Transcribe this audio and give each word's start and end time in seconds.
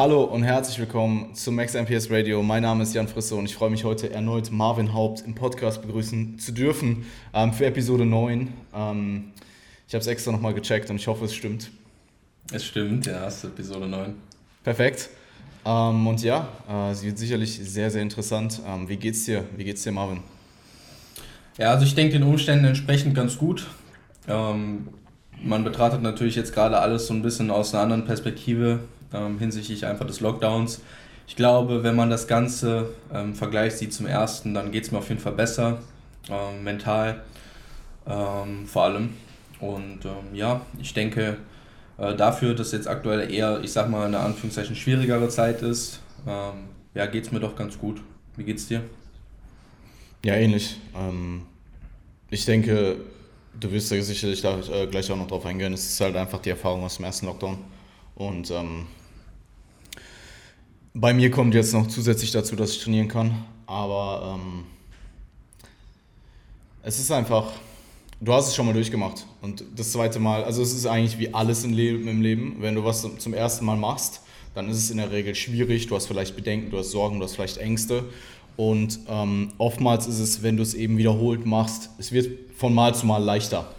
Hallo 0.00 0.24
und 0.24 0.44
herzlich 0.44 0.78
willkommen 0.78 1.34
zum 1.34 1.56
Max 1.56 1.74
MPS 1.74 2.10
Radio. 2.10 2.42
Mein 2.42 2.62
Name 2.62 2.84
ist 2.84 2.94
Jan 2.94 3.06
Frisse 3.06 3.34
und 3.34 3.44
ich 3.44 3.54
freue 3.54 3.68
mich 3.68 3.84
heute 3.84 4.10
erneut 4.10 4.50
Marvin 4.50 4.94
Haupt 4.94 5.20
im 5.26 5.34
Podcast 5.34 5.82
begrüßen 5.82 6.38
zu 6.38 6.52
dürfen 6.52 7.04
ähm, 7.34 7.52
für 7.52 7.66
Episode 7.66 8.06
9. 8.06 8.50
Ähm, 8.74 9.32
ich 9.86 9.92
habe 9.92 10.00
es 10.00 10.06
extra 10.06 10.32
nochmal 10.32 10.54
gecheckt 10.54 10.88
und 10.88 10.96
ich 10.96 11.06
hoffe, 11.06 11.26
es 11.26 11.34
stimmt. 11.34 11.70
Es 12.50 12.64
stimmt, 12.64 13.04
ja, 13.04 13.26
es 13.26 13.44
ist 13.44 13.44
Episode 13.44 13.88
9. 13.88 14.14
Perfekt. 14.64 15.10
Ähm, 15.66 16.06
und 16.06 16.22
ja, 16.22 16.48
äh, 16.66 16.94
sie 16.94 17.08
wird 17.08 17.18
sicherlich 17.18 17.58
sehr, 17.58 17.90
sehr 17.90 18.00
interessant. 18.00 18.58
Ähm, 18.66 18.88
wie 18.88 18.96
geht's 18.96 19.26
dir? 19.26 19.44
Wie 19.54 19.64
geht's 19.64 19.82
dir, 19.82 19.92
Marvin? 19.92 20.22
Ja, 21.58 21.72
also 21.72 21.84
ich 21.84 21.94
denke 21.94 22.14
den 22.14 22.22
Umständen 22.22 22.64
entsprechend 22.64 23.14
ganz 23.14 23.36
gut. 23.36 23.66
Ähm, 24.26 24.88
man 25.42 25.62
betrachtet 25.62 26.00
natürlich 26.00 26.36
jetzt 26.36 26.54
gerade 26.54 26.78
alles 26.78 27.06
so 27.06 27.12
ein 27.12 27.20
bisschen 27.20 27.50
aus 27.50 27.74
einer 27.74 27.82
anderen 27.82 28.06
Perspektive 28.06 28.80
ähm, 29.12 29.38
hinsichtlich 29.38 29.86
einfach 29.86 30.06
des 30.06 30.20
Lockdowns. 30.20 30.80
Ich 31.26 31.36
glaube, 31.36 31.82
wenn 31.82 31.94
man 31.94 32.10
das 32.10 32.26
Ganze 32.26 32.90
ähm, 33.12 33.34
Vergleich 33.34 33.74
sieht 33.74 33.92
zum 33.92 34.06
ersten, 34.06 34.52
dann 34.54 34.72
geht 34.72 34.84
es 34.84 34.92
mir 34.92 34.98
auf 34.98 35.08
jeden 35.08 35.20
Fall 35.20 35.32
besser, 35.32 35.78
ähm, 36.28 36.64
mental 36.64 37.22
ähm, 38.06 38.66
vor 38.66 38.84
allem. 38.84 39.14
Und 39.60 40.04
ähm, 40.04 40.34
ja, 40.34 40.62
ich 40.80 40.92
denke 40.94 41.36
äh, 41.98 42.16
dafür, 42.16 42.54
dass 42.54 42.72
jetzt 42.72 42.88
aktuell 42.88 43.32
eher, 43.32 43.60
ich 43.62 43.72
sag 43.72 43.88
mal, 43.90 44.06
eine 44.06 44.18
Anführungszeichen 44.18 44.74
schwierigere 44.74 45.28
Zeit 45.28 45.62
ist, 45.62 46.00
ähm, 46.26 46.68
ja, 46.94 47.06
geht 47.06 47.26
es 47.26 47.32
mir 47.32 47.40
doch 47.40 47.54
ganz 47.54 47.78
gut. 47.78 48.00
Wie 48.36 48.44
geht's 48.44 48.66
dir? 48.66 48.82
Ja, 50.24 50.34
ähnlich. 50.34 50.76
ich 52.30 52.44
denke, 52.44 52.96
du 53.58 53.72
wirst 53.72 53.90
ja 53.90 54.02
sicherlich 54.02 54.42
da, 54.42 54.58
äh, 54.58 54.86
gleich 54.86 55.10
auch 55.10 55.16
noch 55.16 55.28
drauf 55.28 55.46
eingehen. 55.46 55.72
Es 55.72 55.84
ist 55.84 56.00
halt 56.00 56.16
einfach 56.16 56.40
die 56.40 56.50
Erfahrung 56.50 56.84
aus 56.84 56.96
dem 56.96 57.04
ersten 57.04 57.26
Lockdown. 57.26 57.58
Und 58.14 58.50
ähm, 58.50 58.86
bei 60.94 61.14
mir 61.14 61.30
kommt 61.30 61.54
jetzt 61.54 61.72
noch 61.72 61.86
zusätzlich 61.86 62.32
dazu, 62.32 62.56
dass 62.56 62.72
ich 62.72 62.82
trainieren 62.82 63.08
kann. 63.08 63.44
Aber 63.66 64.36
ähm, 64.36 64.64
es 66.82 66.98
ist 66.98 67.12
einfach, 67.12 67.52
du 68.20 68.32
hast 68.32 68.48
es 68.48 68.54
schon 68.54 68.66
mal 68.66 68.72
durchgemacht. 68.72 69.26
Und 69.40 69.64
das 69.76 69.92
zweite 69.92 70.18
Mal, 70.18 70.42
also 70.44 70.62
es 70.62 70.72
ist 70.72 70.86
eigentlich 70.86 71.18
wie 71.18 71.32
alles 71.32 71.64
im 71.64 71.72
Leben, 71.72 72.08
im 72.08 72.20
Leben. 72.20 72.56
Wenn 72.58 72.74
du 72.74 72.84
was 72.84 73.06
zum 73.18 73.34
ersten 73.34 73.64
Mal 73.64 73.76
machst, 73.76 74.22
dann 74.54 74.68
ist 74.68 74.78
es 74.78 74.90
in 74.90 74.96
der 74.96 75.12
Regel 75.12 75.34
schwierig. 75.34 75.86
Du 75.86 75.94
hast 75.94 76.06
vielleicht 76.06 76.34
Bedenken, 76.34 76.70
du 76.70 76.78
hast 76.78 76.90
Sorgen, 76.90 77.20
du 77.20 77.24
hast 77.24 77.34
vielleicht 77.34 77.58
Ängste. 77.58 78.04
Und 78.56 78.98
ähm, 79.08 79.52
oftmals 79.58 80.06
ist 80.06 80.18
es, 80.18 80.42
wenn 80.42 80.56
du 80.56 80.62
es 80.62 80.74
eben 80.74 80.98
wiederholt 80.98 81.46
machst, 81.46 81.90
es 81.98 82.12
wird 82.12 82.28
von 82.56 82.74
Mal 82.74 82.94
zu 82.94 83.06
Mal 83.06 83.22
leichter. 83.22 83.72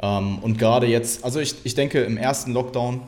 Ähm, 0.00 0.38
und 0.40 0.58
gerade 0.58 0.86
jetzt, 0.86 1.24
also 1.24 1.40
ich, 1.40 1.54
ich 1.64 1.74
denke 1.74 2.02
im 2.02 2.16
ersten 2.16 2.52
Lockdown, 2.52 3.00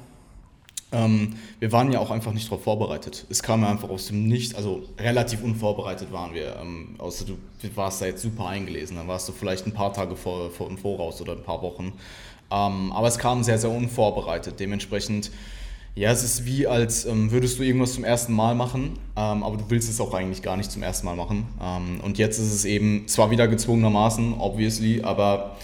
ähm, 0.92 1.34
wir 1.60 1.70
waren 1.72 1.92
ja 1.92 2.00
auch 2.00 2.10
einfach 2.10 2.32
nicht 2.32 2.46
darauf 2.46 2.64
vorbereitet. 2.64 3.26
Es 3.30 3.42
kam 3.42 3.62
ja 3.62 3.70
einfach 3.70 3.88
aus 3.88 4.06
dem 4.06 4.26
Nichts, 4.26 4.54
also 4.54 4.82
relativ 4.98 5.42
unvorbereitet 5.42 6.12
waren 6.12 6.34
wir. 6.34 6.56
Ähm, 6.60 6.96
außer 6.98 7.24
du 7.24 7.36
warst 7.76 8.02
da 8.02 8.06
jetzt 8.06 8.22
super 8.22 8.46
eingelesen, 8.46 8.96
dann 8.96 9.06
warst 9.06 9.28
du 9.28 9.32
vielleicht 9.32 9.66
ein 9.66 9.72
paar 9.72 9.92
Tage 9.92 10.16
vor, 10.16 10.50
vor 10.50 10.68
im 10.68 10.78
Voraus 10.78 11.20
oder 11.20 11.32
ein 11.32 11.42
paar 11.42 11.62
Wochen. 11.62 11.92
Ähm, 12.50 12.92
aber 12.92 13.06
es 13.06 13.18
kam 13.18 13.44
sehr, 13.44 13.58
sehr 13.58 13.70
unvorbereitet. 13.70 14.58
Dementsprechend, 14.58 15.30
ja, 15.94 16.10
es 16.10 16.24
ist 16.24 16.44
wie, 16.44 16.66
als 16.66 17.04
ähm, 17.04 17.30
würdest 17.30 17.58
du 17.58 17.62
irgendwas 17.62 17.94
zum 17.94 18.02
ersten 18.02 18.32
Mal 18.32 18.56
machen, 18.56 18.98
ähm, 19.16 19.44
aber 19.44 19.56
du 19.56 19.64
willst 19.68 19.88
es 19.88 20.00
auch 20.00 20.12
eigentlich 20.12 20.42
gar 20.42 20.56
nicht 20.56 20.72
zum 20.72 20.82
ersten 20.82 21.06
Mal 21.06 21.14
machen. 21.14 21.46
Ähm, 21.62 22.00
und 22.02 22.18
jetzt 22.18 22.38
ist 22.38 22.52
es 22.52 22.64
eben 22.64 23.06
zwar 23.06 23.30
wieder 23.30 23.46
gezwungenermaßen, 23.46 24.34
obviously, 24.34 25.02
aber 25.02 25.56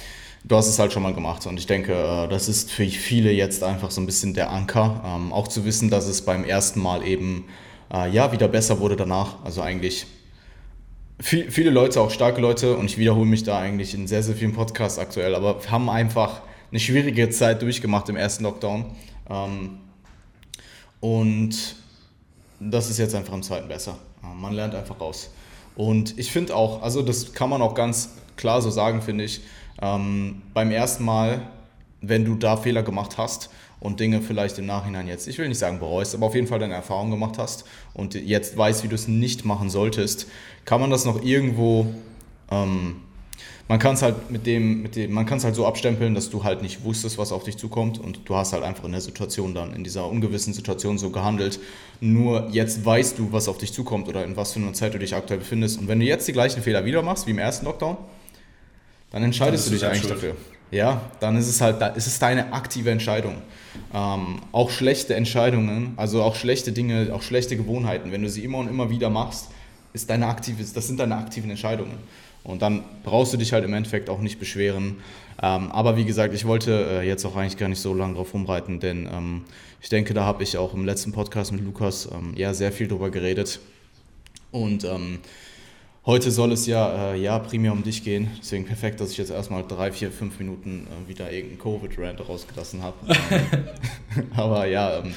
du 0.47 0.57
hast 0.57 0.69
es 0.69 0.79
halt 0.79 0.93
schon 0.93 1.03
mal 1.03 1.15
gemacht. 1.15 1.47
Und 1.47 1.59
ich 1.59 1.67
denke, 1.67 1.93
äh, 1.93 2.29
das 2.29 2.49
ist 2.49 2.71
für 2.71 2.87
viele 2.87 3.33
jetzt 3.33 3.63
einfach 3.63 3.91
so 3.91 4.01
ein 4.01 4.07
bisschen 4.07 4.35
der 4.35 4.51
Anker. 4.51 5.03
Ähm, 5.05 5.33
auch 5.33 5.49
zu 5.49 5.65
wissen, 5.65 5.91
dass 5.91 6.07
es 6.07 6.23
beim 6.23 6.45
ersten 6.45 6.81
Mal 6.81 7.07
eben 7.07 7.47
äh, 7.93 8.11
ja 8.11 8.33
wieder 8.33 8.49
besser 8.49 8.81
wurde 8.81 8.97
danach. 8.97 9.45
Also 9.45 9.63
eigentlich 9.63 10.07
viel, 11.21 11.51
viele 11.51 11.71
Leute, 11.71 12.01
auch 12.01 12.11
starke 12.11 12.41
Leute, 12.41 12.77
und 12.77 12.87
ich 12.87 12.99
wiederhole 12.99 13.27
mich 13.27 13.43
da 13.43 13.59
eigentlich 13.59 13.95
in 13.95 14.07
sehr, 14.07 14.23
sehr 14.23 14.37
vielen 14.37 14.53
Podcasts 14.53 14.99
aktuell, 14.99 15.35
aber 15.35 15.61
haben 15.69 15.89
einfach 15.89 16.43
eine 16.71 16.81
schwierige 16.81 17.31
Zeit 17.31 17.63
durchgemacht 17.63 18.09
im 18.09 18.17
ersten 18.17 18.45
Lockdown. 18.45 18.87
Ähm, 19.29 19.79
und 21.01 21.77
das 22.61 22.91
ist 22.91 22.99
jetzt 22.99 23.15
einfach 23.15 23.35
im 23.35 23.43
zweiten 23.43 23.69
besser. 23.69 23.99
Man 24.23 24.53
lernt 24.53 24.75
einfach 24.75 25.01
raus. 25.01 25.31
Und 25.77 26.19
ich 26.19 26.31
finde 26.31 26.57
auch, 26.57 26.83
also 26.83 27.03
das 27.03 27.33
kann 27.33 27.51
man 27.51 27.63
auch 27.63 27.75
ganz 27.75 28.11
klar 28.37 28.63
so 28.63 28.71
sagen, 28.71 29.03
finde 29.03 29.25
ich, 29.25 29.43
ähm, 29.81 30.43
beim 30.55 30.71
ersten 30.71 31.05
Mal, 31.05 31.43
wenn 32.01 32.25
du 32.25 32.35
da 32.35 32.57
Fehler 32.57 32.83
gemacht 32.83 33.19
hast 33.19 33.51
und 33.81 34.01
Dinge 34.01 34.23
vielleicht 34.23 34.59
im 34.59 34.67
Nachhinein 34.67 35.07
jetzt, 35.07 35.29
ich 35.29 35.39
will 35.39 35.49
nicht 35.49 35.59
sagen 35.59 35.79
bereust, 35.79 36.15
aber 36.15 36.27
auf 36.27 36.35
jeden 36.35 36.47
Fall 36.47 36.59
deine 36.59 36.75
Erfahrung 36.75 37.11
gemacht 37.11 37.39
hast 37.39 37.65
und 37.95 38.15
jetzt 38.15 38.57
weißt, 38.57 38.85
wie 38.85 38.89
du 38.89 38.95
es 38.95 39.09
nicht 39.09 39.45
machen 39.45 39.71
solltest, 39.71 40.27
kann 40.65 40.81
man 40.81 40.91
das 40.91 41.05
noch 41.05 41.23
irgendwo, 41.23 41.87
ähm, 42.51 42.97
man 43.69 43.81
kann 43.81 43.95
es 43.95 44.03
halt 44.03 44.31
mit 44.31 44.47
dem, 44.47 44.83
mit 44.83 44.95
dem, 44.95 45.13
man 45.13 45.27
kann 45.27 45.39
es 45.39 45.45
halt 45.45 45.57
so 45.57 45.67
abstempeln, 45.67 46.15
dass 46.15 46.31
du 46.31 46.45
halt 46.45 46.63
nicht 46.63 46.85
wusstest, 46.85 47.19
was 47.19 47.33
auf 47.33 47.43
dich 47.43 47.57
zukommt 47.57 47.99
und 47.99 48.21
du 48.25 48.37
hast 48.37 48.53
halt 48.53 48.63
einfach 48.63 48.85
in 48.85 48.93
der 48.93 49.01
Situation 49.01 49.55
dann, 49.55 49.75
in 49.75 49.83
dieser 49.83 50.09
ungewissen 50.09 50.53
Situation 50.53 50.99
so 50.99 51.11
gehandelt. 51.11 51.59
Nur 52.01 52.49
jetzt 52.51 52.85
weißt 52.85 53.19
du, 53.19 53.33
was 53.33 53.49
auf 53.49 53.59
dich 53.59 53.73
zukommt 53.73 54.09
oder 54.09 54.25
in 54.25 54.37
was 54.37 54.53
für 54.53 54.61
einer 54.61 54.73
Zeit 54.73 54.95
du 54.95 54.99
dich 54.99 55.17
aktuell 55.17 55.41
befindest. 55.41 55.81
Und 55.81 55.89
wenn 55.89 55.99
du 55.99 56.07
jetzt 56.07 56.29
die 56.29 56.33
gleichen 56.33 56.63
Fehler 56.63 56.85
wieder 56.85 57.03
machst 57.03 57.27
wie 57.27 57.33
im 57.33 57.39
ersten 57.39 57.67
Lockdown, 57.67 57.97
dann 59.17 59.25
entscheidest 59.25 59.67
dann 59.67 59.73
du 59.73 59.79
dich 59.79 59.87
eigentlich 59.87 60.01
schuld. 60.03 60.13
dafür. 60.13 60.37
Ja, 60.71 61.01
dann 61.21 61.39
ist 61.39 61.49
es 61.49 61.63
halt, 61.63 61.81
ist 61.97 62.07
es 62.07 62.19
deine 62.19 62.53
aktive 62.53 62.91
Entscheidung. 62.91 63.37
Ähm, 63.95 64.41
auch 64.53 64.69
schlechte 64.69 65.15
Entscheidungen, 65.15 65.95
also 65.97 66.23
auch 66.23 66.37
schlechte 66.37 66.71
Dinge, 66.71 67.09
auch 67.15 67.23
schlechte 67.23 67.57
Gewohnheiten, 67.57 68.13
wenn 68.13 68.21
du 68.21 68.29
sie 68.29 68.45
immer 68.45 68.59
und 68.59 68.69
immer 68.69 68.91
wieder 68.91 69.09
machst, 69.09 69.49
ist 69.95 70.11
deine 70.11 70.27
aktive, 70.27 70.63
das 70.63 70.87
sind 70.87 71.01
deine 71.01 71.17
aktiven 71.17 71.49
Entscheidungen. 71.49 71.97
Und 72.45 72.61
dann 72.61 72.85
brauchst 73.05 73.33
du 73.33 73.39
dich 73.39 73.55
halt 73.55 73.65
im 73.65 73.73
Endeffekt 73.73 74.11
auch 74.11 74.21
nicht 74.21 74.39
beschweren. 74.39 74.99
Ähm, 75.43 75.73
aber 75.73 75.97
wie 75.97 76.05
gesagt, 76.05 76.35
ich 76.35 76.45
wollte 76.45 77.01
äh, 77.01 77.07
jetzt 77.07 77.25
auch 77.25 77.37
eigentlich 77.37 77.57
gar 77.57 77.71
nicht 77.71 77.81
so 77.81 77.95
lange 77.95 78.17
drauf 78.17 78.35
rumreiten, 78.35 78.81
denn 78.81 79.09
ähm, 79.11 79.45
ich 79.81 79.89
denke, 79.89 80.13
da 80.13 80.25
habe 80.25 80.43
ich 80.43 80.59
auch 80.59 80.75
im 80.75 80.85
letzten 80.85 81.13
Podcast 81.13 81.53
mit 81.53 81.65
Lukas 81.65 82.07
ähm, 82.13 82.35
ja 82.37 82.53
sehr 82.53 82.71
viel 82.71 82.87
drüber 82.87 83.09
geredet. 83.09 83.61
Und 84.53 84.85
ähm, 84.85 85.21
Heute 86.07 86.31
soll 86.31 86.53
es 86.53 86.67
ja, 86.67 87.15
äh, 87.15 87.21
ja 87.21 87.37
primär 87.41 87.73
um 87.73 87.83
dich 87.83 88.05
gehen, 88.05 88.31
deswegen 88.39 88.65
perfekt, 88.65 89.01
dass 89.01 89.11
ich 89.11 89.19
jetzt 89.19 89.33
erstmal 89.33 89.65
drei, 89.67 89.91
vier, 89.91 90.13
fünf 90.13 90.39
Minuten 90.39 90.87
äh, 90.87 91.09
wieder 91.09 91.33
irgendeinen 91.33 91.59
Covid-Rant 91.59 92.29
rausgelassen 92.29 92.81
habe. 92.81 92.95
aber 94.37 94.67
ja, 94.67 94.99
ähm, 94.99 95.15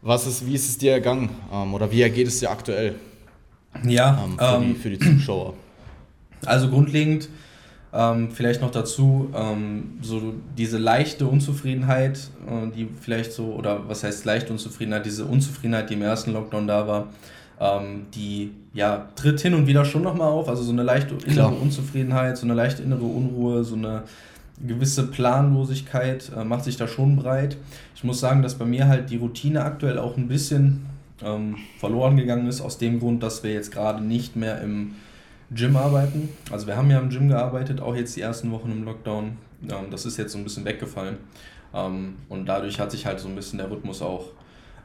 was 0.00 0.28
ist, 0.28 0.46
wie 0.46 0.54
ist 0.54 0.68
es 0.68 0.78
dir 0.78 0.92
ergangen 0.92 1.30
ähm, 1.52 1.74
oder 1.74 1.90
wie 1.90 2.00
ergeht 2.00 2.28
es 2.28 2.38
dir 2.38 2.48
aktuell? 2.48 2.94
Ja, 3.82 4.24
ähm, 4.24 4.38
für, 4.38 4.60
die, 4.60 4.66
ähm, 4.66 4.76
für, 4.76 4.90
die, 4.90 4.98
Zuschauer. 5.00 5.54
Also 6.46 6.70
grundlegend 6.70 7.28
ähm, 7.92 8.30
vielleicht 8.30 8.60
noch 8.60 8.70
dazu, 8.70 9.32
ähm, 9.34 9.98
so 10.00 10.34
diese 10.56 10.78
leichte 10.78 11.26
Unzufriedenheit, 11.26 12.30
äh, 12.46 12.70
die 12.72 12.88
vielleicht 13.00 13.32
so, 13.32 13.46
oder 13.46 13.88
was 13.88 14.04
heißt 14.04 14.24
leichte 14.26 14.52
Unzufriedenheit, 14.52 15.04
diese 15.04 15.24
Unzufriedenheit, 15.24 15.90
die 15.90 15.94
im 15.94 16.02
ersten 16.02 16.32
Lockdown 16.34 16.68
da 16.68 16.86
war, 16.86 17.08
ähm, 17.60 18.06
die 18.14 18.52
ja, 18.72 19.08
tritt 19.16 19.40
hin 19.40 19.54
und 19.54 19.66
wieder 19.66 19.84
schon 19.84 20.02
nochmal 20.02 20.28
auf. 20.28 20.48
Also 20.48 20.62
so 20.62 20.72
eine 20.72 20.82
leichte 20.82 21.14
innere 21.14 21.32
Klar. 21.32 21.60
Unzufriedenheit, 21.60 22.36
so 22.36 22.46
eine 22.46 22.54
leichte 22.54 22.82
innere 22.82 23.04
Unruhe, 23.04 23.64
so 23.64 23.74
eine 23.74 24.04
gewisse 24.66 25.06
Planlosigkeit 25.06 26.32
äh, 26.36 26.44
macht 26.44 26.64
sich 26.64 26.76
da 26.76 26.88
schon 26.88 27.16
breit. 27.16 27.56
Ich 27.94 28.04
muss 28.04 28.20
sagen, 28.20 28.42
dass 28.42 28.56
bei 28.56 28.64
mir 28.64 28.88
halt 28.88 29.10
die 29.10 29.16
Routine 29.16 29.64
aktuell 29.64 29.98
auch 29.98 30.16
ein 30.16 30.28
bisschen 30.28 30.86
ähm, 31.22 31.56
verloren 31.78 32.16
gegangen 32.16 32.46
ist, 32.46 32.60
aus 32.60 32.78
dem 32.78 33.00
Grund, 33.00 33.22
dass 33.22 33.42
wir 33.42 33.52
jetzt 33.52 33.72
gerade 33.72 34.02
nicht 34.02 34.36
mehr 34.36 34.60
im 34.60 34.94
Gym 35.50 35.76
arbeiten. 35.76 36.28
Also 36.50 36.66
wir 36.66 36.76
haben 36.76 36.90
ja 36.90 36.98
im 36.98 37.08
Gym 37.08 37.28
gearbeitet, 37.28 37.80
auch 37.80 37.96
jetzt 37.96 38.16
die 38.16 38.20
ersten 38.20 38.50
Wochen 38.50 38.70
im 38.70 38.84
Lockdown. 38.84 39.36
Ähm, 39.62 39.90
das 39.90 40.06
ist 40.06 40.16
jetzt 40.16 40.32
so 40.32 40.38
ein 40.38 40.44
bisschen 40.44 40.64
weggefallen. 40.64 41.16
Ähm, 41.74 42.16
und 42.28 42.46
dadurch 42.46 42.78
hat 42.80 42.90
sich 42.90 43.06
halt 43.06 43.20
so 43.20 43.28
ein 43.28 43.34
bisschen 43.34 43.58
der 43.58 43.70
Rhythmus 43.70 44.02
auch 44.02 44.26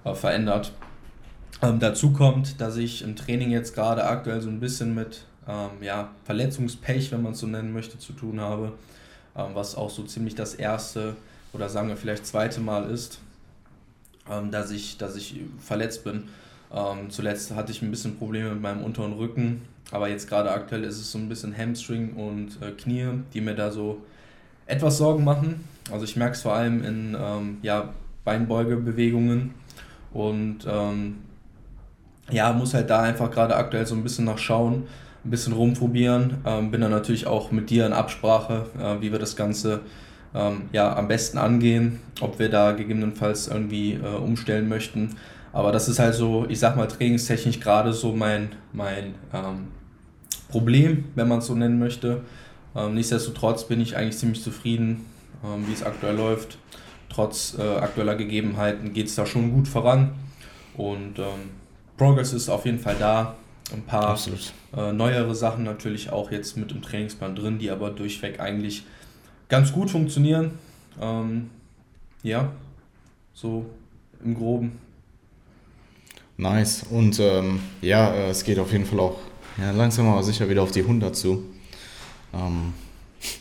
äh, 0.03 0.13
verändert. 0.13 0.71
Ähm, 1.61 1.79
dazu 1.79 2.11
kommt, 2.11 2.59
dass 2.59 2.77
ich 2.77 3.03
im 3.03 3.15
Training 3.15 3.51
jetzt 3.51 3.75
gerade 3.75 4.03
aktuell 4.03 4.41
so 4.41 4.49
ein 4.49 4.59
bisschen 4.59 4.95
mit 4.95 5.25
ähm, 5.47 5.81
ja, 5.81 6.09
Verletzungspech, 6.25 7.11
wenn 7.11 7.21
man 7.21 7.33
es 7.33 7.39
so 7.39 7.47
nennen 7.47 7.73
möchte, 7.73 7.99
zu 7.99 8.13
tun 8.13 8.39
habe, 8.39 8.73
ähm, 9.35 9.51
was 9.53 9.75
auch 9.75 9.89
so 9.89 10.03
ziemlich 10.03 10.35
das 10.35 10.55
erste 10.55 11.15
oder 11.53 11.69
sagen 11.69 11.89
wir 11.89 11.97
vielleicht 11.97 12.25
zweite 12.25 12.59
Mal 12.59 12.89
ist, 12.89 13.19
ähm, 14.29 14.51
dass, 14.51 14.71
ich, 14.71 14.97
dass 14.97 15.15
ich 15.15 15.35
verletzt 15.59 16.03
bin. 16.03 16.23
Ähm, 16.73 17.09
zuletzt 17.09 17.51
hatte 17.51 17.71
ich 17.71 17.81
ein 17.81 17.91
bisschen 17.91 18.17
Probleme 18.17 18.51
mit 18.51 18.61
meinem 18.61 18.83
unteren 18.83 19.13
Rücken, 19.13 19.61
aber 19.91 20.09
jetzt 20.09 20.27
gerade 20.27 20.51
aktuell 20.51 20.83
ist 20.83 20.97
es 20.97 21.11
so 21.11 21.19
ein 21.19 21.29
bisschen 21.29 21.55
Hamstring 21.55 22.13
und 22.13 22.61
äh, 22.61 22.71
Knie, 22.71 23.09
die 23.33 23.41
mir 23.41 23.53
da 23.53 23.71
so 23.71 24.01
etwas 24.65 24.97
Sorgen 24.97 25.23
machen. 25.23 25.67
Also 25.91 26.05
ich 26.05 26.15
merke 26.15 26.33
es 26.33 26.41
vor 26.41 26.53
allem 26.53 26.83
in 26.83 27.15
ähm, 27.19 27.57
ja, 27.61 27.93
Beinbeugebewegungen 28.23 29.53
und 30.13 30.59
ja, 32.31 32.53
muss 32.53 32.73
halt 32.73 32.89
da 32.89 33.01
einfach 33.01 33.31
gerade 33.31 33.55
aktuell 33.55 33.85
so 33.85 33.95
ein 33.95 34.03
bisschen 34.03 34.25
nachschauen, 34.25 34.83
ein 35.25 35.29
bisschen 35.29 35.53
rumprobieren. 35.53 36.37
Ähm, 36.45 36.71
bin 36.71 36.81
dann 36.81 36.91
natürlich 36.91 37.27
auch 37.27 37.51
mit 37.51 37.69
dir 37.69 37.85
in 37.85 37.93
Absprache, 37.93 38.65
äh, 38.79 39.01
wie 39.01 39.11
wir 39.11 39.19
das 39.19 39.35
Ganze 39.35 39.81
ähm, 40.33 40.63
ja, 40.71 40.95
am 40.95 41.07
besten 41.07 41.37
angehen, 41.37 41.99
ob 42.21 42.39
wir 42.39 42.49
da 42.49 42.71
gegebenenfalls 42.71 43.47
irgendwie 43.47 43.93
äh, 43.93 44.15
umstellen 44.15 44.67
möchten. 44.67 45.15
Aber 45.51 45.71
das 45.71 45.87
ist 45.87 45.99
halt 45.99 46.15
so, 46.15 46.45
ich 46.49 46.59
sag 46.59 46.75
mal, 46.75 46.87
trainingstechnisch 46.87 47.59
gerade 47.59 47.93
so 47.93 48.13
mein, 48.13 48.53
mein 48.71 49.13
ähm, 49.33 49.67
Problem, 50.49 51.05
wenn 51.15 51.27
man 51.27 51.39
es 51.39 51.47
so 51.47 51.55
nennen 51.55 51.77
möchte. 51.77 52.21
Ähm, 52.75 52.95
nichtsdestotrotz 52.95 53.67
bin 53.67 53.79
ich 53.79 53.95
eigentlich 53.95 54.17
ziemlich 54.17 54.41
zufrieden, 54.41 55.05
ähm, 55.43 55.67
wie 55.67 55.73
es 55.73 55.83
aktuell 55.83 56.15
läuft. 56.15 56.57
Trotz 57.09 57.55
äh, 57.59 57.61
aktueller 57.61 58.15
Gegebenheiten 58.15 58.93
geht 58.93 59.07
es 59.07 59.15
da 59.15 59.27
schon 59.27 59.53
gut 59.53 59.67
voran. 59.67 60.13
Und 60.75 61.19
ähm, 61.19 61.51
Progress 61.97 62.33
ist 62.33 62.49
auf 62.49 62.65
jeden 62.65 62.79
Fall 62.79 62.95
da. 62.99 63.35
Ein 63.71 63.83
paar 63.83 64.19
äh, 64.75 64.91
neuere 64.91 65.33
Sachen 65.33 65.63
natürlich 65.63 66.11
auch 66.11 66.31
jetzt 66.31 66.57
mit 66.57 66.71
im 66.71 66.81
Trainingsplan 66.81 67.35
drin, 67.35 67.59
die 67.59 67.71
aber 67.71 67.91
durchweg 67.91 68.39
eigentlich 68.39 68.83
ganz 69.49 69.71
gut 69.71 69.89
funktionieren. 69.89 70.51
Ähm, 71.01 71.49
ja, 72.21 72.51
so 73.33 73.65
im 74.23 74.35
Groben. 74.35 74.79
Nice. 76.37 76.83
Und 76.89 77.19
ähm, 77.19 77.61
ja, 77.81 78.13
äh, 78.13 78.29
es 78.29 78.43
geht 78.43 78.59
auf 78.59 78.71
jeden 78.71 78.85
Fall 78.85 78.99
auch 78.99 79.19
ja, 79.57 79.71
langsam 79.71 80.07
aber 80.07 80.23
sicher 80.23 80.49
wieder 80.49 80.63
auf 80.63 80.71
die 80.71 80.81
100 80.81 81.15
zu. 81.15 81.43
Ähm, 82.33 82.73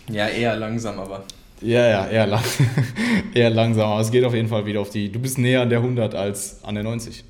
ja, 0.09 0.29
eher 0.29 0.57
langsam, 0.57 0.99
aber. 0.99 1.25
Ja, 1.61 1.89
ja, 1.89 2.09
eher, 2.09 2.27
lang, 2.27 2.43
eher 3.35 3.51
langsam. 3.51 3.91
Aber 3.91 4.01
es 4.01 4.11
geht 4.11 4.25
auf 4.25 4.35
jeden 4.35 4.49
Fall 4.49 4.67
wieder 4.67 4.81
auf 4.81 4.91
die. 4.91 5.11
Du 5.11 5.19
bist 5.19 5.39
näher 5.39 5.63
an 5.63 5.71
der 5.71 5.79
100 5.79 6.15
als 6.15 6.63
an 6.65 6.75
der 6.75 6.85
90. 6.85 7.25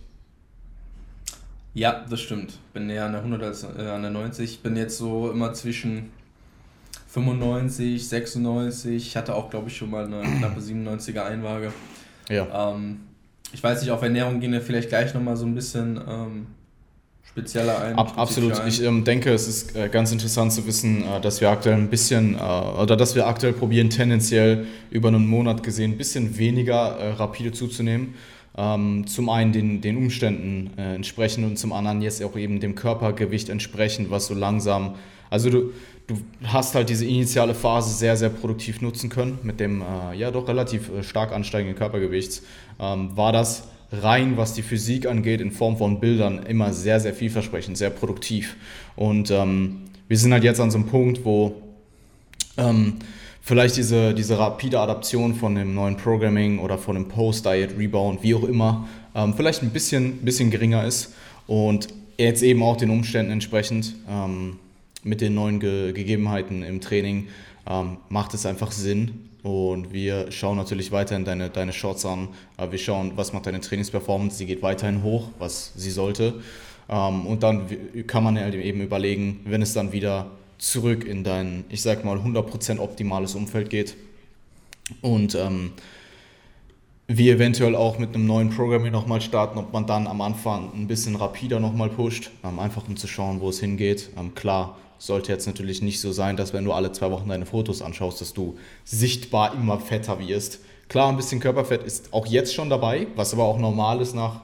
Ja, 1.75 2.05
das 2.09 2.21
stimmt. 2.21 2.59
Bin 2.75 2.87
näher 2.87 3.07
an 3.07 3.13
der 3.13 3.23
100 3.23 3.43
als 3.43 3.65
äh, 3.65 3.89
an 3.89 4.03
der 4.03 4.11
90. 4.11 4.61
Bin 4.61 4.77
jetzt 4.77 4.99
so 4.99 5.31
immer 5.31 5.55
zwischen 5.55 6.11
95, 7.09 8.09
96. 8.09 9.09
Ich 9.09 9.17
hatte 9.17 9.35
auch, 9.35 9.51
glaube 9.51 9.69
ich, 9.69 9.77
schon 9.77 9.91
mal 9.91 10.05
eine 10.05 10.23
knappe 10.39 10.61
97er 10.61 11.25
Einwaage. 11.25 11.73
Ja. 12.29 12.73
Ähm, 12.75 13.01
ich 13.53 13.63
weiß 13.63 13.83
nicht, 13.83 13.91
auf 13.91 14.03
Ernährung 14.03 14.41
gehen 14.41 14.53
wir 14.53 14.61
vielleicht 14.61 14.89
gleich 14.89 15.13
nochmal 15.15 15.37
so 15.37 15.45
ein 15.45 15.55
bisschen 15.55 16.01
ähm, 16.09 16.47
spezieller 17.23 17.81
ein. 17.81 17.97
Ab, 17.97 18.15
absolut. 18.17 18.59
Ein. 18.61 18.69
Ich 18.69 18.83
ähm, 18.83 19.05
denke, 19.05 19.33
es 19.33 19.49
ist 19.49 19.77
äh, 19.77 19.89
ganz 19.89 20.13
interessant 20.13 20.53
zu 20.53 20.67
wissen, 20.67 21.05
äh, 21.05 21.21
dass 21.21 21.41
wir 21.41 21.51
aktuell 21.51 21.77
ein 21.77 21.89
bisschen, 21.89 22.35
äh, 22.35 22.39
oder 22.39 22.97
dass 22.97 23.15
wir 23.15 23.27
aktuell 23.27 23.53
probieren, 23.53 23.91
tendenziell 23.91 24.67
über 24.91 25.09
einen 25.09 25.27
Monat 25.27 25.63
gesehen 25.63 25.93
ein 25.93 25.99
bisschen 25.99 26.39
weniger 26.39 26.97
äh, 26.99 27.13
rapide 27.13 27.53
zuzunehmen. 27.53 28.15
Ähm, 28.57 29.07
zum 29.07 29.31
einen 29.31 29.53
den, 29.53 29.81
den 29.81 29.97
Umständen 29.97 30.71
äh, 30.77 30.95
entsprechend 30.95 31.47
und 31.47 31.59
zum 31.59 31.73
anderen 31.73 32.03
jetzt 32.03 32.23
auch 32.23 32.37
eben 32.37 32.61
dem 32.61 32.75
Körpergewicht 32.75 33.49
entsprechend, 33.49 34.11
was 34.11 34.27
so 34.27 34.35
langsam, 34.35 34.97
also 35.31 35.49
du, 35.49 35.73
du 36.07 36.19
hast 36.45 36.75
halt 36.75 36.91
diese 36.91 37.07
initiale 37.07 37.55
Phase 37.55 37.95
sehr, 37.95 38.17
sehr 38.17 38.29
produktiv 38.29 38.83
nutzen 38.83 39.09
können 39.09 39.39
mit 39.43 39.59
dem 39.59 39.81
äh, 39.83 40.17
ja 40.17 40.31
doch 40.31 40.49
relativ 40.49 40.91
stark 41.03 41.33
ansteigenden 41.33 41.79
Körpergewichts. 41.79 42.43
Ähm, 42.79 43.17
war 43.17 43.33
das 43.33 43.69
rein, 43.91 44.37
was 44.37 44.55
die 44.55 44.63
Physik 44.63 45.07
angeht, 45.07 45.41
in 45.41 45.51
Form 45.51 45.77
von 45.77 46.01
Bildern 46.01 46.43
immer 46.45 46.73
sehr, 46.73 47.01
sehr 47.01 47.15
vielversprechend, 47.15 47.77
sehr 47.77 47.91
produktiv. 47.91 48.57
Und 48.97 49.31
ähm, 49.31 49.83
wir 50.09 50.19
sind 50.19 50.33
halt 50.33 50.45
jetzt 50.45 50.61
an 50.61 50.71
so 50.71 50.79
einem 50.79 50.89
Punkt, 50.89 51.25
wo 51.25 51.63
ähm, 52.57 52.95
vielleicht 53.43 53.77
diese, 53.77 54.15
diese 54.15 54.39
rapide 54.39 54.81
Adaption 54.81 55.35
von 55.35 55.55
dem 55.55 55.75
neuen 55.75 55.97
Programming 55.97 56.59
oder 56.59 56.79
von 56.79 56.95
dem 56.95 57.09
Post-Diet, 57.09 57.77
Rebound, 57.79 58.23
wie 58.23 58.35
auch 58.35 58.45
immer, 58.45 58.89
ähm, 59.15 59.35
vielleicht 59.35 59.63
ein 59.63 59.71
bisschen, 59.71 60.19
bisschen 60.19 60.51
geringer 60.51 60.85
ist 60.87 61.13
und 61.47 61.89
jetzt 62.17 62.43
eben 62.43 62.63
auch 62.63 62.77
den 62.77 62.89
Umständen 62.89 63.33
entsprechend 63.33 63.95
ähm, 64.09 64.59
mit 65.03 65.21
den 65.21 65.35
neuen 65.35 65.61
Ge 65.61 65.93
Gegebenheiten 65.93 66.63
im 66.63 66.81
Training 66.81 67.29
ähm, 67.69 67.99
macht 68.09 68.33
es 68.33 68.47
einfach 68.47 68.73
Sinn, 68.73 69.29
und 69.43 69.93
wir 69.93 70.31
schauen 70.31 70.57
natürlich 70.57 70.93
weiterhin 70.93 71.25
deine, 71.25 71.51
deine 71.51 71.73
Shorts 71.73 72.07
an. 72.07 72.29
Wir 72.71 72.79
schauen, 72.79 73.13
was 73.17 73.33
macht 73.33 73.47
deine 73.47 73.61
Trainingsperformance. 73.61 74.37
Sie 74.37 74.47
geht 74.47 74.63
weiterhin 74.63 75.03
hoch, 75.03 75.31
was 75.39 75.73
sie 75.75 75.91
sollte. 75.91 76.35
Ähm, 76.89 77.27
und 77.27 77.43
dann 77.43 77.67
kann 78.07 78.23
man 78.23 78.39
halt 78.39 78.55
eben 78.55 78.81
überlegen, 78.81 79.41
wenn 79.45 79.61
es 79.63 79.73
dann 79.73 79.93
wieder 79.93 80.31
zurück 80.63 81.05
in 81.05 81.25
dein, 81.25 81.65
ich 81.69 81.83
sag 81.83 82.05
mal, 82.05 82.19
100% 82.19 82.79
optimales 82.79 83.35
Umfeld 83.35 83.69
geht. 83.69 83.97
Und 85.01 85.35
ähm, 85.35 85.73
wir 87.09 87.35
eventuell 87.35 87.75
auch 87.75 87.99
mit 87.99 88.15
einem 88.15 88.27
neuen 88.27 88.51
Programming 88.51 88.93
nochmal 88.93 89.21
starten, 89.21 89.59
ob 89.59 89.73
man 89.73 89.87
dann 89.87 90.07
am 90.07 90.21
Anfang 90.21 90.73
ein 90.75 90.87
bisschen 90.87 91.17
rapider 91.17 91.59
nochmal 91.59 91.89
pusht, 91.89 92.31
ähm, 92.45 92.61
einfach 92.61 92.87
um 92.87 92.97
zu 92.97 93.09
schauen, 93.09 93.41
wo 93.41 93.49
es 93.49 93.59
hingeht. 93.59 94.11
Ähm, 94.17 94.35
klar, 94.37 94.79
sollte 94.99 95.33
jetzt 95.33 95.47
natürlich 95.47 95.83
nicht 95.83 96.01
so 96.01 96.13
sein, 96.13 96.37
dass 96.37 96.53
wenn 96.53 96.65
du 96.65 96.73
alle 96.73 96.93
zwei 96.93 97.11
Wochen 97.11 97.29
deine 97.29 97.47
Fotos 97.47 97.83
anschaust, 97.83 98.21
dass 98.21 98.33
du 98.33 98.57
sichtbar 98.85 99.55
immer 99.55 99.81
fetter 99.81 100.21
wirst. 100.21 100.61
Klar, 100.89 101.09
ein 101.09 101.17
bisschen 101.17 101.41
Körperfett 101.41 101.83
ist 101.83 102.13
auch 102.13 102.27
jetzt 102.27 102.55
schon 102.55 102.71
dabei, 102.71 103.09
was 103.17 103.33
aber 103.33 103.45
auch 103.45 103.59
normal 103.59 104.01
ist 104.01 104.15
nach 104.15 104.43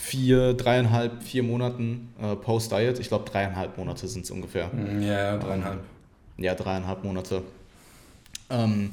vier, 0.00 0.54
dreieinhalb, 0.54 1.22
vier 1.22 1.42
Monaten 1.42 2.08
äh, 2.20 2.34
Post-Diet. 2.34 2.98
Ich 2.98 3.08
glaube, 3.08 3.28
dreieinhalb 3.28 3.76
Monate 3.76 4.08
sind 4.08 4.24
es 4.24 4.30
ungefähr. 4.30 4.68
Mm, 4.68 5.02
ja, 5.02 5.36
dreieinhalb. 5.36 5.80
Ja, 6.38 6.54
dreieinhalb 6.54 7.04
Monate. 7.04 7.42
Ähm, 8.48 8.92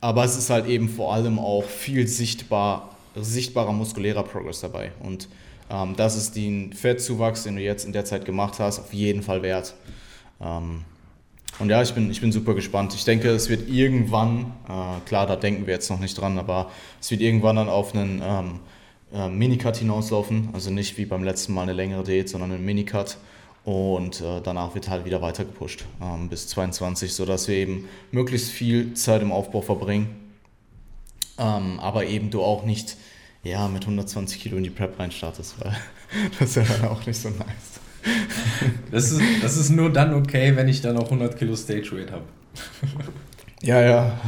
aber 0.00 0.24
es 0.24 0.36
ist 0.36 0.50
halt 0.50 0.66
eben 0.66 0.88
vor 0.88 1.14
allem 1.14 1.38
auch 1.38 1.62
viel 1.62 2.08
sichtbar, 2.08 2.96
sichtbarer 3.14 3.72
muskulärer 3.72 4.24
Progress 4.24 4.60
dabei. 4.60 4.90
Und 5.00 5.28
ähm, 5.70 5.94
das 5.96 6.16
ist 6.16 6.34
den 6.34 6.72
Fettzuwachs, 6.72 7.44
den 7.44 7.54
du 7.54 7.62
jetzt 7.62 7.86
in 7.86 7.92
der 7.92 8.04
Zeit 8.04 8.24
gemacht 8.24 8.58
hast, 8.58 8.80
auf 8.80 8.92
jeden 8.92 9.22
Fall 9.22 9.42
wert. 9.42 9.74
Ähm, 10.40 10.82
und 11.60 11.70
ja, 11.70 11.80
ich 11.82 11.94
bin, 11.94 12.10
ich 12.10 12.20
bin 12.20 12.32
super 12.32 12.54
gespannt. 12.54 12.94
Ich 12.94 13.04
denke, 13.04 13.30
es 13.30 13.48
wird 13.48 13.68
irgendwann, 13.68 14.52
äh, 14.68 15.06
klar, 15.06 15.26
da 15.26 15.36
denken 15.36 15.66
wir 15.66 15.74
jetzt 15.74 15.88
noch 15.88 16.00
nicht 16.00 16.20
dran, 16.20 16.36
aber 16.36 16.70
es 17.00 17.10
wird 17.12 17.20
irgendwann 17.20 17.56
dann 17.56 17.68
auf 17.68 17.94
einen 17.94 18.20
ähm, 18.24 18.60
äh, 19.12 19.28
Minicut 19.28 19.76
hinauslaufen. 19.76 20.50
Also 20.52 20.70
nicht 20.70 20.98
wie 20.98 21.06
beim 21.06 21.24
letzten 21.24 21.54
Mal 21.54 21.62
eine 21.62 21.72
längere 21.72 22.04
Diät, 22.04 22.28
sondern 22.28 22.52
einen 22.52 22.64
Minicut. 22.64 23.16
Und 23.64 24.20
äh, 24.20 24.40
danach 24.42 24.74
wird 24.74 24.88
halt 24.88 25.04
wieder 25.04 25.20
weiter 25.20 25.44
gepusht 25.44 25.84
ähm, 26.00 26.28
bis 26.30 26.48
22, 26.48 27.12
sodass 27.12 27.48
wir 27.48 27.56
eben 27.56 27.86
möglichst 28.12 28.50
viel 28.50 28.94
Zeit 28.94 29.20
im 29.20 29.30
Aufbau 29.30 29.60
verbringen. 29.60 30.08
Ähm, 31.38 31.78
aber 31.78 32.06
eben 32.06 32.30
du 32.30 32.42
auch 32.42 32.64
nicht 32.64 32.96
ja, 33.42 33.68
mit 33.68 33.82
120 33.82 34.40
Kilo 34.40 34.56
in 34.56 34.64
die 34.64 34.70
Prep 34.70 34.98
reinstartest, 34.98 35.56
weil 35.60 35.76
das 36.38 36.48
ist 36.48 36.56
ja 36.56 36.62
dann 36.62 36.88
auch 36.90 37.04
nicht 37.06 37.20
so 37.20 37.28
nice. 37.28 37.44
Das 38.90 39.10
ist, 39.10 39.20
das 39.42 39.56
ist 39.58 39.70
nur 39.70 39.92
dann 39.92 40.14
okay, 40.14 40.56
wenn 40.56 40.66
ich 40.66 40.80
dann 40.80 40.96
auch 40.96 41.04
100 41.04 41.36
Kilo 41.36 41.54
Stage 41.54 41.90
Weight 41.92 42.10
habe. 42.10 42.24
Ja, 43.60 43.82
ja. 43.82 44.20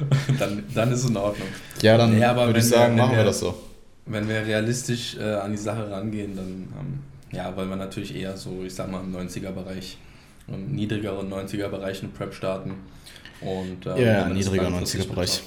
Dann, 0.38 0.64
dann 0.74 0.90
ist 0.90 1.04
es 1.04 1.10
in 1.10 1.16
Ordnung. 1.18 1.46
Ja, 1.82 1.98
dann 1.98 2.18
nee, 2.18 2.20
würde 2.22 2.58
ich 2.58 2.64
sagen, 2.64 2.96
machen 2.96 3.14
wir, 3.14 3.22
das 3.22 3.40
so. 3.40 3.54
Wenn 4.10 4.28
wir 4.28 4.44
realistisch 4.44 5.16
äh, 5.16 5.34
an 5.34 5.52
die 5.52 5.58
Sache 5.58 5.90
rangehen, 5.90 6.34
dann 6.34 6.46
ähm, 6.46 6.98
ja, 7.32 7.54
wollen 7.56 7.68
wir 7.68 7.76
natürlich 7.76 8.14
eher 8.14 8.36
so, 8.36 8.64
ich 8.64 8.74
sag 8.74 8.90
mal, 8.90 9.00
im 9.02 9.14
90er-Bereich, 9.14 9.98
im 10.48 10.72
niedrigeren 10.74 11.32
90er-Bereich 11.32 12.02
eine 12.02 12.10
Prep 12.10 12.34
starten. 12.34 12.74
Und, 13.40 13.86
äh, 13.86 14.02
ja, 14.02 14.12
ja 14.20 14.28
niedriger 14.28 14.68
90er-Bereich. 14.68 15.42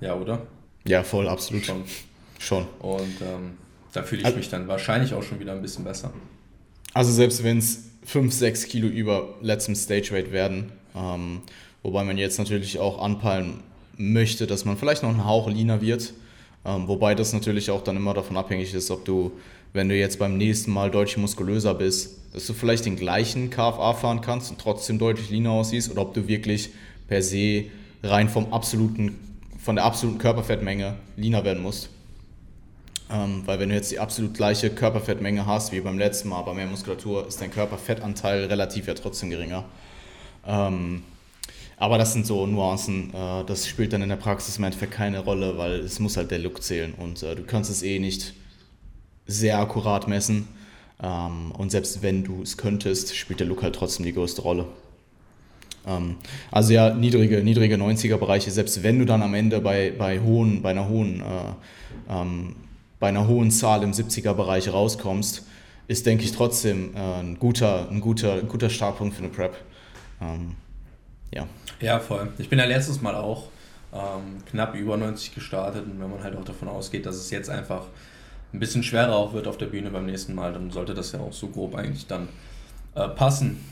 Ja, 0.00 0.14
oder? 0.14 0.42
Ja, 0.86 1.02
voll, 1.02 1.28
absolut. 1.28 1.64
Schon. 1.64 1.84
Schon. 2.38 2.66
Und 2.80 3.20
ähm, 3.22 3.56
da 3.92 4.02
fühle 4.02 4.20
ich 4.20 4.26
also, 4.26 4.38
mich 4.38 4.48
dann 4.48 4.68
wahrscheinlich 4.68 5.14
auch 5.14 5.22
schon 5.22 5.40
wieder 5.40 5.52
ein 5.52 5.62
bisschen 5.62 5.84
besser. 5.84 6.12
Also 6.94 7.12
selbst 7.12 7.42
wenn 7.42 7.58
es 7.58 7.90
5, 8.04 8.32
6 8.32 8.66
Kilo 8.66 8.86
über 8.86 9.34
letztem 9.40 9.74
Stage 9.74 10.12
Weight 10.12 10.30
werden, 10.30 10.72
ähm, 10.94 11.40
wobei 11.82 12.04
man 12.04 12.16
jetzt 12.16 12.38
natürlich 12.38 12.78
auch 12.78 13.02
anpeilen 13.02 13.60
möchte, 13.96 14.46
dass 14.46 14.64
man 14.64 14.76
vielleicht 14.76 15.02
noch 15.02 15.10
einen 15.10 15.24
Hauch 15.24 15.48
leaner 15.48 15.80
wird, 15.80 16.12
ähm, 16.68 16.86
wobei 16.86 17.14
das 17.14 17.32
natürlich 17.32 17.70
auch 17.70 17.82
dann 17.82 17.96
immer 17.96 18.12
davon 18.12 18.36
abhängig 18.36 18.74
ist, 18.74 18.90
ob 18.90 19.06
du, 19.06 19.32
wenn 19.72 19.88
du 19.88 19.96
jetzt 19.96 20.18
beim 20.18 20.36
nächsten 20.36 20.70
Mal 20.70 20.90
deutlich 20.90 21.16
muskulöser 21.16 21.72
bist, 21.72 22.18
dass 22.34 22.46
du 22.46 22.52
vielleicht 22.52 22.84
den 22.84 22.96
gleichen 22.96 23.48
KFA 23.48 23.94
fahren 23.94 24.20
kannst 24.20 24.50
und 24.50 24.60
trotzdem 24.60 24.98
deutlich 24.98 25.30
leaner 25.30 25.52
aussiehst 25.52 25.90
oder 25.90 26.02
ob 26.02 26.12
du 26.12 26.28
wirklich 26.28 26.68
per 27.08 27.22
se 27.22 27.64
rein 28.02 28.28
vom 28.28 28.52
absoluten, 28.52 29.18
von 29.58 29.76
der 29.76 29.86
absoluten 29.86 30.18
Körperfettmenge 30.18 30.96
leaner 31.16 31.42
werden 31.42 31.62
musst. 31.62 31.88
Ähm, 33.10 33.44
weil 33.46 33.58
wenn 33.60 33.70
du 33.70 33.74
jetzt 33.74 33.90
die 33.90 33.98
absolut 33.98 34.34
gleiche 34.34 34.68
Körperfettmenge 34.68 35.46
hast 35.46 35.72
wie 35.72 35.80
beim 35.80 35.98
letzten 35.98 36.28
Mal, 36.28 36.36
aber 36.36 36.52
mehr 36.52 36.66
Muskulatur, 36.66 37.26
ist 37.26 37.40
dein 37.40 37.50
Körperfettanteil 37.50 38.44
relativ 38.44 38.88
ja 38.88 38.92
trotzdem 38.92 39.30
geringer. 39.30 39.64
Ähm, 40.46 41.02
aber 41.78 41.98
das 41.98 42.12
sind 42.12 42.26
so 42.26 42.46
Nuancen, 42.46 43.12
äh, 43.14 43.44
das 43.44 43.66
spielt 43.66 43.92
dann 43.92 44.02
in 44.02 44.08
der 44.08 44.16
Praxis 44.16 44.58
im 44.58 44.64
Endeffekt 44.64 44.92
keine 44.92 45.20
Rolle, 45.20 45.58
weil 45.58 45.80
es 45.80 45.98
muss 46.00 46.16
halt 46.16 46.30
der 46.30 46.38
Look 46.38 46.62
zählen 46.62 46.94
und 46.94 47.22
äh, 47.22 47.34
du 47.34 47.42
kannst 47.42 47.70
es 47.70 47.82
eh 47.82 47.98
nicht 47.98 48.34
sehr 49.26 49.58
akkurat 49.58 50.08
messen. 50.08 50.48
Ähm, 51.00 51.52
und 51.52 51.70
selbst 51.70 52.02
wenn 52.02 52.24
du 52.24 52.42
es 52.42 52.56
könntest, 52.56 53.14
spielt 53.14 53.40
der 53.40 53.46
Look 53.46 53.62
halt 53.62 53.74
trotzdem 53.74 54.04
die 54.04 54.12
größte 54.12 54.42
Rolle. 54.42 54.66
Ähm, 55.86 56.16
also 56.50 56.72
ja, 56.72 56.94
niedrige, 56.94 57.44
niedrige 57.44 57.76
90er-Bereiche, 57.76 58.50
selbst 58.50 58.82
wenn 58.82 58.98
du 58.98 59.04
dann 59.04 59.22
am 59.22 59.34
Ende 59.34 59.60
bei, 59.60 59.92
bei, 59.96 60.20
hohen, 60.20 60.62
bei 60.62 60.70
einer 60.70 60.88
hohen 60.88 61.20
äh, 61.20 61.24
ähm, 62.08 62.56
bei 63.00 63.08
einer 63.08 63.28
hohen 63.28 63.50
Zahl 63.50 63.82
im 63.82 63.92
70er-Bereich 63.92 64.72
rauskommst, 64.72 65.46
ist, 65.86 66.06
denke 66.06 66.24
ich, 66.24 66.32
trotzdem 66.32 66.94
äh, 66.94 67.20
ein, 67.20 67.38
guter, 67.38 67.88
ein, 67.90 68.00
guter, 68.00 68.34
ein 68.34 68.48
guter 68.48 68.70
Startpunkt 68.70 69.14
für 69.14 69.22
eine 69.22 69.32
Prep. 69.32 69.56
Ähm, 70.20 70.56
ja. 71.32 71.46
Ja, 71.80 72.00
voll. 72.00 72.28
Ich 72.38 72.48
bin 72.48 72.58
ja 72.58 72.64
letztes 72.64 73.00
Mal 73.00 73.14
auch 73.14 73.48
ähm, 73.92 74.44
knapp 74.50 74.74
über 74.74 74.96
90 74.96 75.34
gestartet 75.34 75.84
und 75.86 76.00
wenn 76.00 76.10
man 76.10 76.22
halt 76.22 76.36
auch 76.36 76.44
davon 76.44 76.68
ausgeht, 76.68 77.06
dass 77.06 77.16
es 77.16 77.30
jetzt 77.30 77.50
einfach 77.50 77.86
ein 78.52 78.60
bisschen 78.60 78.82
schwerer 78.82 79.14
auch 79.14 79.32
wird 79.34 79.46
auf 79.46 79.58
der 79.58 79.66
Bühne 79.66 79.90
beim 79.90 80.06
nächsten 80.06 80.34
Mal, 80.34 80.52
dann 80.52 80.70
sollte 80.70 80.94
das 80.94 81.12
ja 81.12 81.20
auch 81.20 81.32
so 81.32 81.48
grob 81.48 81.74
eigentlich 81.74 82.06
dann 82.06 82.28
äh, 82.94 83.08
passen. 83.08 83.64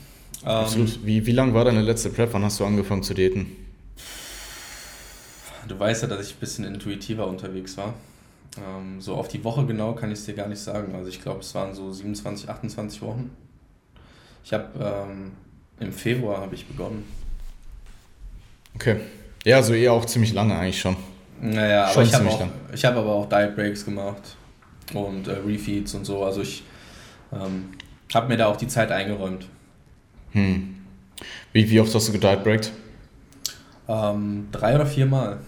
Absolut. 0.43 0.95
Ähm, 0.95 0.99
wie, 1.03 1.25
wie 1.25 1.31
lang 1.31 1.53
war 1.53 1.65
deine 1.65 1.81
letzte 1.81 2.09
Prep? 2.09 2.33
Wann 2.33 2.43
hast 2.43 2.59
du 2.59 2.65
angefangen 2.65 3.03
zu 3.03 3.13
daten? 3.13 3.47
Du 5.67 5.77
weißt 5.77 6.03
ja, 6.03 6.07
dass 6.07 6.27
ich 6.27 6.35
ein 6.35 6.39
bisschen 6.39 6.63
intuitiver 6.65 7.27
unterwegs 7.27 7.75
war. 7.77 7.93
Ähm, 8.57 9.01
so 9.01 9.15
auf 9.15 9.27
die 9.27 9.43
Woche 9.43 9.65
genau 9.65 9.93
kann 9.93 10.11
ich 10.11 10.19
es 10.19 10.25
dir 10.25 10.33
gar 10.33 10.47
nicht 10.47 10.61
sagen. 10.61 10.95
Also 10.95 11.09
ich 11.09 11.21
glaube, 11.21 11.41
es 11.41 11.53
waren 11.55 11.73
so 11.73 11.91
27, 11.91 12.49
28 12.49 13.01
Wochen. 13.01 13.31
Ich 14.43 14.53
habe 14.53 14.67
ähm, 14.79 15.31
im 15.79 15.91
Februar 15.91 16.39
habe 16.39 16.55
ich 16.55 16.65
begonnen. 16.67 17.03
Okay. 18.77 18.97
Ja, 19.43 19.55
also 19.55 19.73
eher 19.73 19.91
auch 19.91 20.05
ziemlich 20.05 20.33
lange 20.33 20.55
eigentlich 20.55 20.79
schon. 20.79 20.95
Naja, 21.41 21.89
schon 21.89 22.03
aber 22.03 22.07
ich 22.07 22.13
habe 22.13 22.29
auch, 22.29 22.41
hab 22.83 22.95
aber 22.95 23.13
auch 23.13 23.27
Diet 23.27 23.55
Breaks 23.55 23.83
gemacht 23.83 24.21
und 24.93 25.27
äh, 25.27 25.37
Refeeds 25.45 25.95
und 25.95 26.05
so. 26.05 26.23
Also 26.23 26.41
ich 26.41 26.61
ähm, 27.33 27.69
habe 28.13 28.27
mir 28.27 28.37
da 28.37 28.45
auch 28.45 28.55
die 28.55 28.67
Zeit 28.67 28.91
eingeräumt. 28.91 29.47
Hm. 30.33 30.75
Wie, 31.53 31.67
wie 31.67 31.79
oft 31.79 31.93
hast 31.95 32.07
du 32.07 32.11
gediet 32.11 32.43
breakt? 32.43 32.71
Ähm, 33.87 34.47
drei 34.51 34.75
oder 34.75 34.85
vier 34.85 35.07
Mal. 35.07 35.39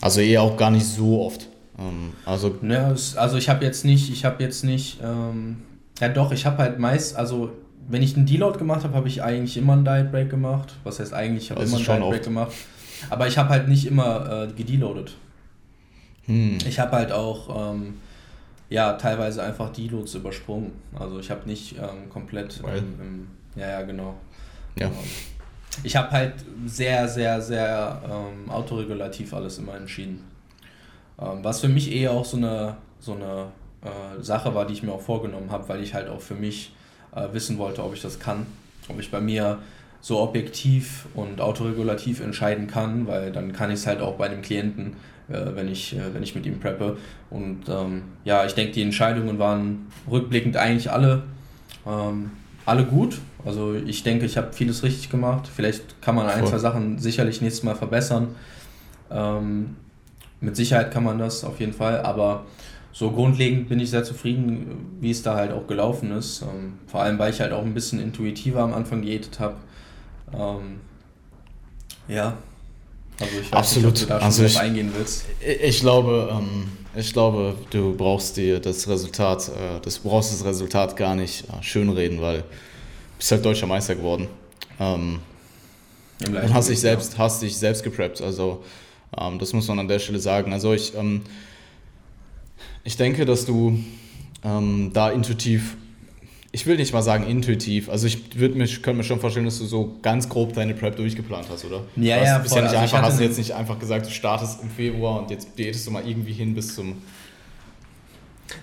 Also 0.00 0.20
eher 0.20 0.42
auch 0.42 0.56
gar 0.56 0.72
nicht 0.72 0.86
so 0.86 1.22
oft. 1.22 1.46
Ähm, 1.78 2.14
also, 2.24 2.58
ja, 2.62 2.88
also 2.88 3.36
ich 3.36 3.48
habe 3.48 3.64
jetzt 3.64 3.84
nicht, 3.84 4.10
ich 4.10 4.24
habe 4.24 4.42
jetzt 4.42 4.64
nicht, 4.64 4.98
ähm, 5.04 5.58
ja 6.00 6.08
doch, 6.08 6.32
ich 6.32 6.46
habe 6.46 6.58
halt 6.58 6.80
meist, 6.80 7.14
also 7.14 7.52
wenn 7.88 8.02
ich 8.02 8.16
einen 8.16 8.26
Deload 8.26 8.58
gemacht 8.58 8.84
habe, 8.84 8.94
habe 8.94 9.08
ich 9.08 9.22
eigentlich 9.22 9.56
immer 9.56 9.74
einen 9.74 9.84
Diet 9.84 10.10
Break 10.10 10.30
gemacht. 10.30 10.74
Was 10.84 11.00
heißt 11.00 11.14
eigentlich, 11.14 11.44
ich 11.44 11.50
habe 11.50 11.62
immer 11.62 11.76
einen 11.76 11.84
Diet 11.84 11.98
Break 11.98 12.12
oft. 12.12 12.24
gemacht. 12.24 12.52
Aber 13.10 13.26
ich 13.26 13.38
habe 13.38 13.50
halt 13.50 13.68
nicht 13.68 13.86
immer 13.86 14.48
äh, 14.48 14.52
gedeloadet. 14.52 15.14
Hm. 16.24 16.58
Ich 16.66 16.78
habe 16.78 16.92
halt 16.92 17.12
auch 17.12 17.74
ähm, 17.74 17.94
ja 18.68 18.94
teilweise 18.94 19.42
einfach 19.42 19.70
Deloads 19.70 20.14
übersprungen. 20.14 20.72
Also 20.98 21.20
ich 21.20 21.30
habe 21.30 21.46
nicht 21.46 21.76
ähm, 21.76 22.10
komplett 22.10 22.60
im, 22.60 23.28
ja 23.54 23.68
ja 23.68 23.82
genau. 23.82 24.14
Ja. 24.78 24.88
Genau. 24.88 24.98
Ich 25.82 25.94
habe 25.94 26.10
halt 26.10 26.34
sehr 26.64 27.06
sehr 27.06 27.40
sehr 27.40 28.02
ähm, 28.04 28.50
autoregulativ 28.50 29.34
alles 29.34 29.58
immer 29.58 29.76
entschieden. 29.76 30.24
Ähm, 31.20 31.44
was 31.44 31.60
für 31.60 31.68
mich 31.68 31.92
eher 31.92 32.12
auch 32.12 32.24
so 32.24 32.38
eine 32.38 32.76
so 32.98 33.14
eine 33.14 33.48
äh, 33.82 34.22
Sache 34.22 34.54
war, 34.54 34.66
die 34.66 34.72
ich 34.72 34.82
mir 34.82 34.92
auch 34.92 35.00
vorgenommen 35.00 35.50
habe, 35.50 35.68
weil 35.68 35.82
ich 35.82 35.94
halt 35.94 36.08
auch 36.08 36.20
für 36.20 36.34
mich 36.34 36.72
äh, 37.16 37.32
wissen 37.32 37.58
wollte, 37.58 37.82
ob 37.82 37.94
ich 37.94 38.02
das 38.02 38.20
kann, 38.20 38.46
ob 38.88 39.00
ich 39.00 39.10
bei 39.10 39.20
mir 39.20 39.58
so 40.00 40.20
objektiv 40.20 41.06
und 41.14 41.40
autoregulativ 41.40 42.20
entscheiden 42.20 42.68
kann, 42.68 43.08
weil 43.08 43.32
dann 43.32 43.52
kann 43.52 43.70
ich 43.70 43.80
es 43.80 43.86
halt 43.86 44.00
auch 44.00 44.14
bei 44.14 44.28
dem 44.28 44.42
Klienten, 44.42 44.94
äh, 45.28 45.54
wenn, 45.54 45.68
ich, 45.68 45.96
äh, 45.96 46.14
wenn 46.14 46.22
ich 46.22 46.34
mit 46.34 46.46
ihm 46.46 46.60
preppe. 46.60 46.96
Und 47.30 47.68
ähm, 47.68 48.02
ja, 48.24 48.44
ich 48.44 48.54
denke, 48.54 48.72
die 48.72 48.82
Entscheidungen 48.82 49.38
waren 49.38 49.86
rückblickend 50.08 50.56
eigentlich 50.56 50.92
alle, 50.92 51.24
ähm, 51.86 52.30
alle 52.64 52.84
gut. 52.84 53.18
Also 53.44 53.74
ich 53.74 54.02
denke, 54.02 54.26
ich 54.26 54.36
habe 54.36 54.52
vieles 54.52 54.82
richtig 54.82 55.10
gemacht. 55.10 55.48
Vielleicht 55.52 56.00
kann 56.02 56.14
man 56.14 56.26
ein, 56.26 56.40
Voll. 56.40 56.50
zwei 56.50 56.58
Sachen 56.58 56.98
sicherlich 56.98 57.40
nächstes 57.40 57.64
Mal 57.64 57.74
verbessern. 57.74 58.28
Ähm, 59.10 59.76
mit 60.40 60.54
Sicherheit 60.54 60.92
kann 60.92 61.02
man 61.02 61.18
das 61.18 61.44
auf 61.44 61.58
jeden 61.60 61.72
Fall, 61.72 62.00
aber 62.02 62.44
so 62.98 63.10
grundlegend 63.10 63.68
bin 63.68 63.78
ich 63.78 63.90
sehr 63.90 64.04
zufrieden, 64.04 64.96
wie 65.02 65.10
es 65.10 65.22
da 65.22 65.34
halt 65.36 65.52
auch 65.52 65.66
gelaufen 65.66 66.12
ist. 66.12 66.40
Ähm, 66.40 66.78
vor 66.86 67.02
allem, 67.02 67.18
weil 67.18 67.30
ich 67.30 67.40
halt 67.40 67.52
auch 67.52 67.62
ein 67.62 67.74
bisschen 67.74 68.00
intuitiver 68.00 68.60
am 68.60 68.72
Anfang 68.72 69.02
diätet 69.02 69.38
habe. 69.38 69.56
Ähm, 70.32 70.80
ja, 72.08 72.38
also 73.20 73.32
ich 73.38 73.52
weiß 73.52 73.58
Absolut. 73.58 73.92
nicht, 73.92 74.02
ob 74.04 74.08
du 74.08 74.14
da 74.14 74.18
schon 74.20 74.24
also 74.24 74.44
ich, 74.44 74.58
eingehen 74.58 74.92
willst. 74.96 75.26
Ich 75.62 75.80
glaube, 75.80 76.30
ähm, 76.32 76.68
ich 76.96 77.12
glaube, 77.12 77.54
du 77.68 77.94
brauchst 77.94 78.38
dir 78.38 78.60
das 78.60 78.88
Resultat, 78.88 79.46
äh, 79.48 79.78
das 79.82 79.98
brauchst 79.98 80.32
das 80.32 80.42
Resultat 80.46 80.96
gar 80.96 81.14
nicht 81.14 81.44
äh, 81.50 81.62
schönreden, 81.62 82.22
weil 82.22 82.38
du 82.38 82.44
bist 83.18 83.30
halt 83.30 83.44
deutscher 83.44 83.66
Meister 83.66 83.94
geworden. 83.94 84.26
Ähm, 84.80 85.18
und 86.26 86.54
hast 86.54 86.70
dich 86.70 86.80
selbst, 86.80 87.18
hast 87.18 87.42
dich 87.42 87.58
selbst 87.58 87.84
gepreppt. 87.84 88.22
Also 88.22 88.64
ähm, 89.20 89.38
das 89.38 89.52
muss 89.52 89.68
man 89.68 89.80
an 89.80 89.88
der 89.88 89.98
Stelle 89.98 90.18
sagen. 90.18 90.54
Also 90.54 90.72
ich 90.72 90.94
ähm, 90.94 91.20
ich 92.86 92.96
denke, 92.96 93.24
dass 93.26 93.44
du 93.44 93.78
ähm, 94.44 94.92
da 94.94 95.10
intuitiv, 95.10 95.76
ich 96.52 96.66
will 96.66 96.76
nicht 96.76 96.92
mal 96.92 97.02
sagen 97.02 97.26
intuitiv, 97.26 97.88
also 97.88 98.06
ich 98.06 98.38
würde 98.38 98.54
mich, 98.54 98.80
könnte 98.80 98.98
mir 98.98 99.04
schon 99.04 99.18
vorstellen, 99.18 99.44
dass 99.44 99.58
du 99.58 99.64
so 99.66 99.96
ganz 100.02 100.28
grob 100.28 100.52
deine 100.54 100.72
Prep 100.72 100.94
durchgeplant 100.94 101.48
hast, 101.50 101.64
oder? 101.64 101.82
Ja, 101.96 102.22
ja, 102.22 102.38
bist 102.38 102.54
ja 102.54 102.62
nicht 102.62 102.70
also 102.70 102.82
einfach, 102.82 103.02
hast 103.02 103.18
du 103.18 103.24
jetzt 103.24 103.38
nicht 103.38 103.52
einfach 103.52 103.80
gesagt, 103.80 104.06
du 104.06 104.10
startest 104.10 104.62
im 104.62 104.70
Februar 104.70 105.20
und 105.20 105.30
jetzt 105.30 105.48
diätest 105.58 105.84
du 105.84 105.90
mal 105.90 106.06
irgendwie 106.06 106.32
hin 106.32 106.54
bis 106.54 106.74
zum 106.74 107.02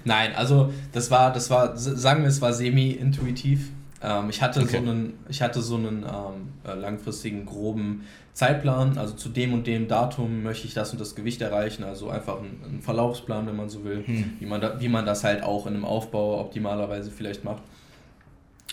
Nein, 0.05 0.33
also 0.33 0.71
das 0.93 1.11
war, 1.11 1.33
das 1.33 1.49
war, 1.49 1.75
sagen 1.75 2.21
wir, 2.21 2.29
es 2.29 2.41
war 2.41 2.53
semi-intuitiv. 2.53 3.71
Ähm, 4.01 4.29
ich 4.29 4.41
hatte 4.41 4.61
okay. 4.61 4.71
so 4.71 4.77
einen, 4.77 5.13
ich 5.27 5.41
hatte 5.41 5.61
so 5.61 5.75
einen 5.75 6.03
ähm, 6.03 6.53
äh, 6.65 6.73
langfristigen 6.73 7.45
groben 7.45 8.05
Zeitplan, 8.33 8.97
also 8.97 9.13
zu 9.13 9.29
dem 9.29 9.53
und 9.53 9.67
dem 9.67 9.87
Datum 9.87 10.41
möchte 10.41 10.67
ich 10.67 10.73
das 10.73 10.91
und 10.91 10.99
das 10.99 11.13
Gewicht 11.13 11.41
erreichen, 11.41 11.83
also 11.83 12.09
einfach 12.09 12.39
ein, 12.39 12.59
ein 12.77 12.81
Verlaufsplan, 12.81 13.45
wenn 13.45 13.55
man 13.55 13.69
so 13.69 13.83
will, 13.83 14.03
hm. 14.05 14.33
wie, 14.39 14.45
man 14.45 14.59
da, 14.59 14.79
wie 14.79 14.89
man 14.89 15.05
das 15.05 15.23
halt 15.23 15.43
auch 15.43 15.67
in 15.67 15.75
einem 15.75 15.85
Aufbau 15.85 16.39
optimalerweise 16.39 17.11
vielleicht 17.11 17.43
macht. 17.43 17.61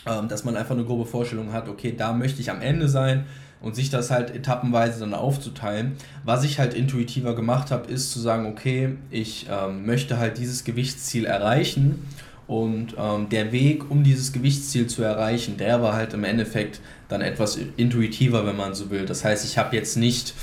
Ähm, 0.06 0.28
dass 0.28 0.44
man 0.44 0.56
einfach 0.56 0.74
eine 0.74 0.84
grobe 0.84 1.04
Vorstellung 1.04 1.52
hat, 1.52 1.68
okay, 1.68 1.94
da 1.96 2.14
möchte 2.14 2.40
ich 2.40 2.50
am 2.50 2.62
Ende 2.62 2.88
sein 2.88 3.26
und 3.60 3.76
sich 3.76 3.90
das 3.90 4.10
halt 4.10 4.34
etappenweise 4.34 5.00
dann 5.00 5.12
aufzuteilen. 5.12 5.92
Was 6.24 6.42
ich 6.44 6.58
halt 6.58 6.72
intuitiver 6.72 7.34
gemacht 7.34 7.70
habe, 7.70 7.90
ist 7.90 8.10
zu 8.10 8.18
sagen, 8.18 8.46
okay, 8.46 8.96
ich 9.10 9.46
ähm, 9.50 9.84
möchte 9.84 10.18
halt 10.18 10.38
dieses 10.38 10.64
Gewichtsziel 10.64 11.26
erreichen 11.26 12.06
und 12.50 12.96
ähm, 12.98 13.28
der 13.28 13.52
Weg, 13.52 13.92
um 13.92 14.02
dieses 14.02 14.32
Gewichtsziel 14.32 14.88
zu 14.88 15.04
erreichen, 15.04 15.56
der 15.56 15.82
war 15.82 15.92
halt 15.92 16.14
im 16.14 16.24
Endeffekt 16.24 16.80
dann 17.06 17.20
etwas 17.20 17.56
intuitiver, 17.76 18.44
wenn 18.44 18.56
man 18.56 18.74
so 18.74 18.90
will. 18.90 19.06
Das 19.06 19.24
heißt, 19.24 19.44
ich 19.44 19.56
habe 19.56 19.76
jetzt 19.76 19.96
nicht 19.96 20.34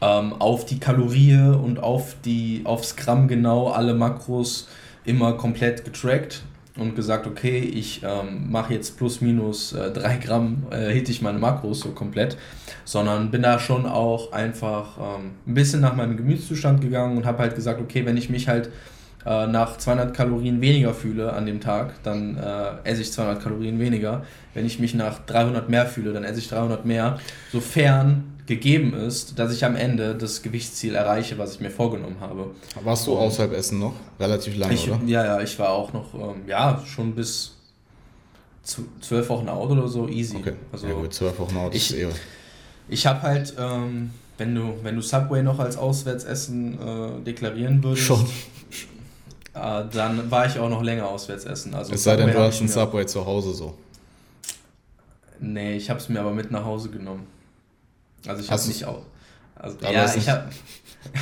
ähm, 0.00 0.32
auf 0.34 0.64
die 0.64 0.78
Kalorie 0.78 1.40
und 1.40 1.82
auf 1.82 2.14
die, 2.24 2.60
aufs 2.62 2.94
Gramm 2.94 3.26
genau 3.26 3.70
alle 3.70 3.94
Makros 3.94 4.68
immer 5.04 5.32
komplett 5.32 5.84
getrackt 5.84 6.44
und 6.76 6.94
gesagt, 6.94 7.26
okay, 7.26 7.58
ich 7.58 8.02
ähm, 8.04 8.48
mache 8.52 8.74
jetzt 8.74 8.96
plus 8.96 9.20
minus 9.20 9.72
äh, 9.72 9.90
3 9.90 10.18
Gramm, 10.18 10.68
äh, 10.70 10.92
hitte 10.92 11.10
ich 11.10 11.20
meine 11.20 11.40
Makros 11.40 11.80
so 11.80 11.88
komplett, 11.88 12.36
sondern 12.84 13.32
bin 13.32 13.42
da 13.42 13.58
schon 13.58 13.86
auch 13.86 14.30
einfach 14.30 14.98
ähm, 14.98 15.32
ein 15.48 15.54
bisschen 15.54 15.80
nach 15.80 15.96
meinem 15.96 16.16
Gemütszustand 16.16 16.80
gegangen 16.80 17.16
und 17.16 17.26
habe 17.26 17.38
halt 17.38 17.56
gesagt, 17.56 17.80
okay, 17.80 18.06
wenn 18.06 18.16
ich 18.16 18.30
mich 18.30 18.46
halt 18.46 18.70
äh, 19.26 19.46
nach 19.46 19.76
200 19.76 20.14
Kalorien 20.14 20.60
weniger 20.60 20.94
fühle 20.94 21.32
an 21.32 21.46
dem 21.46 21.60
Tag, 21.60 22.02
dann 22.02 22.36
äh, 22.38 22.88
esse 22.88 23.02
ich 23.02 23.12
200 23.12 23.42
Kalorien 23.42 23.78
weniger. 23.78 24.24
Wenn 24.54 24.66
ich 24.66 24.78
mich 24.78 24.94
nach 24.94 25.18
300 25.26 25.68
mehr 25.68 25.86
fühle, 25.86 26.12
dann 26.12 26.24
esse 26.24 26.38
ich 26.38 26.48
300 26.48 26.84
mehr, 26.84 27.18
sofern 27.52 28.24
gegeben 28.46 28.94
ist, 28.94 29.38
dass 29.38 29.52
ich 29.52 29.64
am 29.64 29.76
Ende 29.76 30.16
das 30.16 30.42
Gewichtsziel 30.42 30.94
erreiche, 30.96 31.38
was 31.38 31.54
ich 31.54 31.60
mir 31.60 31.70
vorgenommen 31.70 32.16
habe. 32.20 32.50
Warst 32.82 33.06
du 33.06 33.16
außerhalb 33.16 33.52
Essen 33.52 33.78
noch? 33.78 33.94
Relativ 34.18 34.56
lange, 34.56 34.74
ich, 34.74 34.90
oder? 34.90 35.00
Ja, 35.06 35.24
ja, 35.24 35.40
ich 35.40 35.56
war 35.58 35.70
auch 35.70 35.92
noch, 35.92 36.14
ähm, 36.14 36.42
ja, 36.48 36.82
schon 36.84 37.14
bis 37.14 37.56
zwölf 39.00 39.28
Wochen 39.28 39.48
out 39.48 39.70
oder 39.70 39.86
so, 39.86 40.08
easy. 40.08 40.36
Okay, 40.36 40.54
also, 40.72 40.88
ja 40.88 40.94
gut, 40.94 41.14
zwölf 41.14 41.38
Wochen 41.38 41.56
out 41.56 41.74
ich, 41.74 41.90
ist 41.90 41.96
eh... 41.96 42.08
Ich 42.88 43.06
habe 43.06 43.22
halt, 43.22 43.54
ähm, 43.56 44.10
wenn, 44.36 44.54
du, 44.54 44.74
wenn 44.82 44.96
du 44.96 45.02
Subway 45.02 45.42
noch 45.42 45.60
als 45.60 45.76
Auswärtsessen 45.76 46.74
äh, 46.74 47.24
deklarieren 47.24 47.84
würdest, 47.84 48.06
Schon. 48.06 48.26
Äh, 49.54 49.84
dann 49.92 50.30
war 50.30 50.46
ich 50.46 50.58
auch 50.58 50.68
noch 50.68 50.82
länger 50.82 51.08
auswärts 51.08 51.44
essen. 51.44 51.74
Also 51.74 51.92
es 51.92 52.04
sei 52.04 52.16
denn, 52.16 52.30
du 52.30 52.38
hast 52.38 52.60
ein 52.60 52.68
Subway 52.68 53.06
zu 53.06 53.24
Hause 53.26 53.52
so. 53.52 53.76
Nee, 55.40 55.76
ich 55.76 55.90
habe 55.90 55.98
es 55.98 56.08
mir 56.08 56.20
aber 56.20 56.32
mit 56.32 56.50
nach 56.50 56.64
Hause 56.64 56.90
genommen. 56.90 57.26
Also 58.26 58.42
ich 58.42 58.50
habe 58.50 58.66
nicht 58.66 58.84
auch. 58.84 59.02
Also, 59.56 59.76
ja, 59.82 60.14
ich 60.14 60.28
habe. 60.28 60.50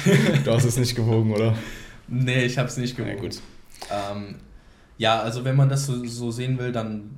du 0.45 0.53
hast 0.53 0.65
es 0.65 0.77
nicht 0.77 0.95
gewogen, 0.95 1.33
oder? 1.33 1.55
Nee, 2.09 2.45
ich 2.45 2.59
habe 2.59 2.69
es 2.69 2.77
nicht 2.77 2.97
gewogen. 2.97 3.17
Ja, 3.17 3.21
gut. 3.21 3.41
Ähm, 3.91 4.37
ja, 4.97 5.21
also 5.21 5.45
wenn 5.45 5.57
man 5.57 5.69
das 5.69 5.87
so, 5.87 6.05
so 6.05 6.31
sehen 6.31 6.59
will, 6.59 6.73
dann 6.73 7.11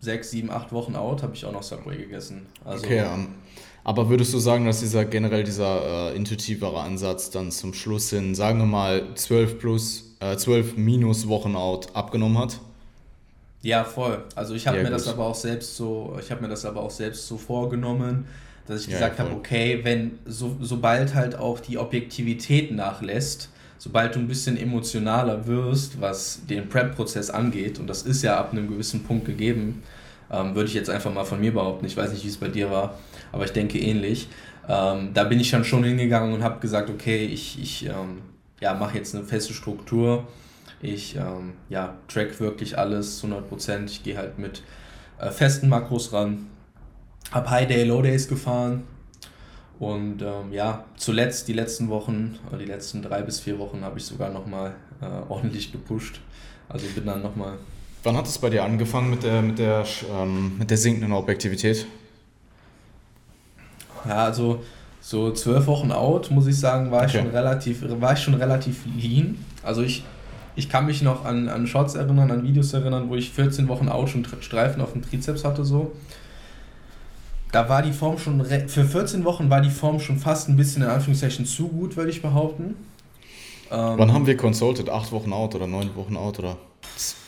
sechs, 0.00 0.30
sieben, 0.30 0.50
acht 0.50 0.72
Wochen 0.72 0.94
out 0.94 1.22
habe 1.22 1.34
ich 1.34 1.44
auch 1.44 1.52
noch 1.52 1.62
Subway 1.62 1.96
gegessen. 1.96 2.46
Also, 2.64 2.84
okay, 2.84 3.02
um, 3.02 3.06
ähm, 3.06 3.28
aber 3.84 4.08
würdest 4.08 4.32
du 4.34 4.38
sagen, 4.38 4.66
dass 4.66 4.80
dieser 4.80 5.04
generell 5.04 5.44
dieser 5.44 6.10
äh, 6.12 6.16
intuitivere 6.16 6.80
Ansatz 6.80 7.30
dann 7.30 7.50
zum 7.50 7.72
Schluss 7.74 8.10
hin, 8.10 8.34
sagen 8.34 8.58
wir 8.58 8.66
mal 8.66 9.14
12 9.14 9.58
plus 9.58 10.05
äh, 10.20 10.36
12 10.36 10.76
minus 10.76 11.28
Wochenout 11.28 11.82
abgenommen 11.94 12.38
hat. 12.38 12.58
Ja, 13.62 13.84
voll. 13.84 14.22
Also 14.34 14.54
ich 14.54 14.66
habe 14.66 14.76
ja, 14.76 14.82
mir 14.84 14.90
gut. 14.90 14.98
das 14.98 15.08
aber 15.08 15.26
auch 15.26 15.34
selbst 15.34 15.76
so, 15.76 16.16
ich 16.20 16.30
habe 16.30 16.42
mir 16.42 16.48
das 16.48 16.64
aber 16.64 16.82
auch 16.82 16.90
selbst 16.90 17.26
so 17.26 17.36
vorgenommen, 17.36 18.26
dass 18.66 18.82
ich 18.82 18.86
ja, 18.86 18.94
gesagt 18.94 19.18
ja, 19.18 19.24
habe, 19.24 19.34
okay, 19.34 19.80
wenn 19.82 20.18
so, 20.24 20.56
sobald 20.60 21.14
halt 21.14 21.36
auch 21.36 21.60
die 21.60 21.78
Objektivität 21.78 22.72
nachlässt, 22.72 23.50
sobald 23.78 24.14
du 24.14 24.20
ein 24.20 24.28
bisschen 24.28 24.56
emotionaler 24.56 25.46
wirst, 25.46 26.00
was 26.00 26.46
den 26.46 26.68
Prep-Prozess 26.68 27.30
angeht, 27.30 27.78
und 27.78 27.86
das 27.86 28.02
ist 28.02 28.22
ja 28.22 28.38
ab 28.38 28.52
einem 28.52 28.68
gewissen 28.68 29.02
Punkt 29.02 29.26
gegeben, 29.26 29.82
ähm, 30.30 30.54
würde 30.54 30.68
ich 30.68 30.74
jetzt 30.74 30.90
einfach 30.90 31.12
mal 31.12 31.24
von 31.24 31.40
mir 31.40 31.52
behaupten. 31.52 31.86
Ich 31.86 31.96
weiß 31.96 32.12
nicht, 32.12 32.24
wie 32.24 32.28
es 32.28 32.36
bei 32.36 32.48
dir 32.48 32.70
war, 32.70 32.98
aber 33.32 33.44
ich 33.44 33.52
denke 33.52 33.78
ähnlich. 33.78 34.28
Ähm, 34.68 35.10
da 35.14 35.24
bin 35.24 35.38
ich 35.38 35.50
dann 35.50 35.64
schon 35.64 35.84
hingegangen 35.84 36.34
und 36.34 36.42
habe 36.42 36.58
gesagt, 36.60 36.90
okay, 36.90 37.24
ich, 37.24 37.60
ich 37.60 37.86
ähm, 37.86 38.22
ja, 38.60 38.74
mache 38.74 38.98
jetzt 38.98 39.14
eine 39.14 39.24
feste 39.24 39.52
Struktur. 39.52 40.26
Ich 40.80 41.16
ähm, 41.16 41.54
ja, 41.68 41.96
track 42.08 42.38
wirklich 42.40 42.78
alles 42.78 43.18
zu 43.18 43.26
100%. 43.26 43.86
Ich 43.86 44.02
gehe 44.02 44.16
halt 44.16 44.38
mit 44.38 44.62
äh, 45.18 45.30
festen 45.30 45.68
Makros 45.68 46.12
ran. 46.12 46.46
Hab 47.32 47.50
High 47.50 47.66
Day, 47.66 47.84
Low 47.84 48.02
Days 48.02 48.28
gefahren. 48.28 48.84
Und 49.78 50.22
ähm, 50.22 50.52
ja, 50.52 50.84
zuletzt 50.96 51.48
die 51.48 51.52
letzten 51.52 51.88
Wochen, 51.88 52.38
die 52.58 52.64
letzten 52.64 53.02
drei 53.02 53.22
bis 53.22 53.40
vier 53.40 53.58
Wochen 53.58 53.82
habe 53.82 53.98
ich 53.98 54.06
sogar 54.06 54.30
nochmal 54.30 54.74
äh, 55.02 55.06
ordentlich 55.28 55.70
gepusht. 55.72 56.20
Also 56.68 56.86
bin 56.94 57.04
dann 57.04 57.22
nochmal. 57.22 57.58
Wann 58.02 58.16
hat 58.16 58.26
es 58.26 58.38
bei 58.38 58.48
dir 58.48 58.64
angefangen 58.64 59.10
mit 59.10 59.22
der, 59.22 59.42
mit 59.42 59.58
der, 59.58 59.84
ähm, 60.10 60.56
mit 60.58 60.70
der 60.70 60.78
sinkenden 60.78 61.12
Objektivität? 61.12 61.86
Ja, 64.08 64.24
also 64.24 64.62
so 65.06 65.30
zwölf 65.30 65.68
Wochen 65.68 65.92
out, 65.92 66.32
muss 66.32 66.48
ich 66.48 66.58
sagen, 66.58 66.90
war, 66.90 67.04
okay. 67.04 67.06
ich, 67.06 67.12
schon 67.22 67.30
relativ, 67.30 68.00
war 68.00 68.14
ich 68.14 68.18
schon 68.18 68.34
relativ 68.34 68.84
lean. 68.86 69.38
Also 69.62 69.82
ich, 69.82 70.02
ich 70.56 70.68
kann 70.68 70.84
mich 70.84 71.00
noch 71.00 71.24
an, 71.24 71.48
an 71.48 71.68
Shots 71.68 71.94
erinnern, 71.94 72.28
an 72.32 72.42
Videos 72.42 72.72
erinnern, 72.72 73.08
wo 73.08 73.14
ich 73.14 73.30
14 73.30 73.68
Wochen 73.68 73.88
out 73.88 74.08
schon 74.08 74.26
Streifen 74.40 74.82
auf 74.82 74.94
dem 74.94 75.02
Trizeps 75.02 75.44
hatte. 75.44 75.64
so. 75.64 75.92
Da 77.52 77.68
war 77.68 77.82
die 77.82 77.92
Form 77.92 78.18
schon, 78.18 78.44
für 78.44 78.84
14 78.84 79.22
Wochen 79.22 79.48
war 79.48 79.60
die 79.60 79.70
Form 79.70 80.00
schon 80.00 80.18
fast 80.18 80.48
ein 80.48 80.56
bisschen 80.56 80.82
in 80.82 80.88
Anführungszeichen 80.88 81.46
zu 81.46 81.68
gut, 81.68 81.96
würde 81.96 82.10
ich 82.10 82.20
behaupten. 82.20 82.74
Ähm, 83.70 83.94
Wann 83.98 84.12
haben 84.12 84.26
wir 84.26 84.36
consulted? 84.36 84.90
Acht 84.90 85.12
Wochen 85.12 85.32
out 85.32 85.54
oder 85.54 85.68
neun 85.68 85.94
Wochen 85.94 86.16
out 86.16 86.40
oder, 86.40 86.56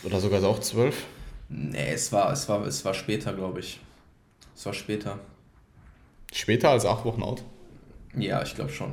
oder 0.03 0.19
sogar 0.19 0.43
auch 0.43 0.59
zwölf? 0.59 1.05
Nee, 1.49 1.93
es 1.95 2.11
war, 2.11 2.33
es 2.33 2.49
war, 2.49 2.67
es 2.67 2.85
war 2.85 2.93
später, 2.93 3.33
glaube 3.35 3.61
ich. 3.61 3.79
Es 4.57 4.67
war 4.67 4.75
später. 4.75 5.21
Später 6.33 6.71
als 6.71 6.85
acht 6.85 7.05
Wochen 7.05 7.23
out? 7.23 7.45
Ja, 8.21 8.43
ich 8.43 8.55
glaube 8.55 8.71
schon. 8.71 8.93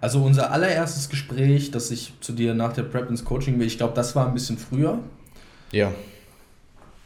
Also 0.00 0.22
unser 0.22 0.50
allererstes 0.50 1.08
Gespräch, 1.08 1.70
das 1.70 1.90
ich 1.90 2.12
zu 2.20 2.32
dir 2.32 2.54
nach 2.54 2.72
der 2.72 2.82
Prep 2.82 3.08
ins 3.10 3.24
Coaching 3.24 3.58
will, 3.58 3.66
ich 3.66 3.78
glaube, 3.78 3.94
das 3.94 4.14
war 4.16 4.26
ein 4.26 4.34
bisschen 4.34 4.58
früher. 4.58 4.98
Ja. 5.72 5.92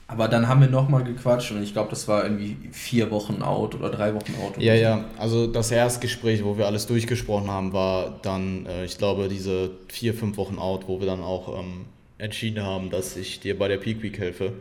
Aber 0.08 0.28
dann 0.28 0.46
haben 0.46 0.60
wir 0.60 0.68
nochmal 0.68 1.04
gequatscht 1.04 1.52
und 1.52 1.62
ich 1.62 1.72
glaube, 1.72 1.88
das 1.88 2.06
war 2.06 2.24
irgendwie 2.24 2.56
vier 2.70 3.10
Wochen 3.10 3.40
out 3.42 3.74
oder 3.74 3.88
drei 3.88 4.14
Wochen 4.14 4.34
out. 4.42 4.58
Ja, 4.58 4.74
ja. 4.74 5.04
Also 5.16 5.46
das 5.46 5.70
erste 5.70 6.00
Gespräch, 6.00 6.44
wo 6.44 6.58
wir 6.58 6.66
alles 6.66 6.86
durchgesprochen 6.86 7.50
haben, 7.50 7.72
war 7.72 8.18
dann, 8.20 8.66
äh, 8.66 8.84
ich 8.84 8.98
glaube, 8.98 9.28
diese 9.28 9.70
vier, 9.88 10.12
fünf 10.12 10.36
Wochen 10.36 10.58
out, 10.58 10.86
wo 10.86 11.00
wir 11.00 11.06
dann 11.06 11.22
auch 11.22 11.58
ähm, 11.58 11.86
entschieden 12.18 12.62
haben, 12.62 12.90
dass 12.90 13.16
ich 13.16 13.40
dir 13.40 13.58
bei 13.58 13.68
der 13.68 13.78
Peak 13.78 14.02
Week 14.02 14.18
helfe. 14.18 14.52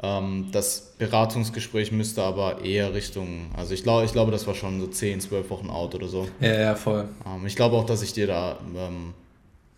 Ähm, 0.00 0.48
das 0.52 0.92
Beratungsgespräch 0.98 1.90
müsste 1.90 2.22
aber 2.22 2.64
eher 2.64 2.94
Richtung, 2.94 3.50
also 3.56 3.74
ich 3.74 3.82
glaube, 3.82 4.04
ich 4.04 4.12
glaube, 4.12 4.30
das 4.30 4.46
war 4.46 4.54
schon 4.54 4.80
so 4.80 4.86
10, 4.86 5.20
12 5.20 5.50
Wochen 5.50 5.70
out 5.70 5.94
oder 5.94 6.06
so. 6.06 6.28
Ja, 6.40 6.60
ja, 6.60 6.74
voll. 6.76 7.08
Ähm, 7.26 7.46
ich 7.46 7.56
glaube 7.56 7.76
auch, 7.76 7.84
dass 7.84 8.02
ich 8.02 8.12
dir 8.12 8.28
da, 8.28 8.58
ähm, 8.76 9.12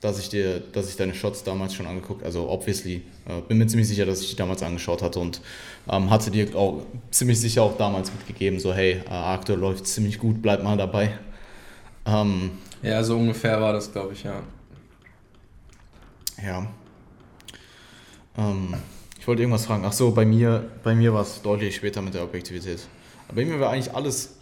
dass 0.03 0.19
ich 0.19 0.29
dir, 0.29 0.61
dass 0.61 0.91
ich 0.91 0.97
deine 0.97 1.15
Shots 1.15 1.43
damals 1.43 1.75
schon 1.75 1.87
angeguckt, 1.87 2.23
also 2.23 2.50
obviously, 2.50 3.03
äh, 3.27 3.41
bin 3.49 3.57
mir 3.57 3.67
ziemlich 3.67 3.89
sicher, 3.89 4.05
dass 4.05 4.21
ich 4.21 4.31
die 4.31 4.37
damals 4.37 4.62
angeschaut 4.62 5.03
hatte 5.03 5.21
und 5.21 5.41
hatte 5.87 6.31
dir 6.31 6.55
auch 6.55 6.83
ziemlich 7.11 7.41
sicher 7.41 7.62
auch 7.62 7.77
damals 7.77 8.12
mitgegeben, 8.12 8.61
so 8.61 8.73
hey, 8.73 9.03
äh, 9.07 9.11
Arcto 9.11 9.55
läuft 9.57 9.87
ziemlich 9.87 10.19
gut, 10.19 10.43
bleib 10.43 10.62
mal 10.62 10.77
dabei. 10.77 11.19
Ja, 12.83 13.05
so 13.05 13.17
ungefähr 13.17 13.61
war 13.61 13.73
das, 13.73 13.93
glaube 13.93 14.15
ich, 14.15 14.23
ja. 14.25 14.43
Ja. 16.42 16.66
Ähm, 18.37 18.75
ich 19.20 19.28
wollte 19.28 19.42
irgendwas 19.42 19.66
fragen. 19.66 19.85
Ach 19.87 19.92
so, 19.92 20.12
bei 20.12 20.24
mir, 20.24 20.64
bei 20.83 20.94
mir 20.94 21.12
war 21.12 21.20
es 21.20 21.42
deutlich 21.42 21.76
später 21.76 22.00
mit 22.00 22.14
der 22.14 22.24
Objektivität. 22.24 22.80
Aber 23.28 23.37
bei 23.37 23.44
mir 23.44 23.61
war 23.61 23.70
eigentlich 23.70 23.94
alles, 23.94 24.37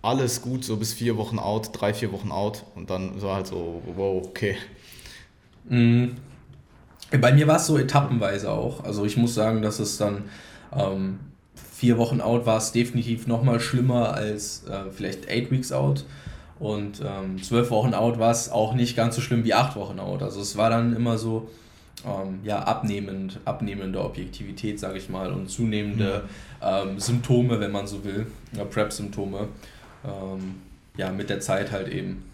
alles 0.00 0.40
gut, 0.40 0.64
so 0.64 0.76
bis 0.76 0.92
vier 0.92 1.16
Wochen 1.16 1.40
out, 1.40 1.70
drei, 1.72 1.92
vier 1.92 2.12
Wochen 2.12 2.30
out. 2.30 2.64
Und 2.76 2.88
dann 2.88 3.20
war 3.20 3.34
halt 3.34 3.48
so, 3.48 3.82
wow, 3.96 4.24
okay. 4.24 4.56
Mhm. 5.68 6.14
Bei 7.20 7.32
mir 7.32 7.48
war 7.48 7.56
es 7.56 7.66
so 7.66 7.76
etappenweise 7.76 8.52
auch. 8.52 8.84
Also 8.84 9.04
ich 9.04 9.16
muss 9.16 9.34
sagen, 9.34 9.60
dass 9.60 9.80
es 9.80 9.98
dann 9.98 10.24
ähm, 10.72 11.18
vier 11.74 11.98
Wochen 11.98 12.20
out 12.20 12.46
war 12.46 12.58
es 12.58 12.70
definitiv 12.70 13.26
nochmal 13.26 13.58
schlimmer 13.58 14.14
als 14.14 14.64
äh, 14.68 14.90
vielleicht 14.92 15.28
eight 15.28 15.50
weeks 15.50 15.72
out. 15.72 16.04
Und 16.60 17.02
ähm, 17.04 17.42
zwölf 17.42 17.70
Wochen 17.70 17.92
out 17.94 18.20
war 18.20 18.30
es 18.30 18.50
auch 18.50 18.74
nicht 18.74 18.94
ganz 18.94 19.16
so 19.16 19.20
schlimm 19.20 19.42
wie 19.42 19.54
acht 19.54 19.74
Wochen 19.74 19.98
out. 19.98 20.22
Also 20.22 20.40
es 20.40 20.56
war 20.56 20.70
dann 20.70 20.94
immer 20.94 21.18
so, 21.18 21.48
ähm, 22.06 22.40
ja, 22.44 22.60
abnehmend, 22.60 23.40
abnehmende 23.44 24.02
Objektivität, 24.02 24.78
sage 24.78 24.98
ich 24.98 25.08
mal, 25.08 25.32
und 25.32 25.48
zunehmende 25.48 26.24
ähm, 26.62 26.98
Symptome, 26.98 27.60
wenn 27.60 27.72
man 27.72 27.86
so 27.86 28.04
will, 28.04 28.26
ja, 28.56 28.64
Prep-Symptome, 28.64 29.48
ähm, 30.04 30.56
ja, 30.96 31.10
mit 31.10 31.30
der 31.30 31.40
Zeit 31.40 31.72
halt 31.72 31.88
eben. 31.88 32.24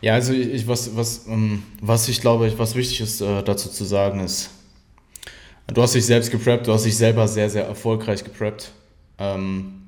Ja, 0.00 0.14
also 0.14 0.32
ich, 0.32 0.66
was, 0.66 0.94
was, 0.96 1.26
ähm, 1.26 1.62
was 1.80 2.08
ich 2.08 2.20
glaube, 2.20 2.52
was 2.58 2.74
wichtig 2.74 3.00
ist 3.00 3.20
äh, 3.20 3.42
dazu 3.42 3.68
zu 3.68 3.84
sagen 3.84 4.20
ist, 4.20 4.50
du 5.72 5.82
hast 5.82 5.94
dich 5.94 6.04
selbst 6.04 6.30
gepreppt, 6.30 6.66
du 6.66 6.72
hast 6.72 6.84
dich 6.84 6.96
selber 6.96 7.26
sehr, 7.28 7.48
sehr 7.48 7.64
erfolgreich 7.66 8.22
gepreppt. 8.24 8.72
Ähm, 9.18 9.82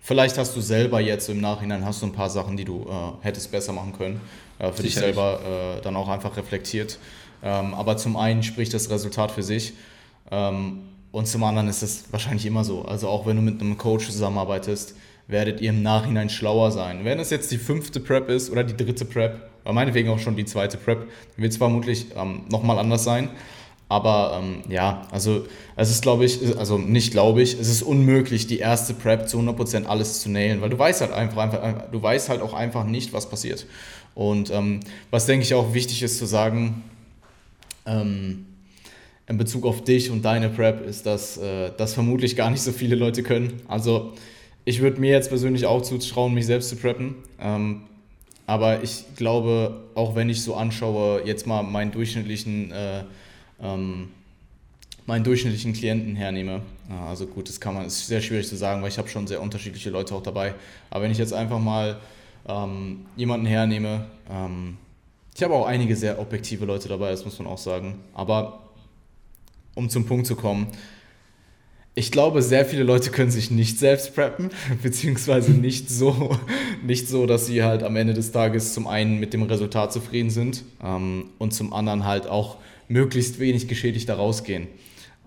vielleicht 0.00 0.36
hast 0.36 0.54
du 0.56 0.60
selber 0.60 1.00
jetzt 1.00 1.28
im 1.28 1.40
Nachhinein 1.40 1.84
hast 1.84 2.02
du 2.02 2.06
ein 2.06 2.12
paar 2.12 2.30
Sachen, 2.30 2.56
die 2.56 2.64
du 2.64 2.86
äh, 2.88 3.24
hättest 3.24 3.50
besser 3.50 3.72
machen 3.72 3.92
können, 3.96 4.20
äh, 4.58 4.70
für 4.72 4.82
Sicherlich. 4.82 4.94
dich 4.94 4.94
selber 4.94 5.76
äh, 5.78 5.80
dann 5.80 5.96
auch 5.96 6.08
einfach 6.08 6.36
reflektiert. 6.36 6.98
Ähm, 7.42 7.74
aber 7.74 7.96
zum 7.96 8.16
einen 8.16 8.42
spricht 8.42 8.72
das 8.74 8.90
Resultat 8.90 9.32
für 9.32 9.42
sich 9.42 9.72
ähm, 10.30 10.80
und 11.10 11.26
zum 11.26 11.44
anderen 11.44 11.68
ist 11.68 11.82
es 11.82 12.04
wahrscheinlich 12.10 12.46
immer 12.46 12.64
so. 12.64 12.82
Also 12.84 13.08
auch 13.08 13.26
wenn 13.26 13.36
du 13.36 13.42
mit 13.42 13.60
einem 13.60 13.76
Coach 13.76 14.06
zusammenarbeitest, 14.06 14.94
werdet 15.26 15.60
ihr 15.60 15.70
im 15.70 15.82
Nachhinein 15.82 16.30
schlauer 16.30 16.70
sein. 16.70 17.04
Wenn 17.04 17.18
es 17.18 17.30
jetzt 17.30 17.50
die 17.50 17.58
fünfte 17.58 18.00
Prep 18.00 18.28
ist 18.28 18.50
oder 18.50 18.64
die 18.64 18.76
dritte 18.76 19.04
Prep, 19.04 19.50
oder 19.64 19.72
meinetwegen 19.72 20.08
auch 20.10 20.18
schon 20.18 20.36
die 20.36 20.44
zweite 20.44 20.76
Prep, 20.76 21.08
wird 21.36 21.52
es 21.52 21.58
vermutlich 21.58 22.06
ähm, 22.16 22.42
nochmal 22.50 22.78
anders 22.78 23.04
sein. 23.04 23.28
Aber 23.88 24.40
ähm, 24.40 24.62
ja, 24.70 25.06
also 25.10 25.44
es 25.76 25.90
ist, 25.90 26.02
glaube 26.02 26.24
ich, 26.24 26.56
also 26.56 26.78
nicht 26.78 27.10
glaube 27.10 27.42
ich, 27.42 27.60
es 27.60 27.68
ist 27.68 27.82
unmöglich, 27.82 28.46
die 28.46 28.58
erste 28.58 28.94
Prep 28.94 29.28
zu 29.28 29.38
100% 29.38 29.84
alles 29.84 30.22
zu 30.22 30.30
nailen, 30.30 30.62
weil 30.62 30.70
du 30.70 30.78
weißt 30.78 31.02
halt 31.02 31.12
einfach, 31.12 31.36
einfach 31.36 31.90
du 31.90 32.02
weißt 32.02 32.30
halt 32.30 32.40
auch 32.40 32.54
einfach 32.54 32.84
nicht, 32.84 33.12
was 33.12 33.28
passiert. 33.28 33.66
Und 34.14 34.50
ähm, 34.50 34.80
was 35.10 35.26
denke 35.26 35.44
ich 35.44 35.52
auch 35.52 35.74
wichtig 35.74 36.02
ist 36.02 36.16
zu 36.16 36.24
sagen, 36.24 36.82
ähm, 37.86 38.46
in 39.26 39.38
Bezug 39.38 39.64
auf 39.64 39.84
dich 39.84 40.10
und 40.10 40.24
deine 40.24 40.48
Prep 40.48 40.86
ist, 40.86 41.06
dass 41.06 41.38
äh, 41.38 41.70
das 41.76 41.94
vermutlich 41.94 42.36
gar 42.36 42.50
nicht 42.50 42.62
so 42.62 42.72
viele 42.72 42.96
Leute 42.96 43.22
können. 43.22 43.62
Also 43.68 44.12
ich 44.64 44.80
würde 44.80 45.00
mir 45.00 45.10
jetzt 45.10 45.28
persönlich 45.28 45.66
auch 45.66 45.82
zutrauen, 45.82 46.34
mich 46.34 46.46
selbst 46.46 46.68
zu 46.68 46.76
preppen. 46.76 47.16
Ähm, 47.40 47.82
aber 48.46 48.82
ich 48.82 49.04
glaube, 49.16 49.84
auch 49.94 50.14
wenn 50.14 50.28
ich 50.28 50.42
so 50.42 50.54
anschaue, 50.54 51.22
jetzt 51.24 51.46
mal 51.46 51.62
meinen 51.62 51.92
durchschnittlichen, 51.92 52.72
äh, 52.72 53.04
ähm, 53.62 54.08
meinen 55.06 55.24
durchschnittlichen 55.24 55.72
Klienten 55.72 56.16
hernehme. 56.16 56.62
Also 57.08 57.26
gut, 57.26 57.48
das 57.48 57.60
kann 57.60 57.74
man, 57.74 57.86
ist 57.86 58.06
sehr 58.06 58.20
schwierig 58.20 58.46
zu 58.46 58.56
sagen, 58.56 58.82
weil 58.82 58.88
ich 58.88 58.98
habe 58.98 59.08
schon 59.08 59.26
sehr 59.26 59.40
unterschiedliche 59.40 59.90
Leute 59.90 60.14
auch 60.14 60.22
dabei. 60.22 60.54
Aber 60.90 61.04
wenn 61.04 61.10
ich 61.10 61.18
jetzt 61.18 61.32
einfach 61.32 61.58
mal 61.58 61.98
ähm, 62.46 63.06
jemanden 63.16 63.46
hernehme, 63.46 64.06
ähm, 64.30 64.76
ich 65.34 65.42
habe 65.42 65.54
auch 65.54 65.66
einige 65.66 65.96
sehr 65.96 66.18
objektive 66.18 66.64
Leute 66.64 66.88
dabei, 66.88 67.10
das 67.10 67.24
muss 67.24 67.38
man 67.38 67.48
auch 67.48 67.58
sagen. 67.58 68.00
Aber 68.14 68.70
um 69.74 69.88
zum 69.88 70.04
Punkt 70.04 70.26
zu 70.26 70.36
kommen, 70.36 70.68
ich 71.94 72.10
glaube, 72.10 72.40
sehr 72.40 72.64
viele 72.64 72.84
Leute 72.84 73.10
können 73.10 73.30
sich 73.30 73.50
nicht 73.50 73.78
selbst 73.78 74.14
preppen, 74.14 74.50
beziehungsweise 74.82 75.52
nicht 75.52 75.90
so, 75.90 76.36
nicht 76.82 77.08
so, 77.08 77.26
dass 77.26 77.46
sie 77.46 77.62
halt 77.62 77.82
am 77.82 77.96
Ende 77.96 78.14
des 78.14 78.32
Tages 78.32 78.74
zum 78.74 78.86
einen 78.86 79.20
mit 79.20 79.34
dem 79.34 79.42
Resultat 79.42 79.92
zufrieden 79.92 80.30
sind 80.30 80.64
ähm, 80.82 81.30
und 81.38 81.52
zum 81.52 81.72
anderen 81.72 82.04
halt 82.04 82.26
auch 82.26 82.56
möglichst 82.88 83.38
wenig 83.38 83.68
geschädigt 83.68 84.08
da 84.08 84.16
rausgehen. 84.16 84.68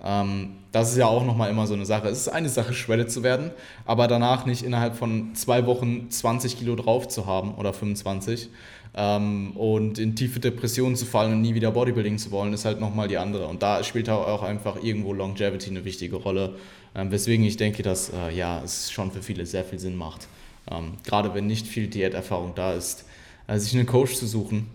Ähm, 0.04 0.58
das 0.72 0.92
ist 0.92 0.98
ja 0.98 1.06
auch 1.06 1.26
nochmal 1.26 1.50
immer 1.50 1.68
so 1.68 1.74
eine 1.74 1.86
Sache. 1.86 2.10
Es 2.10 2.20
ist 2.20 2.28
eine 2.30 2.50
Sache, 2.50 2.74
shredded 2.74 3.12
zu 3.12 3.24
werden, 3.24 3.52
aber 3.86 4.08
danach 4.08 4.46
nicht 4.46 4.64
innerhalb 4.64 4.96
von 4.96 5.34
zwei 5.36 5.66
Wochen 5.66 6.10
20 6.10 6.60
Kilo 6.60 6.76
drauf 6.76 7.08
zu 7.08 7.26
haben 7.26 7.56
oder 7.56 7.74
25 7.74 8.50
ähm, 8.50 8.52
und 8.98 10.00
in 10.00 10.16
tiefe 10.16 10.40
Depressionen 10.40 10.96
zu 10.96 11.06
fallen 11.06 11.34
und 11.34 11.42
nie 11.42 11.54
wieder 11.54 11.72
Bodybuilding 11.72 12.18
zu 12.18 12.32
wollen, 12.32 12.54
ist 12.54 12.64
halt 12.64 12.80
nochmal 12.80 13.10
die 13.10 13.18
andere. 13.18 13.48
Und 13.48 13.62
da 13.62 13.84
spielt 13.84 14.10
auch 14.10 14.42
einfach 14.42 14.82
irgendwo 14.82 15.12
Longevity 15.12 15.70
eine 15.70 15.84
wichtige 15.84 16.16
Rolle, 16.16 16.56
ähm, 16.96 17.12
weswegen 17.12 17.46
ich 17.46 17.58
denke, 17.58 17.84
dass 17.84 18.10
äh, 18.10 18.34
ja, 18.34 18.64
es 18.64 18.92
schon 18.92 19.12
für 19.12 19.22
viele 19.22 19.46
sehr 19.46 19.66
viel 19.66 19.80
Sinn 19.80 19.98
macht. 19.98 20.28
Ähm, 20.72 20.94
gerade 21.04 21.34
wenn 21.34 21.46
nicht 21.46 21.68
viel 21.68 21.88
Diäterfahrung 21.88 22.54
da 22.56 22.74
ist, 22.74 23.06
äh, 23.48 23.60
sich 23.60 23.76
einen 23.76 23.86
Coach 23.86 24.16
zu 24.16 24.28
suchen. 24.28 24.68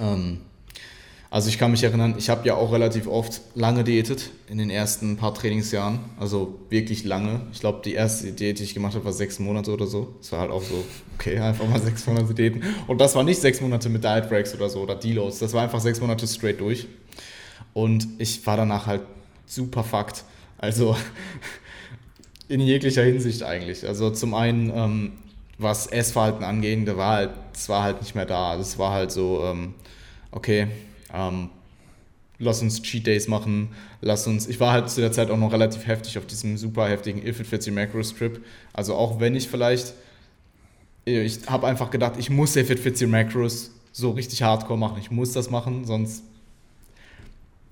Ähm, 0.00 0.40
also 1.30 1.50
ich 1.50 1.58
kann 1.58 1.70
mich 1.70 1.82
erinnern, 1.82 2.14
ich 2.16 2.30
habe 2.30 2.46
ja 2.48 2.54
auch 2.54 2.72
relativ 2.72 3.06
oft 3.06 3.42
lange 3.54 3.84
diätet 3.84 4.30
in 4.48 4.56
den 4.56 4.70
ersten 4.70 5.18
paar 5.18 5.34
Trainingsjahren. 5.34 6.00
Also 6.18 6.58
wirklich 6.70 7.04
lange. 7.04 7.42
Ich 7.52 7.60
glaube, 7.60 7.82
die 7.84 7.92
erste 7.92 8.32
Diät, 8.32 8.58
die 8.58 8.64
ich 8.64 8.72
gemacht 8.72 8.94
habe, 8.94 9.04
war 9.04 9.12
sechs 9.12 9.38
Monate 9.38 9.70
oder 9.70 9.86
so. 9.86 10.14
Das 10.18 10.32
war 10.32 10.40
halt 10.40 10.50
auch 10.50 10.62
so, 10.62 10.84
okay, 11.18 11.38
einfach 11.40 11.68
mal 11.68 11.80
sechs 11.82 12.06
Monate 12.06 12.32
diäten. 12.32 12.62
Und 12.86 13.00
das 13.00 13.14
war 13.14 13.24
nicht 13.24 13.40
sechs 13.40 13.60
Monate 13.60 13.90
mit 13.90 14.04
Diet 14.04 14.30
Breaks 14.30 14.54
oder 14.54 14.70
so 14.70 14.80
oder 14.80 14.94
Deloads. 14.94 15.38
Das 15.38 15.52
war 15.52 15.62
einfach 15.62 15.80
sechs 15.80 16.00
Monate 16.00 16.26
straight 16.26 16.60
durch. 16.60 16.86
Und 17.74 18.08
ich 18.16 18.46
war 18.46 18.56
danach 18.56 18.86
halt 18.86 19.02
super 19.44 19.84
fucked. 19.84 20.24
Also 20.56 20.96
in 22.48 22.60
jeglicher 22.60 23.02
Hinsicht 23.02 23.42
eigentlich. 23.42 23.86
Also 23.86 24.10
zum 24.10 24.32
einen 24.32 24.72
ähm, 24.74 25.12
was 25.58 25.88
Essverhalten 25.88 26.42
angeht, 26.42 26.88
da 26.88 26.96
war 26.96 27.16
halt, 27.16 27.30
das 27.52 27.68
war 27.68 27.82
halt 27.82 28.00
nicht 28.00 28.14
mehr 28.14 28.24
da. 28.24 28.56
Das 28.56 28.78
war 28.78 28.92
halt 28.92 29.12
so, 29.12 29.42
ähm, 29.44 29.74
okay, 30.30 30.68
ähm, 31.12 31.50
lass 32.38 32.62
uns 32.62 32.82
Cheat 32.82 33.06
Days 33.06 33.28
machen, 33.28 33.68
lass 34.00 34.26
uns, 34.26 34.46
ich 34.46 34.60
war 34.60 34.72
halt 34.72 34.88
zu 34.90 35.00
der 35.00 35.12
Zeit 35.12 35.30
auch 35.30 35.36
noch 35.36 35.52
relativ 35.52 35.86
heftig 35.86 36.18
auf 36.18 36.26
diesem 36.26 36.56
super 36.56 36.88
heftigen 36.88 37.24
If 37.26 37.40
It 37.40 37.46
Fits 37.46 37.66
Your 37.66 37.74
Macros 37.74 38.14
Trip. 38.14 38.44
Also 38.72 38.94
auch 38.94 39.20
wenn 39.20 39.34
ich 39.34 39.48
vielleicht, 39.48 39.94
ich 41.04 41.40
habe 41.46 41.66
einfach 41.66 41.90
gedacht, 41.90 42.14
ich 42.18 42.30
muss 42.30 42.56
If 42.56 42.70
It 42.70 42.78
Fits 42.78 43.02
Your 43.02 43.08
Macros 43.08 43.72
so 43.92 44.10
richtig 44.10 44.42
hardcore 44.42 44.78
machen. 44.78 44.98
Ich 45.00 45.10
muss 45.10 45.32
das 45.32 45.50
machen, 45.50 45.84
sonst 45.84 46.22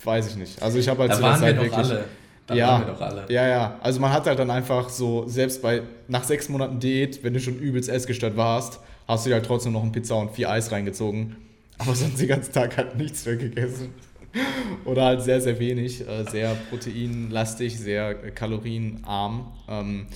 weiß 0.03 0.29
ich 0.29 0.37
nicht. 0.37 0.62
Also 0.62 0.79
ich 0.79 0.88
habe 0.88 1.01
halt 1.01 1.12
da 1.12 1.16
zu 1.16 1.22
der 1.22 1.37
Zeit 1.37 1.57
wirklich... 1.57 1.75
Alle. 1.75 2.05
Da 2.46 2.55
ja, 2.55 2.79
wir 2.79 2.87
doch 2.87 3.01
alle. 3.01 3.27
Ja, 3.29 3.49
ja. 3.49 3.81
Also 3.83 3.99
man 3.99 4.12
hat 4.12 4.27
halt 4.27 4.38
dann 4.38 4.51
einfach 4.53 4.88
so, 4.88 5.27
selbst 5.27 5.62
bei 5.62 5.83
nach 6.07 6.22
sechs 6.22 6.49
Monaten 6.49 6.79
Diät, 6.79 7.25
wenn 7.25 7.35
du 7.35 7.40
schon 7.40 7.59
übelst 7.59 7.88
essgestört 7.88 8.37
warst, 8.37 8.79
hast 9.09 9.27
du 9.27 9.31
dir 9.31 9.35
halt 9.35 9.46
trotzdem 9.46 9.72
noch 9.72 9.83
ein 9.83 9.90
Pizza 9.90 10.14
und 10.14 10.31
vier 10.31 10.49
Eis 10.49 10.70
reingezogen. 10.70 11.35
Aber 11.78 11.94
sonst 11.94 12.20
den 12.20 12.28
ganzen 12.28 12.52
Tag 12.52 12.76
halt 12.76 12.96
nichts 12.96 13.24
mehr 13.26 13.36
gegessen. 13.36 13.94
Oder 14.84 15.04
halt 15.04 15.22
sehr, 15.22 15.40
sehr 15.40 15.58
wenig. 15.58 16.06
Äh, 16.06 16.24
sehr 16.30 16.54
proteinlastig, 16.70 17.78
sehr 17.78 18.14
kalorienarm. 18.32 19.52
Ähm, 19.68 20.06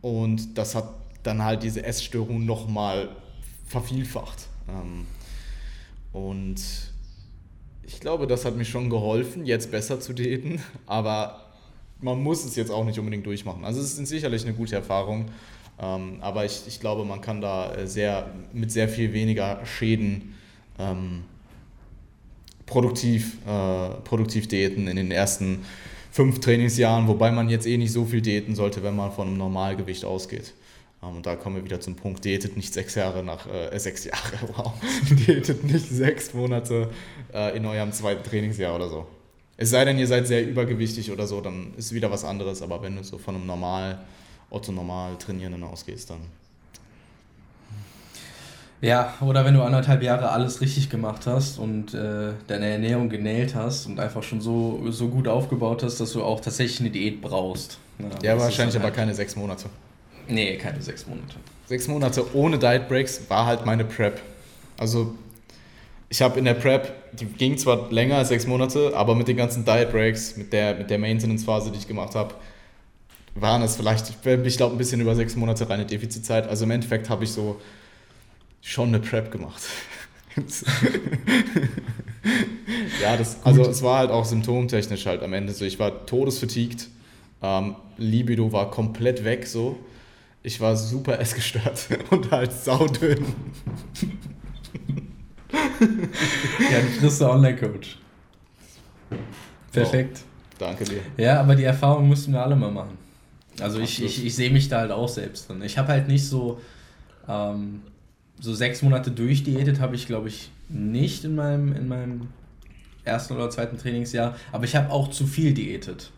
und 0.00 0.56
das 0.56 0.74
hat 0.74 0.88
dann 1.22 1.44
halt 1.44 1.62
diese 1.62 1.84
Essstörung 1.84 2.44
nochmal 2.44 3.10
vervielfacht. 3.66 4.48
Ähm, 4.68 5.06
und 6.12 6.60
ich 7.82 8.00
glaube, 8.00 8.26
das 8.26 8.44
hat 8.44 8.56
mir 8.56 8.64
schon 8.64 8.88
geholfen, 8.90 9.46
jetzt 9.46 9.70
besser 9.70 10.00
zu 10.00 10.12
daten. 10.12 10.60
Aber 10.86 11.50
man 12.00 12.22
muss 12.22 12.44
es 12.44 12.56
jetzt 12.56 12.70
auch 12.70 12.84
nicht 12.84 12.98
unbedingt 12.98 13.26
durchmachen. 13.26 13.64
Also 13.64 13.80
es 13.80 13.98
ist 13.98 14.08
sicherlich 14.08 14.44
eine 14.44 14.54
gute 14.54 14.76
Erfahrung, 14.76 15.26
ähm, 15.78 16.18
aber 16.20 16.44
ich, 16.44 16.62
ich 16.66 16.80
glaube, 16.80 17.04
man 17.04 17.20
kann 17.20 17.40
da 17.40 17.74
äh, 17.74 17.86
sehr, 17.86 18.30
mit 18.52 18.72
sehr 18.72 18.88
viel 18.88 19.12
weniger 19.12 19.64
Schäden 19.64 20.34
ähm, 20.80 21.24
produktiv, 22.66 23.38
äh, 23.46 23.90
produktiv 24.04 24.48
daten 24.48 24.88
in 24.88 24.96
den 24.96 25.10
ersten 25.10 25.64
fünf 26.10 26.40
Trainingsjahren, 26.40 27.06
wobei 27.08 27.30
man 27.30 27.48
jetzt 27.48 27.66
eh 27.66 27.76
nicht 27.76 27.92
so 27.92 28.04
viel 28.04 28.22
daten 28.22 28.54
sollte, 28.54 28.82
wenn 28.82 28.96
man 28.96 29.12
von 29.12 29.28
einem 29.28 29.38
Normalgewicht 29.38 30.04
ausgeht. 30.04 30.54
Ähm, 31.02 31.16
und 31.16 31.26
da 31.26 31.36
kommen 31.36 31.56
wir 31.56 31.64
wieder 31.64 31.80
zum 31.80 31.96
Punkt, 31.96 32.24
datet 32.24 32.56
nicht 32.56 32.72
sechs 32.72 32.94
Jahre 32.94 33.22
nach, 33.22 33.46
äh, 33.46 33.78
sechs 33.78 34.04
Jahre, 34.04 34.38
wow, 34.56 34.72
datet 35.26 35.64
nicht 35.64 35.88
sechs 35.88 36.32
Monate 36.34 36.88
äh, 37.32 37.56
in 37.56 37.66
eurem 37.66 37.92
zweiten 37.92 38.22
Trainingsjahr 38.22 38.74
oder 38.74 38.88
so. 38.88 39.06
Es 39.56 39.70
sei 39.70 39.84
denn, 39.84 39.98
ihr 39.98 40.06
seid 40.06 40.26
sehr 40.26 40.48
übergewichtig 40.48 41.10
oder 41.12 41.26
so, 41.26 41.42
dann 41.42 41.74
ist 41.76 41.92
wieder 41.92 42.10
was 42.10 42.24
anderes. 42.24 42.62
Aber 42.62 42.82
wenn 42.82 42.96
du 42.96 43.04
so 43.04 43.18
von 43.18 43.34
einem 43.34 43.46
normal, 43.46 43.98
Otto-normal 44.48 45.18
Trainierenden 45.18 45.64
ausgehst, 45.64 46.08
dann. 46.08 46.39
Ja, 48.82 49.12
oder 49.20 49.44
wenn 49.44 49.54
du 49.54 49.62
anderthalb 49.62 50.02
Jahre 50.02 50.30
alles 50.30 50.62
richtig 50.62 50.88
gemacht 50.88 51.26
hast 51.26 51.58
und 51.58 51.92
äh, 51.92 52.32
deine 52.46 52.66
Ernährung 52.66 53.10
genäht 53.10 53.54
hast 53.54 53.86
und 53.86 54.00
einfach 54.00 54.22
schon 54.22 54.40
so, 54.40 54.90
so 54.90 55.08
gut 55.08 55.28
aufgebaut 55.28 55.82
hast, 55.82 56.00
dass 56.00 56.12
du 56.12 56.22
auch 56.22 56.40
tatsächlich 56.40 56.80
eine 56.80 56.90
Diät 56.90 57.20
brauchst. 57.20 57.78
Ja, 57.98 58.32
ja 58.32 58.38
wahrscheinlich 58.38 58.76
aber 58.76 58.90
keine 58.90 59.14
sechs 59.14 59.36
Monate. 59.36 59.66
Nee, 60.28 60.56
keine 60.56 60.80
sechs 60.80 61.06
Monate. 61.06 61.34
Sechs 61.66 61.88
Monate 61.88 62.24
ohne 62.34 62.58
Diet 62.58 62.88
Breaks 62.88 63.20
war 63.28 63.44
halt 63.44 63.66
meine 63.66 63.84
Prep. 63.84 64.20
Also 64.78 65.14
ich 66.08 66.22
habe 66.22 66.38
in 66.38 66.46
der 66.46 66.54
Prep, 66.54 66.92
die 67.12 67.26
ging 67.26 67.58
zwar 67.58 67.92
länger 67.92 68.16
als 68.16 68.28
sechs 68.28 68.46
Monate, 68.46 68.92
aber 68.96 69.14
mit 69.14 69.28
den 69.28 69.36
ganzen 69.36 69.66
Diet 69.66 69.92
Breaks, 69.92 70.36
mit 70.38 70.54
der, 70.54 70.74
mit 70.74 70.88
der 70.88 70.98
Maintenance-Phase, 70.98 71.70
die 71.70 71.78
ich 71.78 71.86
gemacht 71.86 72.14
habe, 72.14 72.34
waren 73.34 73.62
es 73.62 73.76
vielleicht, 73.76 74.10
ich 74.24 74.56
glaube, 74.56 74.74
ein 74.74 74.78
bisschen 74.78 75.00
über 75.02 75.14
sechs 75.14 75.36
Monate 75.36 75.68
reine 75.68 75.84
Defizitzeit. 75.84 76.48
Also 76.48 76.64
im 76.64 76.70
Endeffekt 76.70 77.10
habe 77.10 77.24
ich 77.24 77.32
so 77.32 77.60
schon 78.62 78.88
eine 78.88 79.00
Prep 79.00 79.30
gemacht. 79.30 79.62
ja, 83.02 83.16
das, 83.16 83.38
also 83.44 83.62
es 83.62 83.82
war 83.82 83.98
halt 83.98 84.10
auch 84.10 84.24
symptomtechnisch 84.24 85.06
halt 85.06 85.22
am 85.22 85.32
Ende 85.32 85.52
so. 85.52 85.64
Ich 85.64 85.78
war 85.78 86.06
todesvertiegt, 86.06 86.88
ähm, 87.42 87.76
Libido 87.96 88.52
war 88.52 88.70
komplett 88.70 89.24
weg 89.24 89.46
so. 89.46 89.78
Ich 90.42 90.60
war 90.60 90.76
super 90.76 91.18
essgestört 91.18 91.88
und 92.10 92.30
halt 92.30 92.52
saudünn 92.52 93.34
ja, 95.80 96.80
du 96.80 97.00
kriegst 97.00 97.22
Online-Coach. 97.22 97.98
Perfekt. 99.72 100.20
Oh, 100.22 100.56
danke 100.58 100.84
dir. 100.84 101.00
Ja, 101.16 101.40
aber 101.40 101.54
die 101.54 101.64
Erfahrung 101.64 102.08
mussten 102.08 102.32
wir 102.32 102.42
alle 102.42 102.56
mal 102.56 102.70
machen. 102.70 102.98
Also 103.60 103.80
ich, 103.80 104.02
ich, 104.02 104.24
ich 104.24 104.34
sehe 104.34 104.50
mich 104.50 104.68
da 104.68 104.80
halt 104.80 104.90
auch 104.90 105.08
selbst 105.08 105.48
drin. 105.48 105.62
Ich 105.62 105.76
habe 105.78 105.88
halt 105.88 106.08
nicht 106.08 106.26
so, 106.26 106.60
ähm, 107.28 107.82
so 108.40 108.54
sechs 108.54 108.82
Monate 108.82 109.10
durchdiätet, 109.10 109.80
habe 109.80 109.94
ich 109.94 110.06
glaube 110.06 110.28
ich 110.28 110.50
nicht 110.68 111.24
in 111.24 111.34
meinem, 111.34 111.72
in 111.72 111.88
meinem 111.88 112.28
ersten 113.04 113.34
oder 113.34 113.50
zweiten 113.50 113.78
Trainingsjahr, 113.78 114.36
aber 114.52 114.64
ich 114.64 114.76
habe 114.76 114.90
auch 114.90 115.08
zu 115.08 115.26
viel 115.26 115.52
diätet. 115.52 116.10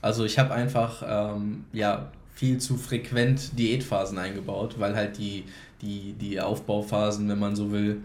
Also 0.00 0.24
ich 0.24 0.38
habe 0.38 0.54
einfach 0.54 1.02
ähm, 1.06 1.64
ja, 1.72 2.10
viel 2.34 2.58
zu 2.58 2.76
frequent 2.76 3.58
Diätphasen 3.58 4.16
eingebaut, 4.18 4.76
weil 4.78 4.94
halt 4.94 5.18
die, 5.18 5.44
die, 5.82 6.12
die 6.12 6.40
Aufbauphasen, 6.40 7.28
wenn 7.28 7.38
man 7.38 7.56
so 7.56 7.72
will, 7.72 8.00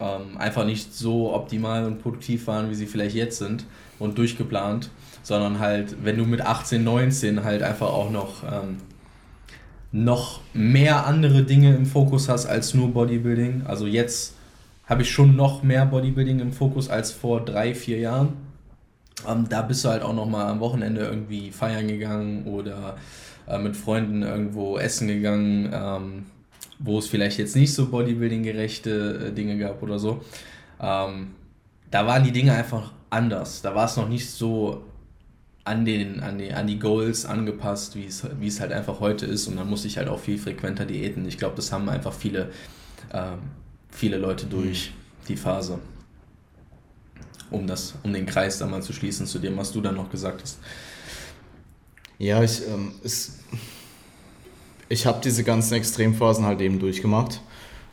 ähm, 0.00 0.38
einfach 0.38 0.64
nicht 0.64 0.94
so 0.94 1.34
optimal 1.34 1.84
und 1.84 2.00
produktiv 2.00 2.46
waren, 2.46 2.70
wie 2.70 2.74
sie 2.74 2.86
vielleicht 2.86 3.14
jetzt 3.14 3.38
sind 3.38 3.64
und 3.98 4.18
durchgeplant, 4.18 4.90
sondern 5.22 5.58
halt, 5.58 6.04
wenn 6.04 6.16
du 6.16 6.24
mit 6.24 6.40
18, 6.40 6.82
19 6.82 7.44
halt 7.44 7.62
einfach 7.62 7.88
auch 7.88 8.10
noch, 8.10 8.42
ähm, 8.44 8.78
noch 9.92 10.40
mehr 10.52 11.06
andere 11.06 11.42
Dinge 11.42 11.74
im 11.74 11.86
Fokus 11.86 12.28
hast 12.28 12.46
als 12.46 12.74
nur 12.74 12.92
Bodybuilding. 12.92 13.62
Also 13.66 13.86
jetzt 13.86 14.34
habe 14.86 15.02
ich 15.02 15.10
schon 15.10 15.36
noch 15.36 15.62
mehr 15.62 15.86
Bodybuilding 15.86 16.40
im 16.40 16.52
Fokus 16.52 16.88
als 16.88 17.12
vor 17.12 17.44
drei, 17.44 17.74
vier 17.74 17.98
Jahren. 17.98 18.34
Ähm, 19.26 19.46
da 19.48 19.62
bist 19.62 19.84
du 19.84 19.88
halt 19.88 20.02
auch 20.02 20.14
noch 20.14 20.26
mal 20.26 20.46
am 20.50 20.60
Wochenende 20.60 21.00
irgendwie 21.02 21.50
feiern 21.50 21.88
gegangen 21.88 22.44
oder 22.44 22.96
äh, 23.48 23.58
mit 23.58 23.76
Freunden 23.76 24.22
irgendwo 24.22 24.78
essen 24.78 25.08
gegangen. 25.08 25.70
Ähm, 25.72 26.26
wo 26.78 26.98
es 26.98 27.08
vielleicht 27.08 27.38
jetzt 27.38 27.56
nicht 27.56 27.72
so 27.72 27.88
Bodybuilding-gerechte 27.88 29.28
äh, 29.28 29.32
Dinge 29.32 29.58
gab 29.58 29.82
oder 29.82 29.98
so, 29.98 30.22
ähm, 30.80 31.34
da 31.90 32.06
waren 32.06 32.24
die 32.24 32.32
Dinge 32.32 32.52
einfach 32.52 32.92
anders. 33.10 33.62
Da 33.62 33.74
war 33.74 33.86
es 33.86 33.96
noch 33.96 34.08
nicht 34.08 34.28
so 34.28 34.82
an, 35.66 35.84
den, 35.84 36.20
an, 36.20 36.38
die, 36.38 36.52
an 36.52 36.66
die 36.68 36.78
Goals 36.78 37.26
angepasst, 37.26 37.96
wie 37.96 38.06
es, 38.06 38.24
wie 38.38 38.46
es 38.46 38.60
halt 38.60 38.72
einfach 38.72 39.00
heute 39.00 39.26
ist. 39.26 39.48
Und 39.48 39.56
dann 39.56 39.68
musste 39.68 39.88
ich 39.88 39.98
halt 39.98 40.08
auch 40.08 40.20
viel 40.20 40.38
frequenter 40.38 40.86
diäten. 40.86 41.26
Ich 41.26 41.38
glaube, 41.38 41.56
das 41.56 41.72
haben 41.72 41.88
einfach 41.88 42.12
viele, 42.12 42.50
ähm, 43.12 43.38
viele 43.90 44.16
Leute 44.16 44.46
durch 44.46 44.90
mhm. 44.90 45.26
die 45.26 45.36
Phase. 45.36 45.80
Um, 47.50 47.66
das, 47.66 47.94
um 48.02 48.12
den 48.12 48.26
Kreis 48.26 48.58
da 48.58 48.66
mal 48.66 48.82
zu 48.82 48.92
schließen 48.92 49.26
zu 49.26 49.38
dem, 49.38 49.56
was 49.56 49.72
du 49.72 49.80
dann 49.80 49.96
noch 49.96 50.10
gesagt 50.10 50.42
hast. 50.42 50.58
Ja, 52.18 52.42
ich, 52.42 52.62
ähm, 52.66 52.92
es, 53.04 53.38
ich 54.88 55.04
habe 55.04 55.20
diese 55.22 55.42
ganzen 55.42 55.74
Extremphasen 55.74 56.44
halt 56.44 56.60
eben 56.60 56.78
durchgemacht. 56.78 57.40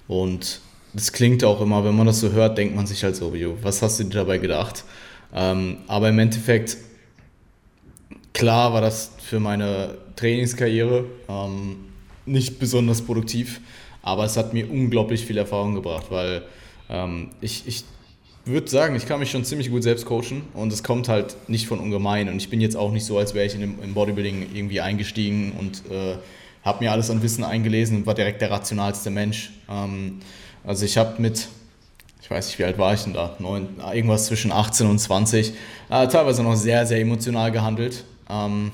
Und 0.07 0.61
das 0.93 1.11
klingt 1.11 1.43
auch 1.43 1.59
immer, 1.59 1.83
wenn 1.83 1.95
man 1.95 2.05
das 2.05 2.19
so 2.19 2.31
hört, 2.31 2.57
denkt 2.57 2.75
man 2.75 2.85
sich 2.85 3.03
halt 3.03 3.15
so, 3.15 3.33
was 3.61 3.81
hast 3.81 3.99
du 3.99 4.03
dir 4.03 4.19
dabei 4.19 4.37
gedacht? 4.37 4.83
Ähm, 5.33 5.77
aber 5.87 6.09
im 6.09 6.19
Endeffekt, 6.19 6.77
klar 8.33 8.73
war 8.73 8.81
das 8.81 9.11
für 9.21 9.39
meine 9.39 9.97
Trainingskarriere 10.15 11.05
ähm, 11.29 11.77
nicht 12.25 12.59
besonders 12.59 13.01
produktiv, 13.01 13.61
aber 14.01 14.25
es 14.25 14.37
hat 14.37 14.53
mir 14.53 14.69
unglaublich 14.69 15.25
viel 15.25 15.37
Erfahrung 15.37 15.75
gebracht, 15.75 16.07
weil 16.09 16.43
ähm, 16.89 17.29
ich, 17.41 17.67
ich 17.67 17.85
würde 18.45 18.69
sagen, 18.69 18.95
ich 18.95 19.05
kann 19.05 19.19
mich 19.19 19.31
schon 19.31 19.45
ziemlich 19.45 19.69
gut 19.69 19.83
selbst 19.83 20.05
coachen 20.05 20.43
und 20.53 20.73
es 20.73 20.83
kommt 20.83 21.07
halt 21.07 21.37
nicht 21.47 21.67
von 21.67 21.79
ungemein. 21.79 22.27
Und 22.27 22.37
ich 22.37 22.49
bin 22.49 22.59
jetzt 22.59 22.75
auch 22.75 22.91
nicht 22.91 23.05
so, 23.05 23.17
als 23.17 23.33
wäre 23.33 23.45
ich 23.45 23.55
in 23.55 23.61
dem, 23.61 23.81
im 23.81 23.93
Bodybuilding 23.93 24.47
irgendwie 24.53 24.81
eingestiegen 24.81 25.53
und 25.57 25.83
äh, 25.89 26.17
habe 26.63 26.83
mir 26.83 26.91
alles 26.91 27.09
an 27.09 27.21
Wissen 27.21 27.43
eingelesen 27.43 27.97
und 27.97 28.05
war 28.05 28.13
direkt 28.13 28.41
der 28.41 28.51
rationalste 28.51 29.09
Mensch. 29.09 29.51
Ähm, 29.69 30.19
also 30.65 30.85
ich 30.85 30.97
habe 30.97 31.21
mit, 31.21 31.47
ich 32.21 32.29
weiß 32.29 32.47
nicht, 32.47 32.59
wie 32.59 32.65
alt 32.65 32.77
war 32.77 32.93
ich 32.93 33.03
denn 33.03 33.13
da? 33.13 33.35
Neun, 33.39 33.69
irgendwas 33.93 34.25
zwischen 34.25 34.51
18 34.51 34.87
und 34.87 34.99
20, 34.99 35.53
äh, 35.89 36.07
teilweise 36.07 36.43
noch 36.43 36.55
sehr, 36.55 36.85
sehr 36.85 36.99
emotional 36.99 37.51
gehandelt. 37.51 38.03
Ähm, 38.33 38.71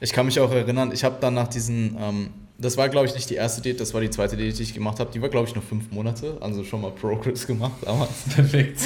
ich 0.00 0.12
kann 0.12 0.26
mich 0.26 0.38
auch 0.40 0.52
erinnern, 0.52 0.92
ich 0.92 1.04
habe 1.04 1.16
dann 1.20 1.34
nach 1.34 1.48
diesen, 1.48 1.96
ähm, 1.98 2.30
das 2.58 2.76
war 2.76 2.88
glaube 2.88 3.06
ich 3.06 3.14
nicht 3.14 3.30
die 3.30 3.34
erste 3.34 3.62
Date, 3.62 3.80
das 3.80 3.94
war 3.94 4.00
die 4.00 4.10
zweite 4.10 4.36
Date, 4.36 4.58
die 4.58 4.62
ich 4.62 4.74
gemacht 4.74 5.00
habe. 5.00 5.10
Die 5.12 5.22
war 5.22 5.28
glaube 5.28 5.48
ich 5.48 5.54
noch 5.54 5.62
fünf 5.62 5.90
Monate, 5.90 6.36
also 6.40 6.62
schon 6.64 6.82
mal 6.82 6.90
Progress 6.90 7.46
gemacht 7.48 7.76
damals. 7.82 8.10
Perfekt. 8.34 8.80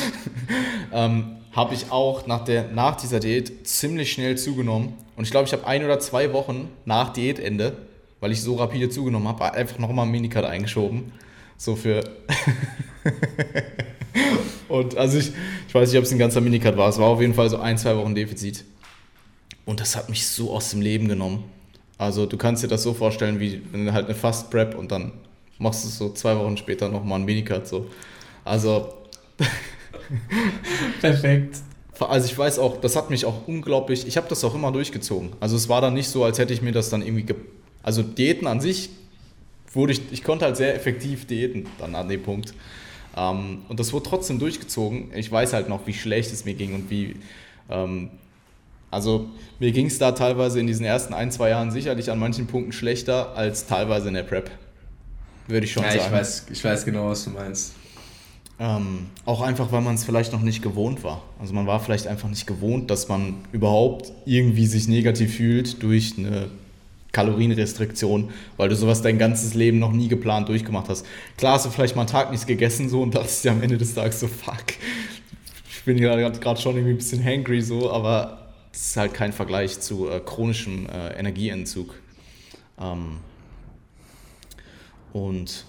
ähm, 0.92 1.36
habe 1.52 1.74
ich 1.74 1.90
auch 1.90 2.26
nach, 2.26 2.44
der, 2.44 2.68
nach 2.68 2.96
dieser 2.96 3.20
Diät 3.20 3.66
ziemlich 3.66 4.12
schnell 4.12 4.38
zugenommen. 4.38 4.94
Und 5.16 5.24
ich 5.24 5.30
glaube, 5.30 5.46
ich 5.46 5.52
habe 5.52 5.66
ein 5.66 5.84
oder 5.84 6.00
zwei 6.00 6.32
Wochen 6.32 6.68
nach 6.86 7.12
Diätende 7.12 7.76
weil 8.22 8.30
ich 8.30 8.40
so 8.40 8.54
rapide 8.54 8.88
zugenommen 8.88 9.26
habe, 9.26 9.52
einfach 9.52 9.78
nochmal 9.78 10.04
einen 10.04 10.12
Minicut 10.12 10.44
eingeschoben. 10.44 11.10
So 11.56 11.74
für. 11.74 12.04
und 14.68 14.96
also 14.96 15.18
ich, 15.18 15.32
ich 15.66 15.74
weiß 15.74 15.90
nicht, 15.90 15.98
ob 15.98 16.04
es 16.04 16.12
ein 16.12 16.20
ganzer 16.20 16.40
Minicut 16.40 16.76
war. 16.76 16.88
Es 16.88 16.98
war 16.98 17.08
auf 17.08 17.20
jeden 17.20 17.34
Fall 17.34 17.50
so 17.50 17.58
ein, 17.58 17.76
zwei 17.76 17.96
Wochen 17.96 18.14
Defizit. 18.14 18.64
Und 19.64 19.80
das 19.80 19.96
hat 19.96 20.08
mich 20.08 20.26
so 20.26 20.52
aus 20.52 20.70
dem 20.70 20.80
Leben 20.80 21.08
genommen. 21.08 21.44
Also 21.98 22.26
du 22.26 22.36
kannst 22.36 22.62
dir 22.62 22.68
das 22.68 22.82
so 22.82 22.94
vorstellen, 22.94 23.38
wie 23.38 23.62
wenn 23.70 23.86
du 23.86 23.92
halt 23.92 24.06
eine 24.06 24.14
Fast 24.14 24.50
Prep 24.50 24.76
und 24.76 24.90
dann 24.90 25.12
machst 25.58 25.84
du 25.84 25.88
so 25.88 26.12
zwei 26.12 26.36
Wochen 26.36 26.56
später 26.56 26.88
nochmal 26.88 27.16
einen 27.16 27.24
Minicut 27.24 27.66
so. 27.66 27.86
Also. 28.44 28.92
Perfekt. 31.00 31.58
Also 32.00 32.26
ich 32.26 32.36
weiß 32.36 32.58
auch, 32.58 32.80
das 32.80 32.96
hat 32.96 33.10
mich 33.10 33.24
auch 33.24 33.46
unglaublich, 33.46 34.06
ich 34.08 34.16
habe 34.16 34.28
das 34.28 34.42
auch 34.42 34.56
immer 34.56 34.72
durchgezogen. 34.72 35.30
Also 35.38 35.54
es 35.54 35.68
war 35.68 35.80
dann 35.80 35.94
nicht 35.94 36.08
so, 36.08 36.24
als 36.24 36.38
hätte 36.38 36.52
ich 36.52 36.60
mir 36.60 36.72
das 36.72 36.90
dann 36.90 37.02
irgendwie, 37.02 37.26
also 37.84 38.02
Diäten 38.02 38.48
an 38.48 38.60
sich 38.60 38.90
wurde 39.72 39.92
ich, 39.92 40.00
ich 40.10 40.22
konnte 40.24 40.44
halt 40.44 40.56
sehr 40.56 40.74
effektiv 40.74 41.26
diäten 41.26 41.66
dann 41.78 41.94
an 41.94 42.08
dem 42.08 42.22
Punkt. 42.22 42.54
Ähm, 43.16 43.62
und 43.68 43.80
das 43.80 43.92
wurde 43.92 44.08
trotzdem 44.08 44.38
durchgezogen. 44.38 45.10
Ich 45.14 45.30
weiß 45.30 45.52
halt 45.52 45.68
noch, 45.68 45.86
wie 45.86 45.94
schlecht 45.94 46.32
es 46.32 46.44
mir 46.44 46.54
ging 46.54 46.74
und 46.74 46.90
wie, 46.90 47.16
ähm, 47.70 48.10
also 48.92 49.30
mir 49.58 49.72
ging 49.72 49.86
es 49.86 49.98
da 49.98 50.12
teilweise 50.12 50.60
in 50.60 50.66
diesen 50.66 50.84
ersten 50.84 51.14
ein, 51.14 51.32
zwei 51.32 51.48
Jahren 51.48 51.70
sicherlich 51.70 52.10
an 52.10 52.18
manchen 52.18 52.46
Punkten 52.46 52.72
schlechter 52.72 53.34
als 53.34 53.66
teilweise 53.66 54.08
in 54.08 54.14
der 54.14 54.22
Prep. 54.22 54.50
Würde 55.48 55.64
ich 55.64 55.72
schon 55.72 55.82
ja, 55.82 55.92
sagen. 55.92 56.04
Ich 56.04 56.12
weiß, 56.12 56.46
ich 56.52 56.64
weiß 56.64 56.84
genau, 56.84 57.08
was 57.08 57.24
du 57.24 57.30
meinst. 57.30 57.72
Ähm, 58.60 59.06
auch 59.24 59.40
einfach, 59.40 59.72
weil 59.72 59.80
man 59.80 59.94
es 59.94 60.04
vielleicht 60.04 60.32
noch 60.32 60.42
nicht 60.42 60.62
gewohnt 60.62 61.02
war. 61.02 61.22
Also 61.40 61.54
man 61.54 61.66
war 61.66 61.80
vielleicht 61.80 62.06
einfach 62.06 62.28
nicht 62.28 62.46
gewohnt, 62.46 62.90
dass 62.90 63.08
man 63.08 63.36
überhaupt 63.50 64.12
irgendwie 64.26 64.66
sich 64.66 64.86
negativ 64.88 65.36
fühlt 65.36 65.82
durch 65.82 66.14
eine 66.18 66.48
Kalorienrestriktion, 67.12 68.30
weil 68.58 68.68
du 68.68 68.76
sowas 68.76 69.00
dein 69.00 69.18
ganzes 69.18 69.54
Leben 69.54 69.78
noch 69.78 69.92
nie 69.92 70.08
geplant 70.08 70.50
durchgemacht 70.50 70.90
hast. 70.90 71.06
Klar 71.38 71.54
hast 71.54 71.64
du 71.64 71.70
vielleicht 71.70 71.96
mal 71.96 72.02
einen 72.02 72.10
Tag 72.10 72.30
nichts 72.30 72.46
gegessen 72.46 72.90
so 72.90 73.00
und 73.00 73.14
dachtest 73.14 73.42
dir 73.44 73.52
am 73.52 73.62
Ende 73.62 73.78
des 73.78 73.94
Tages 73.94 74.20
so, 74.20 74.28
fuck, 74.28 74.64
ich 75.70 75.82
bin 75.84 75.96
gerade 75.96 76.60
schon 76.60 76.76
irgendwie 76.76 76.94
ein 76.94 76.98
bisschen 76.98 77.24
hangry 77.24 77.62
so, 77.62 77.90
aber 77.90 78.41
das 78.72 78.80
ist 78.80 78.96
halt 78.96 79.14
kein 79.14 79.32
Vergleich 79.32 79.80
zu 79.80 80.08
äh, 80.08 80.20
chronischem 80.20 80.88
äh, 80.88 81.18
Energieentzug. 81.18 81.94
Ähm, 82.80 83.18
und 85.12 85.64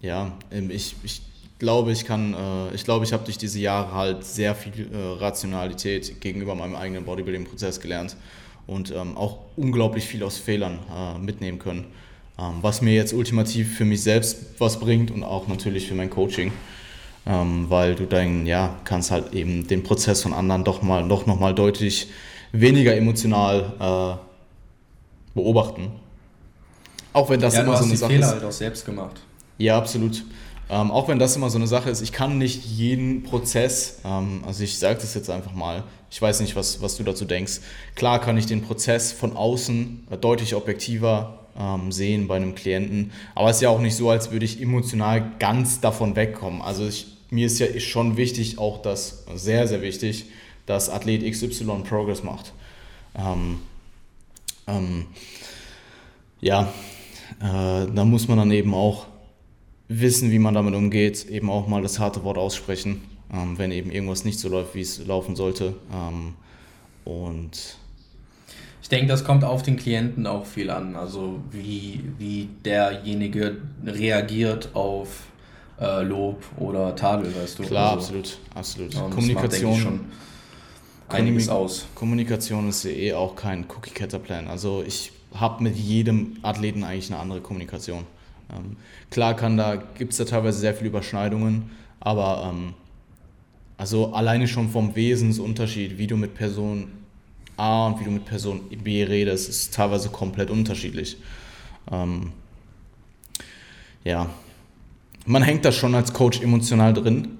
ja, 0.00 0.32
ähm, 0.52 0.70
ich, 0.70 0.94
ich 1.02 1.22
glaube, 1.58 1.92
ich 1.92 2.04
kann, 2.04 2.34
äh, 2.34 2.74
ich 2.74 2.84
glaube, 2.84 3.04
ich 3.04 3.12
habe 3.12 3.24
durch 3.24 3.38
diese 3.38 3.58
Jahre 3.58 3.92
halt 3.92 4.24
sehr 4.24 4.54
viel 4.54 4.88
äh, 4.92 4.96
Rationalität 5.18 6.20
gegenüber 6.20 6.54
meinem 6.54 6.76
eigenen 6.76 7.04
Bodybuilding-Prozess 7.04 7.80
gelernt 7.80 8.16
und 8.66 8.92
ähm, 8.92 9.16
auch 9.16 9.38
unglaublich 9.56 10.04
viel 10.04 10.22
aus 10.22 10.38
Fehlern 10.38 10.78
äh, 10.94 11.18
mitnehmen 11.18 11.58
können, 11.58 11.86
ähm, 12.38 12.58
was 12.62 12.82
mir 12.82 12.94
jetzt 12.94 13.12
ultimativ 13.12 13.76
für 13.76 13.84
mich 13.84 14.02
selbst 14.02 14.60
was 14.60 14.78
bringt 14.78 15.10
und 15.10 15.24
auch 15.24 15.48
natürlich 15.48 15.88
für 15.88 15.94
mein 15.94 16.10
Coaching, 16.10 16.52
ähm, 17.26 17.66
weil 17.68 17.96
du 17.96 18.06
dann 18.06 18.46
ja 18.46 18.76
kannst 18.84 19.10
halt 19.10 19.34
eben 19.34 19.66
den 19.66 19.82
Prozess 19.82 20.22
von 20.22 20.32
anderen 20.32 20.62
doch 20.62 20.82
mal 20.82 21.08
doch 21.08 21.26
noch 21.26 21.40
mal 21.40 21.54
deutlich 21.54 22.08
weniger 22.52 22.96
emotional 22.96 23.72
äh, 23.78 25.34
beobachten. 25.34 25.90
Auch 27.12 27.30
wenn 27.30 27.40
das 27.40 27.54
ja, 27.54 27.62
immer 27.62 27.76
so 27.76 27.84
eine 27.84 27.96
Sache 27.96 28.12
Fehler 28.12 28.26
ist. 28.26 28.32
halt 28.34 28.44
auch 28.44 28.52
selbst 28.52 28.84
gemacht. 28.84 29.20
Ja, 29.58 29.76
absolut. 29.76 30.24
Ähm, 30.70 30.90
auch 30.90 31.08
wenn 31.08 31.18
das 31.18 31.34
immer 31.34 31.48
so 31.48 31.56
eine 31.58 31.66
Sache 31.66 31.88
ist, 31.88 32.02
ich 32.02 32.12
kann 32.12 32.38
nicht 32.38 32.64
jeden 32.64 33.22
Prozess, 33.22 34.00
ähm, 34.04 34.42
also 34.46 34.62
ich 34.62 34.78
sage 34.78 35.00
das 35.00 35.14
jetzt 35.14 35.30
einfach 35.30 35.54
mal, 35.54 35.84
ich 36.10 36.20
weiß 36.20 36.40
nicht, 36.40 36.56
was, 36.56 36.82
was 36.82 36.96
du 36.96 37.04
dazu 37.04 37.24
denkst. 37.24 37.60
Klar 37.94 38.20
kann 38.20 38.36
ich 38.36 38.46
den 38.46 38.62
Prozess 38.62 39.12
von 39.12 39.34
außen 39.36 40.06
deutlich 40.20 40.54
objektiver 40.54 41.38
ähm, 41.58 41.90
sehen 41.90 42.28
bei 42.28 42.36
einem 42.36 42.54
Klienten, 42.54 43.12
aber 43.34 43.48
es 43.48 43.56
ist 43.56 43.62
ja 43.62 43.70
auch 43.70 43.80
nicht 43.80 43.96
so, 43.96 44.10
als 44.10 44.30
würde 44.30 44.44
ich 44.44 44.60
emotional 44.60 45.32
ganz 45.38 45.80
davon 45.80 46.16
wegkommen. 46.16 46.60
Also 46.60 46.86
ich, 46.86 47.06
mir 47.30 47.46
ist 47.46 47.58
ja 47.58 47.80
schon 47.80 48.18
wichtig, 48.18 48.58
auch 48.58 48.82
das, 48.82 49.24
sehr, 49.34 49.66
sehr 49.66 49.80
wichtig, 49.80 50.26
dass 50.68 50.90
Athlet 50.90 51.24
XY 51.24 51.82
Progress 51.88 52.22
macht. 52.22 52.52
Ähm, 53.16 53.60
ähm, 54.66 55.06
ja, 56.40 56.72
äh, 57.40 57.86
da 57.92 58.04
muss 58.04 58.28
man 58.28 58.38
dann 58.38 58.50
eben 58.50 58.74
auch 58.74 59.06
wissen, 59.88 60.30
wie 60.30 60.38
man 60.38 60.54
damit 60.54 60.74
umgeht, 60.74 61.26
eben 61.26 61.50
auch 61.50 61.66
mal 61.66 61.80
das 61.80 61.98
harte 61.98 62.22
Wort 62.22 62.36
aussprechen, 62.36 63.00
ähm, 63.32 63.56
wenn 63.56 63.72
eben 63.72 63.90
irgendwas 63.90 64.24
nicht 64.24 64.38
so 64.38 64.48
läuft, 64.50 64.74
wie 64.74 64.82
es 64.82 65.04
laufen 65.06 65.36
sollte. 65.36 65.74
Ähm, 65.92 66.34
und 67.04 67.78
ich 68.82 68.88
denke, 68.90 69.06
das 69.06 69.24
kommt 69.24 69.44
auf 69.44 69.62
den 69.62 69.76
Klienten 69.76 70.26
auch 70.26 70.44
viel 70.44 70.68
an, 70.68 70.96
also 70.96 71.40
wie, 71.50 72.04
wie 72.18 72.48
derjenige 72.64 73.56
reagiert 73.86 74.70
auf 74.74 75.28
äh, 75.80 76.02
Lob 76.02 76.44
oder 76.58 76.94
Tadel, 76.94 77.34
weißt 77.34 77.58
du. 77.58 77.62
Klar, 77.62 77.94
also, 77.94 78.18
absolut, 78.18 78.38
absolut. 78.54 79.14
Kommunikation 79.14 80.00
einiges 81.08 81.48
aus. 81.48 81.86
Kommunikation 81.94 82.68
ist 82.68 82.84
ja 82.84 82.90
eh 82.90 83.12
auch 83.14 83.36
kein 83.36 83.64
Cookie-Cutter-Plan. 83.68 84.48
Also 84.48 84.82
ich 84.86 85.12
habe 85.34 85.62
mit 85.62 85.76
jedem 85.76 86.36
Athleten 86.42 86.84
eigentlich 86.84 87.10
eine 87.10 87.20
andere 87.20 87.40
Kommunikation. 87.40 88.04
Ähm, 88.50 88.76
klar 89.10 89.34
kann 89.34 89.56
da, 89.56 89.76
gibt 89.76 90.12
es 90.12 90.18
da 90.18 90.24
teilweise 90.24 90.58
sehr 90.58 90.74
viele 90.74 90.88
Überschneidungen, 90.88 91.70
aber 92.00 92.50
ähm, 92.50 92.74
also 93.76 94.12
alleine 94.12 94.48
schon 94.48 94.70
vom 94.70 94.96
Wesensunterschied, 94.96 95.98
wie 95.98 96.06
du 96.06 96.16
mit 96.16 96.34
Person 96.34 96.88
A 97.56 97.86
und 97.86 98.00
wie 98.00 98.04
du 98.04 98.10
mit 98.10 98.24
Person 98.24 98.62
B 98.82 99.04
redest, 99.04 99.48
ist 99.48 99.74
teilweise 99.74 100.08
komplett 100.10 100.50
unterschiedlich. 100.50 101.16
Ähm, 101.90 102.32
ja, 104.04 104.30
man 105.26 105.42
hängt 105.42 105.64
da 105.64 105.72
schon 105.72 105.94
als 105.94 106.12
Coach 106.12 106.40
emotional 106.40 106.94
drin. 106.94 107.37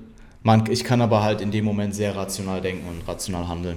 Man, 0.49 0.65
ich 0.71 0.83
kann 0.83 1.03
aber 1.03 1.23
halt 1.23 1.43
in 1.43 1.51
dem 1.51 1.67
Moment 1.67 1.95
sehr 1.95 2.17
rational 2.17 2.63
denken 2.63 2.89
und 2.89 3.07
rational 3.07 3.49
handeln. 3.49 3.77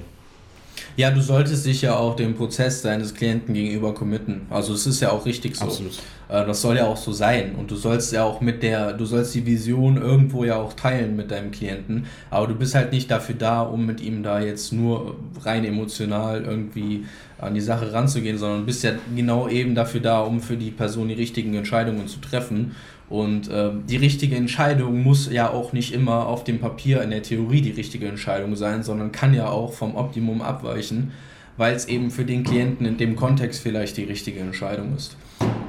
Ja, 0.95 1.11
du 1.11 1.19
solltest 1.19 1.65
dich 1.65 1.81
ja 1.81 1.97
auch 1.97 2.15
dem 2.15 2.33
Prozess 2.33 2.81
deines 2.81 3.13
Klienten 3.13 3.53
gegenüber 3.53 3.93
committen. 3.93 4.43
Also 4.49 4.73
es 4.73 4.87
ist 4.87 5.01
ja 5.01 5.11
auch 5.11 5.25
richtig 5.25 5.57
so. 5.57 5.65
Absolut. 5.65 5.99
Äh, 6.29 6.45
das 6.45 6.61
soll 6.61 6.77
ja 6.77 6.87
auch 6.87 6.95
so 6.95 7.11
sein. 7.11 7.55
Und 7.55 7.71
du 7.71 7.75
sollst 7.75 8.13
ja 8.13 8.23
auch 8.23 8.39
mit 8.39 8.63
der, 8.63 8.93
du 8.93 9.03
sollst 9.03 9.35
die 9.35 9.45
Vision 9.45 9.97
irgendwo 9.97 10.45
ja 10.45 10.61
auch 10.61 10.71
teilen 10.71 11.17
mit 11.17 11.29
deinem 11.29 11.51
Klienten. 11.51 12.05
Aber 12.29 12.47
du 12.47 12.55
bist 12.55 12.73
halt 12.73 12.93
nicht 12.93 13.11
dafür 13.11 13.35
da, 13.35 13.63
um 13.63 13.85
mit 13.85 13.99
ihm 13.99 14.23
da 14.23 14.39
jetzt 14.39 14.71
nur 14.71 15.17
rein 15.41 15.65
emotional 15.65 16.41
irgendwie 16.41 17.03
an 17.37 17.53
die 17.53 17.59
Sache 17.59 17.91
ranzugehen, 17.91 18.37
sondern 18.37 18.65
bist 18.65 18.85
ja 18.85 18.93
genau 19.13 19.49
eben 19.49 19.75
dafür 19.75 19.99
da, 19.99 20.21
um 20.21 20.39
für 20.39 20.55
die 20.55 20.71
Person 20.71 21.09
die 21.09 21.15
richtigen 21.15 21.53
Entscheidungen 21.53 22.07
zu 22.07 22.21
treffen. 22.21 22.77
Und 23.11 23.49
äh, 23.49 23.71
die 23.89 23.97
richtige 23.97 24.37
Entscheidung 24.37 25.03
muss 25.03 25.29
ja 25.29 25.49
auch 25.49 25.73
nicht 25.73 25.93
immer 25.93 26.27
auf 26.27 26.45
dem 26.45 26.59
Papier 26.59 27.01
in 27.01 27.09
der 27.09 27.21
Theorie 27.21 27.59
die 27.59 27.71
richtige 27.71 28.07
Entscheidung 28.07 28.55
sein, 28.55 28.83
sondern 28.83 29.11
kann 29.11 29.33
ja 29.33 29.49
auch 29.49 29.73
vom 29.73 29.95
Optimum 29.95 30.41
abweichen, 30.41 31.11
weil 31.57 31.75
es 31.75 31.89
eben 31.89 32.09
für 32.09 32.23
den 32.23 32.45
Klienten 32.45 32.85
in 32.85 32.95
dem 32.95 33.17
Kontext 33.17 33.61
vielleicht 33.61 33.97
die 33.97 34.05
richtige 34.05 34.39
Entscheidung 34.39 34.95
ist. 34.95 35.17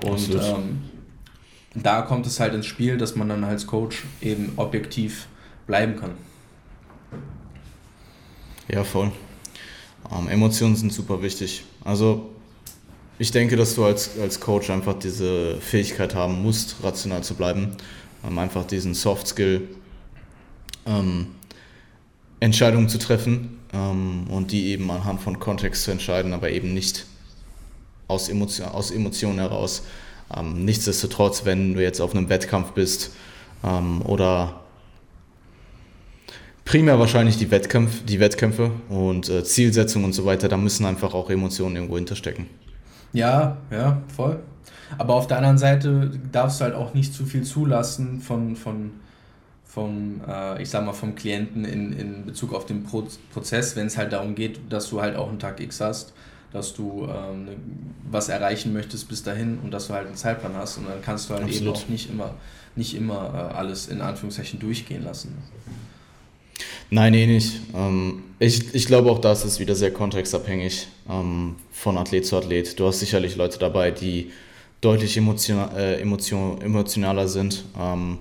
Und 0.04 0.32
ähm, 0.36 0.82
da 1.74 2.02
kommt 2.02 2.28
es 2.28 2.38
halt 2.38 2.54
ins 2.54 2.66
Spiel, 2.66 2.96
dass 2.96 3.16
man 3.16 3.28
dann 3.28 3.42
als 3.42 3.66
Coach 3.66 4.04
eben 4.20 4.52
objektiv 4.54 5.26
bleiben 5.66 5.96
kann. 5.96 6.12
Ja, 8.68 8.84
voll. 8.84 9.10
Ähm, 10.16 10.28
Emotionen 10.28 10.76
sind 10.76 10.92
super 10.92 11.20
wichtig. 11.22 11.64
Also 11.84 12.30
ich 13.18 13.30
denke, 13.30 13.56
dass 13.56 13.74
du 13.74 13.84
als, 13.84 14.18
als 14.18 14.40
Coach 14.40 14.70
einfach 14.70 14.98
diese 14.98 15.56
Fähigkeit 15.60 16.14
haben 16.14 16.42
musst, 16.42 16.76
rational 16.82 17.22
zu 17.22 17.34
bleiben. 17.34 17.76
Ähm, 18.26 18.38
einfach 18.38 18.64
diesen 18.64 18.94
Soft 18.94 19.26
Skill, 19.28 19.68
ähm, 20.86 21.26
Entscheidungen 22.40 22.88
zu 22.88 22.98
treffen 22.98 23.60
ähm, 23.72 24.26
und 24.28 24.52
die 24.52 24.66
eben 24.66 24.90
anhand 24.90 25.20
von 25.20 25.38
Kontext 25.38 25.84
zu 25.84 25.90
entscheiden, 25.90 26.32
aber 26.32 26.50
eben 26.50 26.74
nicht 26.74 27.06
aus, 28.08 28.28
Emotion, 28.28 28.68
aus 28.68 28.90
Emotionen 28.90 29.38
heraus. 29.38 29.82
Ähm, 30.34 30.64
nichtsdestotrotz, 30.64 31.44
wenn 31.44 31.74
du 31.74 31.82
jetzt 31.82 32.00
auf 32.00 32.14
einem 32.14 32.28
Wettkampf 32.28 32.72
bist 32.72 33.12
ähm, 33.64 34.02
oder 34.02 34.60
primär 36.64 36.98
wahrscheinlich 36.98 37.36
die, 37.36 37.50
Wettkampf, 37.50 38.04
die 38.04 38.20
Wettkämpfe 38.20 38.70
und 38.88 39.28
äh, 39.28 39.44
Zielsetzungen 39.44 40.06
und 40.06 40.12
so 40.12 40.24
weiter, 40.24 40.48
da 40.48 40.56
müssen 40.56 40.86
einfach 40.86 41.14
auch 41.14 41.30
Emotionen 41.30 41.76
irgendwo 41.76 41.96
hinterstecken. 41.96 42.46
Ja, 43.12 43.58
ja, 43.70 44.02
voll. 44.14 44.40
Aber 44.98 45.14
auf 45.14 45.26
der 45.26 45.38
anderen 45.38 45.58
Seite 45.58 46.10
darfst 46.30 46.60
du 46.60 46.64
halt 46.64 46.74
auch 46.74 46.94
nicht 46.94 47.14
zu 47.14 47.24
viel 47.24 47.42
zulassen 47.42 48.20
von, 48.20 48.56
von, 48.56 48.92
von 49.64 50.20
äh, 50.26 50.62
ich 50.62 50.70
sag 50.70 50.84
mal, 50.84 50.92
vom 50.92 51.14
Klienten 51.14 51.64
in, 51.64 51.92
in 51.92 52.26
Bezug 52.26 52.52
auf 52.54 52.66
den 52.66 52.84
Pro 52.84 53.06
Prozess, 53.32 53.76
wenn 53.76 53.86
es 53.86 53.96
halt 53.96 54.12
darum 54.12 54.34
geht, 54.34 54.60
dass 54.70 54.90
du 54.90 55.00
halt 55.00 55.16
auch 55.16 55.28
einen 55.28 55.38
Tag 55.38 55.60
X 55.60 55.80
hast, 55.80 56.12
dass 56.52 56.74
du 56.74 57.08
ähm, 57.08 57.44
ne, 57.44 57.56
was 58.10 58.28
erreichen 58.28 58.72
möchtest 58.72 59.08
bis 59.08 59.22
dahin 59.22 59.58
und 59.62 59.70
dass 59.70 59.88
du 59.88 59.94
halt 59.94 60.06
einen 60.06 60.16
Zeitplan 60.16 60.54
hast 60.54 60.78
und 60.78 60.88
dann 60.88 61.00
kannst 61.02 61.30
du 61.30 61.34
halt 61.34 61.44
Absolut. 61.44 61.76
eben 61.76 61.84
auch 61.84 61.88
nicht 61.88 62.10
immer, 62.10 62.34
nicht 62.76 62.94
immer 62.94 63.50
äh, 63.52 63.54
alles 63.54 63.88
in 63.88 64.00
Anführungszeichen 64.00 64.58
durchgehen 64.58 65.04
lassen. 65.04 65.36
Nein, 66.90 67.14
eh 67.14 67.26
nicht. 67.26 67.60
Ähm, 67.74 68.22
ich, 68.42 68.74
ich 68.74 68.86
glaube 68.86 69.10
auch, 69.10 69.20
da 69.20 69.32
ist 69.32 69.60
wieder 69.60 69.74
sehr 69.74 69.92
kontextabhängig 69.92 70.88
ähm, 71.08 71.56
von 71.70 71.96
Athlet 71.96 72.26
zu 72.26 72.36
Athlet. 72.36 72.78
Du 72.78 72.86
hast 72.86 72.98
sicherlich 72.98 73.36
Leute 73.36 73.58
dabei, 73.58 73.92
die 73.92 74.32
deutlich 74.80 75.16
emotional, 75.16 75.76
äh, 75.76 76.00
emotion, 76.00 76.60
emotionaler 76.60 77.28
sind. 77.28 77.64
Ähm, 77.78 78.18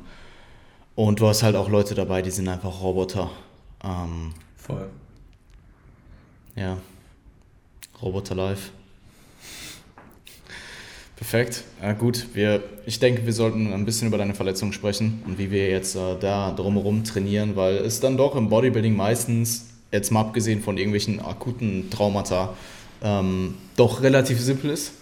und 0.93 1.19
du 1.19 1.27
hast 1.27 1.41
halt 1.41 1.55
auch 1.55 1.69
Leute 1.69 1.95
dabei, 1.95 2.21
die 2.21 2.29
sind 2.29 2.47
einfach 2.47 2.81
Roboter. 2.81 3.31
Ähm, 3.83 4.33
Voll. 4.57 4.89
Ja. 6.55 6.77
Roboter 7.99 8.35
live. 8.35 8.71
Perfekt. 11.15 11.63
Ja, 11.81 11.93
gut, 11.93 12.27
wir, 12.33 12.63
ich 12.85 12.99
denke, 12.99 13.25
wir 13.25 13.33
sollten 13.33 13.73
ein 13.73 13.85
bisschen 13.85 14.07
über 14.07 14.17
deine 14.19 14.35
Verletzung 14.35 14.71
sprechen 14.71 15.23
und 15.25 15.39
wie 15.39 15.49
wir 15.49 15.69
jetzt 15.69 15.95
äh, 15.95 16.15
da 16.19 16.51
drumherum 16.51 17.03
trainieren, 17.03 17.55
weil 17.55 17.77
es 17.77 17.99
dann 17.99 18.17
doch 18.17 18.35
im 18.35 18.49
Bodybuilding 18.49 18.95
meistens, 18.95 19.70
jetzt 19.91 20.11
mal 20.11 20.21
abgesehen 20.21 20.61
von 20.61 20.77
irgendwelchen 20.77 21.19
akuten 21.19 21.89
Traumata, 21.89 22.53
ähm, 23.03 23.55
doch 23.75 24.01
relativ 24.01 24.39
simpel 24.39 24.71
ist. 24.71 24.93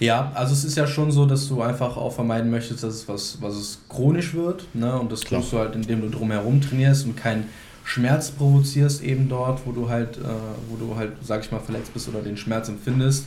Ja, 0.00 0.32
also 0.34 0.52
es 0.52 0.64
ist 0.64 0.76
ja 0.76 0.86
schon 0.86 1.12
so, 1.12 1.26
dass 1.26 1.46
du 1.48 1.62
einfach 1.62 1.96
auch 1.96 2.12
vermeiden 2.12 2.50
möchtest, 2.50 2.82
dass 2.82 2.94
es 2.94 3.08
was, 3.08 3.38
was 3.40 3.54
es 3.54 3.78
chronisch 3.88 4.34
wird. 4.34 4.66
Ne? 4.74 4.98
Und 4.98 5.12
das 5.12 5.20
Klar. 5.20 5.40
tust 5.40 5.52
du 5.52 5.58
halt, 5.58 5.76
indem 5.76 6.00
du 6.00 6.08
drumherum 6.08 6.60
trainierst 6.60 7.06
und 7.06 7.16
keinen 7.16 7.46
Schmerz 7.84 8.32
provozierst 8.32 9.02
eben 9.02 9.28
dort, 9.28 9.64
wo 9.64 9.70
du 9.70 9.88
halt, 9.88 10.16
äh, 10.16 10.22
wo 10.68 10.76
du 10.76 10.96
halt, 10.96 11.12
sag 11.22 11.44
ich 11.44 11.52
mal, 11.52 11.60
verletzt 11.60 11.94
bist 11.94 12.08
oder 12.08 12.20
den 12.20 12.36
Schmerz 12.36 12.68
empfindest. 12.68 13.26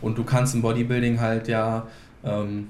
Und 0.00 0.16
du 0.16 0.22
kannst 0.22 0.54
im 0.54 0.62
Bodybuilding 0.62 1.20
halt 1.20 1.48
ja 1.48 1.88
ähm, 2.24 2.68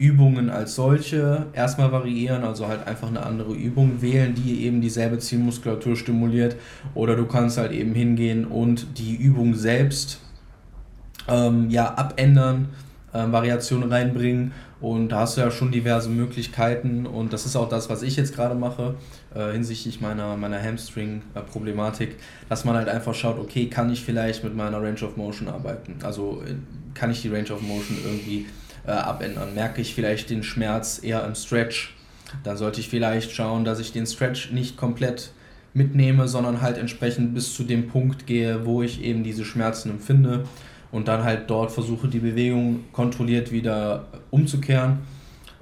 Übungen 0.00 0.48
als 0.48 0.76
solche 0.76 1.46
erstmal 1.52 1.92
variieren, 1.92 2.42
also 2.42 2.66
halt 2.66 2.86
einfach 2.86 3.08
eine 3.08 3.22
andere 3.22 3.52
Übung 3.52 4.00
wählen, 4.00 4.34
die 4.34 4.64
eben 4.64 4.80
dieselbe 4.80 5.18
Zielmuskulatur 5.18 5.94
stimuliert. 5.94 6.56
Oder 6.94 7.16
du 7.16 7.26
kannst 7.26 7.58
halt 7.58 7.72
eben 7.72 7.94
hingehen 7.94 8.46
und 8.46 8.98
die 8.98 9.14
Übung 9.14 9.54
selbst 9.54 10.20
ähm, 11.28 11.68
ja, 11.68 11.92
abändern, 11.94 12.70
äh, 13.12 13.30
Variationen 13.30 13.92
reinbringen. 13.92 14.52
Und 14.80 15.10
da 15.10 15.20
hast 15.20 15.36
du 15.36 15.42
ja 15.42 15.50
schon 15.50 15.70
diverse 15.70 16.08
Möglichkeiten. 16.08 17.04
Und 17.04 17.34
das 17.34 17.44
ist 17.44 17.54
auch 17.54 17.68
das, 17.68 17.90
was 17.90 18.00
ich 18.00 18.16
jetzt 18.16 18.34
gerade 18.34 18.54
mache 18.54 18.94
äh, 19.34 19.52
hinsichtlich 19.52 20.00
meiner, 20.00 20.34
meiner 20.38 20.62
Hamstring-Problematik, 20.62 22.16
dass 22.48 22.64
man 22.64 22.74
halt 22.74 22.88
einfach 22.88 23.14
schaut, 23.14 23.38
okay, 23.38 23.66
kann 23.66 23.92
ich 23.92 24.02
vielleicht 24.02 24.44
mit 24.44 24.56
meiner 24.56 24.82
Range 24.82 25.02
of 25.02 25.18
Motion 25.18 25.48
arbeiten? 25.48 25.96
Also 26.02 26.42
äh, 26.46 26.54
kann 26.94 27.10
ich 27.10 27.20
die 27.20 27.28
Range 27.28 27.52
of 27.52 27.60
Motion 27.60 27.98
irgendwie 28.02 28.46
äh, 28.86 28.90
abändern? 28.90 29.54
Merke 29.54 29.80
ich 29.80 29.94
vielleicht 29.94 30.30
den 30.30 30.42
Schmerz 30.42 31.00
eher 31.02 31.24
im 31.24 31.34
Stretch? 31.34 31.94
Dann 32.44 32.56
sollte 32.56 32.80
ich 32.80 32.88
vielleicht 32.88 33.32
schauen, 33.32 33.64
dass 33.64 33.80
ich 33.80 33.92
den 33.92 34.06
Stretch 34.06 34.52
nicht 34.52 34.76
komplett 34.76 35.32
mitnehme, 35.74 36.28
sondern 36.28 36.60
halt 36.60 36.78
entsprechend 36.78 37.34
bis 37.34 37.54
zu 37.54 37.64
dem 37.64 37.88
Punkt 37.88 38.26
gehe, 38.26 38.66
wo 38.66 38.82
ich 38.82 39.02
eben 39.02 39.22
diese 39.22 39.44
Schmerzen 39.44 39.90
empfinde 39.90 40.44
und 40.90 41.08
dann 41.08 41.24
halt 41.24 41.48
dort 41.48 41.70
versuche, 41.70 42.08
die 42.08 42.18
Bewegung 42.18 42.84
kontrolliert 42.92 43.52
wieder 43.52 44.06
umzukehren 44.30 44.98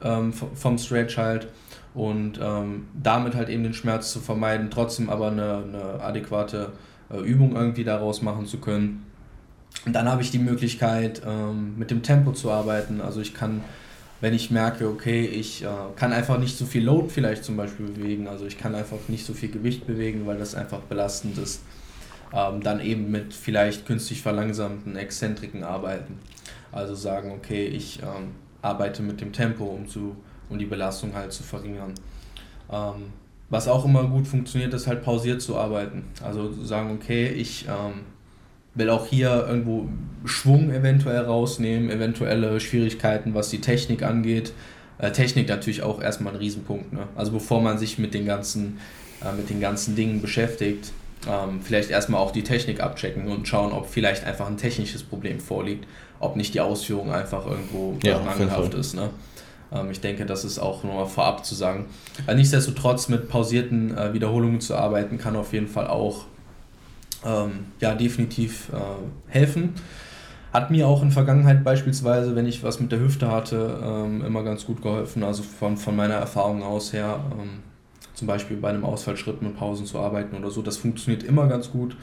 ähm, 0.02 0.32
vom 0.32 0.78
Stretch 0.78 1.16
halt 1.16 1.48
und 1.94 2.38
ähm, 2.42 2.86
damit 2.94 3.34
halt 3.34 3.48
eben 3.48 3.64
den 3.64 3.74
Schmerz 3.74 4.12
zu 4.12 4.20
vermeiden, 4.20 4.70
trotzdem 4.70 5.10
aber 5.10 5.30
eine, 5.30 5.64
eine 5.66 6.02
adäquate 6.02 6.72
äh, 7.10 7.18
Übung 7.18 7.56
irgendwie 7.56 7.84
daraus 7.84 8.22
machen 8.22 8.46
zu 8.46 8.58
können. 8.58 9.04
Und 9.86 9.92
dann 9.92 10.08
habe 10.08 10.22
ich 10.22 10.30
die 10.30 10.38
Möglichkeit, 10.38 11.22
ähm, 11.26 11.78
mit 11.78 11.90
dem 11.90 12.02
Tempo 12.02 12.32
zu 12.32 12.50
arbeiten. 12.50 13.00
Also 13.00 13.20
ich 13.20 13.34
kann, 13.34 13.62
wenn 14.20 14.34
ich 14.34 14.50
merke, 14.50 14.88
okay, 14.88 15.24
ich 15.24 15.62
äh, 15.62 15.68
kann 15.96 16.12
einfach 16.12 16.38
nicht 16.38 16.56
so 16.56 16.66
viel 16.66 16.84
Load 16.84 17.08
vielleicht 17.10 17.44
zum 17.44 17.56
Beispiel 17.56 17.86
bewegen, 17.86 18.28
also 18.28 18.46
ich 18.46 18.58
kann 18.58 18.74
einfach 18.74 18.98
nicht 19.08 19.24
so 19.24 19.34
viel 19.34 19.50
Gewicht 19.50 19.86
bewegen, 19.86 20.26
weil 20.26 20.38
das 20.38 20.54
einfach 20.54 20.80
belastend 20.80 21.38
ist, 21.38 21.62
ähm, 22.34 22.62
dann 22.62 22.80
eben 22.80 23.10
mit 23.10 23.32
vielleicht 23.32 23.86
künstlich 23.86 24.20
verlangsamten 24.20 24.96
Exzentriken 24.96 25.62
arbeiten. 25.62 26.18
Also 26.72 26.94
sagen, 26.94 27.32
okay, 27.32 27.66
ich 27.66 28.02
ähm, 28.02 28.32
arbeite 28.60 29.02
mit 29.02 29.20
dem 29.20 29.32
Tempo, 29.32 29.64
um 29.64 29.88
zu 29.88 30.16
um 30.48 30.58
die 30.58 30.66
Belastung 30.66 31.14
halt 31.14 31.32
zu 31.32 31.42
verringern. 31.42 31.94
Ähm, 32.70 33.12
was 33.50 33.68
auch 33.68 33.84
immer 33.84 34.04
gut 34.04 34.26
funktioniert, 34.26 34.74
ist 34.74 34.86
halt 34.86 35.02
pausiert 35.02 35.40
zu 35.40 35.56
arbeiten. 35.56 36.04
Also 36.22 36.52
sagen, 36.64 36.90
okay, 36.92 37.28
ich 37.28 37.66
ähm, 37.66 38.02
will 38.78 38.90
auch 38.90 39.06
hier 39.06 39.46
irgendwo 39.48 39.88
Schwung 40.24 40.70
eventuell 40.70 41.24
rausnehmen, 41.24 41.90
eventuelle 41.90 42.60
Schwierigkeiten, 42.60 43.34
was 43.34 43.50
die 43.50 43.60
Technik 43.60 44.02
angeht. 44.02 44.52
Äh, 44.98 45.12
Technik 45.12 45.48
natürlich 45.48 45.82
auch 45.82 46.00
erstmal 46.00 46.32
ein 46.32 46.38
Riesenpunkt. 46.38 46.92
Ne? 46.92 47.06
Also 47.14 47.32
bevor 47.32 47.60
man 47.60 47.78
sich 47.78 47.98
mit 47.98 48.14
den 48.14 48.26
ganzen, 48.26 48.78
äh, 49.22 49.34
mit 49.36 49.50
den 49.50 49.60
ganzen 49.60 49.96
Dingen 49.96 50.20
beschäftigt, 50.20 50.92
ähm, 51.28 51.60
vielleicht 51.62 51.90
erstmal 51.90 52.20
auch 52.20 52.30
die 52.30 52.42
Technik 52.42 52.80
abchecken 52.80 53.28
und 53.28 53.46
schauen, 53.48 53.72
ob 53.72 53.88
vielleicht 53.88 54.24
einfach 54.24 54.46
ein 54.46 54.56
technisches 54.56 55.02
Problem 55.02 55.40
vorliegt, 55.40 55.86
ob 56.20 56.36
nicht 56.36 56.54
die 56.54 56.60
Ausführung 56.60 57.12
einfach 57.12 57.46
irgendwo 57.46 57.96
ja, 58.02 58.20
mangelhaft 58.20 58.74
ist. 58.74 58.94
Ne? 58.94 59.10
Ähm, 59.72 59.90
ich 59.90 60.00
denke, 60.00 60.26
das 60.26 60.44
ist 60.44 60.58
auch 60.58 60.84
nur 60.84 61.06
vorab 61.06 61.44
zu 61.44 61.54
sagen. 61.54 61.86
Äh, 62.26 62.34
nichtsdestotrotz 62.34 63.08
mit 63.08 63.28
pausierten 63.28 63.96
äh, 63.96 64.12
Wiederholungen 64.14 64.60
zu 64.60 64.76
arbeiten, 64.76 65.18
kann 65.18 65.36
auf 65.36 65.52
jeden 65.52 65.68
Fall 65.68 65.88
auch 65.88 66.26
ähm, 67.24 67.66
ja, 67.80 67.94
definitiv 67.94 68.70
äh, 68.72 69.32
helfen. 69.32 69.74
Hat 70.52 70.70
mir 70.70 70.88
auch 70.88 71.02
in 71.02 71.10
Vergangenheit 71.10 71.62
beispielsweise, 71.62 72.34
wenn 72.34 72.46
ich 72.46 72.62
was 72.62 72.80
mit 72.80 72.90
der 72.90 73.00
Hüfte 73.00 73.30
hatte, 73.30 73.80
ähm, 73.82 74.24
immer 74.24 74.42
ganz 74.42 74.64
gut 74.64 74.82
geholfen. 74.82 75.22
Also 75.22 75.42
von, 75.42 75.76
von 75.76 75.94
meiner 75.94 76.14
Erfahrung 76.14 76.62
aus 76.62 76.92
her, 76.92 77.20
ähm, 77.32 77.60
zum 78.14 78.26
Beispiel 78.26 78.56
bei 78.56 78.70
einem 78.70 78.84
Ausfallschritt 78.84 79.42
mit 79.42 79.56
Pausen 79.56 79.86
zu 79.86 79.98
arbeiten 79.98 80.36
oder 80.36 80.50
so, 80.50 80.62
das 80.62 80.78
funktioniert 80.78 81.22
immer 81.22 81.46
ganz 81.46 81.70
gut. 81.70 81.96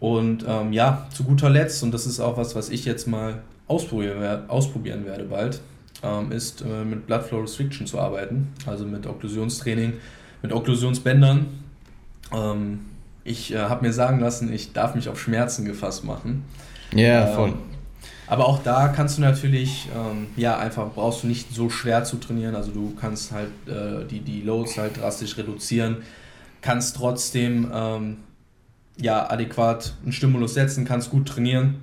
Und 0.00 0.44
ähm, 0.48 0.72
ja, 0.72 1.06
zu 1.12 1.24
guter 1.24 1.50
Letzt, 1.50 1.82
und 1.82 1.92
das 1.92 2.06
ist 2.06 2.20
auch 2.20 2.36
was, 2.36 2.54
was 2.54 2.70
ich 2.70 2.84
jetzt 2.84 3.06
mal 3.06 3.42
ausprobieren, 3.66 4.48
ausprobieren 4.48 5.04
werde 5.04 5.24
bald, 5.24 5.60
ähm, 6.02 6.32
ist 6.32 6.62
äh, 6.62 6.84
mit 6.84 7.06
Blood 7.06 7.24
Flow 7.24 7.40
Restriction 7.40 7.86
zu 7.86 7.98
arbeiten, 7.98 8.48
also 8.66 8.86
mit 8.86 9.06
Okklusionstraining, 9.06 9.94
mit 10.42 10.52
Okklusionsbändern. 10.52 11.46
Ähm, 12.32 12.80
ich 13.28 13.52
äh, 13.52 13.58
habe 13.58 13.86
mir 13.86 13.92
sagen 13.92 14.20
lassen, 14.20 14.52
ich 14.52 14.72
darf 14.72 14.94
mich 14.94 15.08
auf 15.08 15.20
Schmerzen 15.20 15.64
gefasst 15.64 16.04
machen. 16.04 16.44
Ja, 16.92 16.98
yeah, 16.98 17.28
ähm, 17.28 17.34
voll. 17.34 17.54
Aber 18.26 18.46
auch 18.46 18.62
da 18.62 18.88
kannst 18.88 19.16
du 19.16 19.22
natürlich, 19.22 19.88
ähm, 19.94 20.26
ja, 20.36 20.58
einfach 20.58 20.90
brauchst 20.94 21.22
du 21.22 21.26
nicht 21.26 21.54
so 21.54 21.70
schwer 21.70 22.04
zu 22.04 22.16
trainieren. 22.16 22.54
Also 22.54 22.72
du 22.72 22.94
kannst 22.94 23.32
halt 23.32 23.50
äh, 23.66 24.04
die, 24.06 24.20
die 24.20 24.42
Loads 24.42 24.76
halt 24.76 24.98
drastisch 24.98 25.38
reduzieren, 25.38 25.98
kannst 26.60 26.96
trotzdem 26.96 27.70
ähm, 27.72 28.16
ja, 29.00 29.30
adäquat 29.30 29.94
einen 30.02 30.12
Stimulus 30.12 30.54
setzen, 30.54 30.84
kannst 30.84 31.10
gut 31.10 31.26
trainieren. 31.26 31.76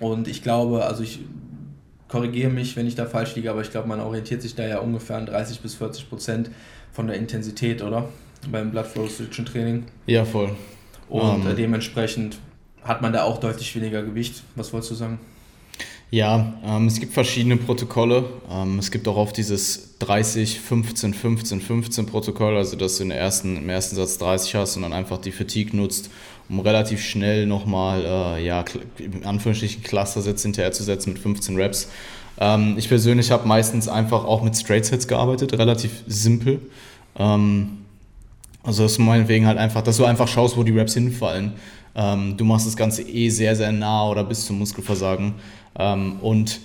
Und 0.00 0.28
ich 0.28 0.42
glaube, 0.42 0.84
also 0.84 1.02
ich 1.02 1.20
korrigiere 2.08 2.50
mich, 2.50 2.76
wenn 2.76 2.86
ich 2.86 2.94
da 2.94 3.06
falsch 3.06 3.34
liege, 3.34 3.50
aber 3.50 3.62
ich 3.62 3.70
glaube, 3.70 3.88
man 3.88 4.00
orientiert 4.00 4.42
sich 4.42 4.54
da 4.54 4.66
ja 4.66 4.78
ungefähr 4.78 5.16
an 5.16 5.26
30 5.26 5.60
bis 5.60 5.74
40 5.76 6.08
Prozent 6.08 6.50
von 6.92 7.06
der 7.06 7.16
Intensität, 7.16 7.82
oder? 7.82 8.08
Beim 8.50 8.70
Blood 8.70 8.86
Flow 8.86 9.04
Restriction 9.04 9.46
Training. 9.46 9.84
Ja, 10.06 10.24
voll. 10.24 10.50
Und 11.08 11.20
um. 11.20 11.42
Ähm. 11.42 11.52
Äh, 11.52 11.54
dementsprechend 11.54 12.38
hat 12.82 13.02
man 13.02 13.12
da 13.12 13.24
auch 13.24 13.38
deutlich 13.38 13.74
weniger 13.74 14.02
Gewicht. 14.02 14.42
Was 14.56 14.72
wolltest 14.72 14.92
du 14.92 14.94
sagen? 14.96 15.18
Ja, 16.10 16.54
ähm, 16.64 16.86
es 16.86 17.00
gibt 17.00 17.12
verschiedene 17.12 17.56
Protokolle. 17.56 18.24
Ähm, 18.48 18.78
es 18.78 18.90
gibt 18.90 19.08
auch 19.08 19.16
oft 19.16 19.36
dieses 19.36 19.98
30, 19.98 20.60
15, 20.60 21.12
15, 21.12 21.60
15 21.60 22.06
Protokoll, 22.06 22.56
also 22.56 22.76
dass 22.76 22.98
du 22.98 23.02
in 23.02 23.10
ersten, 23.10 23.56
im 23.56 23.68
ersten 23.68 23.96
Satz 23.96 24.18
30 24.18 24.54
hast 24.54 24.76
und 24.76 24.82
dann 24.82 24.92
einfach 24.92 25.18
die 25.18 25.32
Fatigue 25.32 25.76
nutzt, 25.76 26.10
um 26.48 26.60
relativ 26.60 27.02
schnell 27.02 27.46
nochmal, 27.46 28.04
äh, 28.04 28.46
ja, 28.46 28.64
in 28.98 29.24
Anführungsstrichen 29.24 29.82
Cluster-Sets 29.82 30.42
hinterherzusetzen 30.42 31.14
mit 31.14 31.22
15 31.22 31.56
Reps. 31.56 31.88
Ähm, 32.38 32.76
ich 32.78 32.88
persönlich 32.88 33.30
habe 33.32 33.48
meistens 33.48 33.88
einfach 33.88 34.24
auch 34.24 34.42
mit 34.42 34.56
Straight-Sets 34.56 35.08
gearbeitet, 35.08 35.52
relativ 35.54 36.04
simpel. 36.06 36.60
Ähm, 37.18 37.83
also 38.64 38.82
das 38.82 38.92
ist 38.92 38.98
meinetwegen 38.98 39.46
halt 39.46 39.58
einfach, 39.58 39.82
dass 39.82 39.96
du 39.98 40.04
einfach 40.04 40.28
schaust, 40.28 40.56
wo 40.56 40.62
die 40.62 40.72
Reps 40.72 40.94
hinfallen. 40.94 41.52
Ähm, 41.94 42.36
du 42.36 42.44
machst 42.44 42.66
das 42.66 42.76
Ganze 42.76 43.02
eh 43.02 43.28
sehr, 43.28 43.54
sehr 43.54 43.70
nah 43.70 44.08
oder 44.08 44.24
bis 44.24 44.46
zum 44.46 44.58
Muskelversagen. 44.58 45.34
Ähm, 45.78 46.18
und 46.20 46.60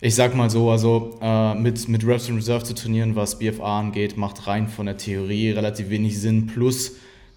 ich 0.00 0.14
sag 0.14 0.34
mal 0.34 0.50
so, 0.50 0.70
also 0.70 1.18
äh, 1.22 1.54
mit, 1.54 1.88
mit 1.88 2.06
Reps 2.06 2.28
in 2.28 2.34
Reserve 2.34 2.64
zu 2.64 2.74
trainieren, 2.74 3.16
was 3.16 3.38
BFA 3.38 3.80
angeht, 3.80 4.16
macht 4.18 4.46
rein 4.46 4.68
von 4.68 4.86
der 4.86 4.98
Theorie 4.98 5.50
relativ 5.50 5.88
wenig 5.88 6.20
Sinn. 6.20 6.46
Plus 6.46 6.96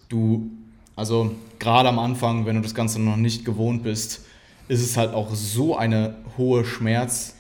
du 0.10 0.50
also 0.98 1.36
gerade 1.60 1.89
am 1.89 2.00
Anfang, 2.00 2.48
wenn 2.48 2.56
du 2.56 2.64
das 2.64 2.74
Ganze 2.74 3.00
noch 3.00 3.18
nicht 3.18 3.46
gewohnt 3.46 3.84
bist, 3.84 4.26
ist 4.68 4.82
es 4.82 4.98
halt 4.98 5.14
auch 5.14 5.30
so 5.36 5.78
eine 5.78 6.16
hohe 6.39 6.66
Schmerz. 6.66 7.36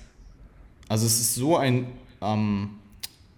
Also 0.87 1.07
es 1.07 1.19
ist 1.19 1.35
so 1.35 1.57
ein 1.57 1.87
ähm, 2.21 2.69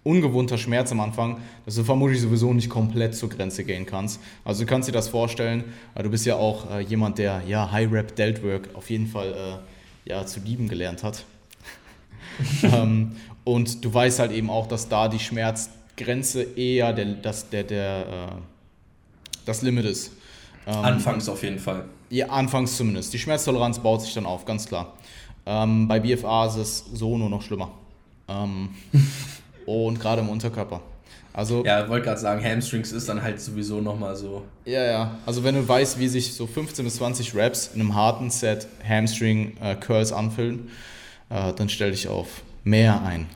ungewohnter 0.02 0.56
Schmerz 0.56 0.92
am 0.92 1.00
Anfang, 1.00 1.38
dass 1.66 1.74
du 1.74 1.84
vermutlich 1.84 2.20
sowieso 2.20 2.52
nicht 2.52 2.70
komplett 2.70 3.14
zur 3.14 3.28
Grenze 3.28 3.64
gehen 3.64 3.84
kannst. 3.86 4.20
Also 4.44 4.64
du 4.64 4.66
kannst 4.66 4.88
dir 4.88 4.92
das 4.92 5.08
vorstellen, 5.08 5.64
du 5.94 6.08
bist 6.08 6.24
ja 6.26 6.36
auch 6.36 6.70
äh, 6.70 6.80
jemand, 6.80 7.18
der 7.18 7.42
ja 7.46 7.70
High 7.70 7.92
Rep 7.92 8.16
Delt 8.16 8.42
Work 8.42 8.70
auf 8.74 8.88
jeden 8.88 9.06
Fall 9.06 9.60
äh, 10.06 10.10
ja, 10.10 10.24
zu 10.24 10.40
lieben 10.40 10.68
gelernt 10.68 11.02
hat. 11.02 11.24
ähm, 12.62 13.16
und 13.44 13.84
du 13.84 13.92
weißt 13.92 14.20
halt 14.20 14.32
eben 14.32 14.48
auch, 14.48 14.66
dass 14.66 14.88
da 14.88 15.08
die 15.08 15.18
Schmerzgrenze 15.18 16.42
eher 16.42 16.92
der, 16.92 17.06
das, 17.06 17.50
der, 17.50 17.64
der, 17.64 18.06
äh, 18.06 18.40
das 19.44 19.60
Limit 19.62 19.84
ist. 19.84 20.12
Ähm, 20.66 20.76
anfangs 20.76 21.28
auf 21.28 21.42
jeden 21.42 21.58
Fall. 21.58 21.84
Ja, 22.08 22.28
anfangs 22.28 22.76
zumindest. 22.76 23.12
Die 23.12 23.18
Schmerztoleranz 23.18 23.78
baut 23.78 24.02
sich 24.02 24.14
dann 24.14 24.26
auf, 24.26 24.44
ganz 24.44 24.66
klar. 24.66 24.94
Ähm, 25.46 25.88
bei 25.88 26.00
BFA 26.00 26.46
ist 26.46 26.56
es 26.56 26.84
so 26.92 27.18
nur 27.18 27.28
noch 27.28 27.42
schlimmer. 27.42 27.72
Und 29.66 30.00
gerade 30.00 30.20
im 30.22 30.28
Unterkörper. 30.28 30.80
Also, 31.32 31.64
ja, 31.64 31.88
wollte 31.88 32.06
gerade 32.06 32.20
sagen, 32.20 32.44
Hamstrings 32.44 32.90
ist 32.90 33.08
dann 33.08 33.22
halt 33.22 33.40
sowieso 33.40 33.80
nochmal 33.80 34.16
so. 34.16 34.42
Ja, 34.64 34.84
ja. 34.84 35.18
Also 35.26 35.44
wenn 35.44 35.54
du 35.54 35.66
weißt, 35.66 35.98
wie 36.00 36.08
sich 36.08 36.34
so 36.34 36.46
15 36.46 36.84
bis 36.84 36.96
20 36.96 37.34
Reps 37.36 37.70
in 37.72 37.80
einem 37.80 37.94
harten 37.94 38.30
Set 38.30 38.66
Hamstring 38.86 39.56
äh, 39.62 39.76
Curls 39.76 40.12
anfühlen, 40.12 40.70
äh, 41.28 41.52
dann 41.52 41.68
stell 41.68 41.92
dich 41.92 42.08
auf 42.08 42.42
mehr 42.64 43.00
ein, 43.02 43.26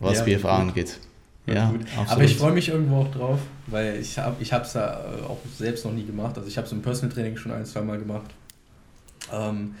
was 0.00 0.18
Ja, 0.18 0.24
BFA 0.24 0.60
gut. 0.60 0.68
angeht. 0.70 0.98
Ja, 1.46 1.54
Ja, 1.54 1.70
gut. 1.70 1.80
absolut. 1.82 2.10
Aber 2.10 2.24
ich 2.24 2.36
freue 2.36 2.52
mich 2.52 2.68
irgendwo 2.68 3.02
auch 3.02 3.10
drauf, 3.12 3.38
weil 3.68 4.00
ich 4.00 4.18
habe 4.18 4.36
ich 4.40 4.52
es 4.52 4.74
ja 4.74 5.00
äh, 5.00 5.22
auch 5.28 5.38
selbst 5.56 5.84
noch 5.84 5.92
nie 5.92 6.04
gemacht. 6.04 6.36
Also 6.36 6.48
ich 6.48 6.56
habe 6.56 6.66
es 6.66 6.72
im 6.72 6.82
Personal 6.82 7.14
Training 7.14 7.36
schon 7.36 7.52
ein, 7.52 7.64
zwei 7.66 7.82
Mal 7.82 7.98
gemacht. 7.98 8.30
Ähm, 9.32 9.76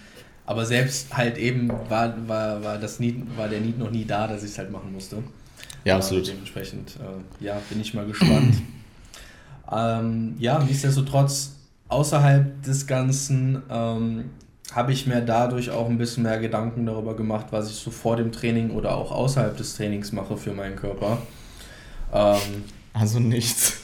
aber 0.46 0.66
selbst 0.66 1.16
halt 1.16 1.38
eben 1.38 1.68
war, 1.88 2.14
war, 2.28 2.62
war, 2.62 2.78
das 2.78 3.00
Need, 3.00 3.36
war 3.36 3.48
der 3.48 3.60
Need 3.60 3.78
noch 3.78 3.90
nie 3.90 4.04
da, 4.04 4.26
dass 4.28 4.42
ich 4.42 4.50
es 4.50 4.58
halt 4.58 4.70
machen 4.70 4.92
musste. 4.92 5.22
Ja, 5.84 5.94
Äh, 5.94 5.96
absolut. 5.96 6.26
dementsprechend, 6.26 6.96
äh, 6.96 7.44
ja, 7.44 7.60
bin 7.68 7.80
ich 7.80 7.94
mal 7.94 8.06
gespannt. 8.06 8.62
ähm, 9.72 10.36
ja, 10.38 10.58
nichtsdestotrotz, 10.62 11.52
außerhalb 11.88 12.62
des 12.62 12.86
Ganzen 12.86 13.62
ähm, 13.70 14.30
habe 14.72 14.92
ich 14.92 15.06
mir 15.06 15.20
dadurch 15.20 15.70
auch 15.70 15.88
ein 15.88 15.98
bisschen 15.98 16.22
mehr 16.24 16.38
Gedanken 16.40 16.86
darüber 16.86 17.14
gemacht, 17.16 17.46
was 17.50 17.70
ich 17.70 17.76
so 17.76 17.90
vor 17.90 18.16
dem 18.16 18.32
Training 18.32 18.70
oder 18.70 18.96
auch 18.96 19.12
außerhalb 19.12 19.56
des 19.56 19.76
Trainings 19.76 20.12
mache 20.12 20.36
für 20.36 20.52
meinen 20.52 20.76
Körper. 20.76 21.18
Ähm, 22.12 22.64
Also 22.92 23.18
nichts. 23.20 23.78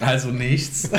Also 0.00 0.30
nichts. 0.30 0.90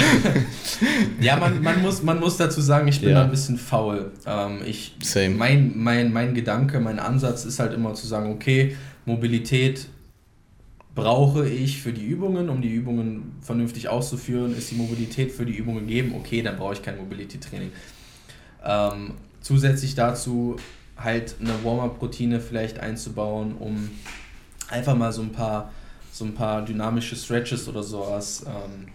ja, 1.22 1.36
man, 1.38 1.62
man, 1.62 1.82
muss, 1.82 2.02
man 2.02 2.20
muss 2.20 2.38
dazu 2.38 2.62
sagen, 2.62 2.88
ich 2.88 3.00
bin 3.00 3.10
Ja. 3.10 3.16
da 3.16 3.24
ein 3.26 3.32
bisschen 3.32 3.58
faul. 3.58 4.12
Ähm, 4.26 4.60
ich, 4.66 4.96
Same. 5.04 5.30
Mein, 5.36 5.74
mein, 5.76 6.12
mein 6.12 6.34
Gedanke, 6.34 6.80
mein 6.80 7.00
Ansatz 7.00 7.46
ist 7.46 7.60
halt 7.60 7.74
immer 7.74 7.94
zu 7.94 8.08
sagen, 8.08 8.32
okay, 8.32 8.76
Mobilität 9.06 9.88
brauche 10.96 11.48
ich 11.48 11.82
für 11.82 11.94
die 11.94 12.06
Übungen, 12.06 12.50
um 12.50 12.62
die 12.62 12.74
Übungen 12.74 13.36
vernünftig 13.42 13.88
auszuführen. 13.90 14.58
Ist 14.58 14.72
die 14.72 14.76
Mobilität 14.76 15.32
für 15.32 15.46
die 15.46 15.54
Übungen 15.56 15.88
gegeben? 15.88 16.16
Okay, 16.18 16.42
dann 16.42 16.58
brauche 16.58 16.74
ich 16.74 16.82
kein 16.82 16.98
Mobility-Training. 16.98 17.72
Ähm, 18.66 19.12
zusätzlich 19.42 19.94
dazu 19.94 20.56
halt 20.98 21.36
eine 21.40 21.54
Warm-up-Routine 21.64 22.40
vielleicht 22.40 22.80
einzubauen, 22.80 23.54
um 23.60 23.90
einfach 24.70 24.96
mal 24.96 25.14
so 25.14 25.22
ein 25.22 25.32
paar, 25.32 25.72
so 26.18 26.26
ein 26.26 26.34
paar 26.34 26.64
dynamische 26.64 27.16
Stretches 27.16 27.68
oder 27.68 27.84
sowas 27.84 28.44
ähm, 28.48 28.88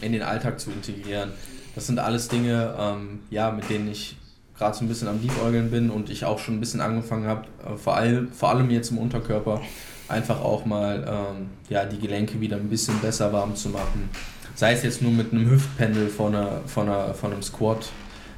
in 0.00 0.12
den 0.12 0.22
Alltag 0.22 0.60
zu 0.60 0.70
integrieren. 0.70 1.32
Das 1.74 1.86
sind 1.86 1.98
alles 1.98 2.28
Dinge, 2.28 2.74
ähm, 2.78 3.20
ja, 3.30 3.50
mit 3.50 3.68
denen 3.68 3.90
ich 3.90 4.16
gerade 4.56 4.76
so 4.76 4.84
ein 4.84 4.88
bisschen 4.88 5.08
am 5.08 5.20
Liebäugeln 5.20 5.70
bin 5.70 5.90
und 5.90 6.10
ich 6.10 6.24
auch 6.24 6.38
schon 6.38 6.56
ein 6.56 6.60
bisschen 6.60 6.80
angefangen 6.80 7.26
habe, 7.26 7.46
äh, 7.64 7.76
vor, 7.76 7.96
allem, 7.96 8.30
vor 8.32 8.50
allem 8.50 8.70
jetzt 8.70 8.90
im 8.90 8.98
Unterkörper, 8.98 9.60
einfach 10.08 10.40
auch 10.40 10.64
mal 10.64 11.04
ähm, 11.06 11.50
ja, 11.68 11.84
die 11.84 11.98
Gelenke 11.98 12.40
wieder 12.40 12.56
ein 12.56 12.68
bisschen 12.68 12.98
besser 13.00 13.32
warm 13.32 13.56
zu 13.56 13.70
machen. 13.70 14.10
Sei 14.54 14.72
es 14.72 14.82
jetzt 14.82 15.00
nur 15.02 15.12
mit 15.12 15.32
einem 15.32 15.50
Hüftpendel 15.50 16.08
von, 16.08 16.34
einer, 16.34 16.60
von, 16.66 16.88
einer, 16.88 17.14
von 17.14 17.32
einem 17.32 17.42
Squat 17.42 17.88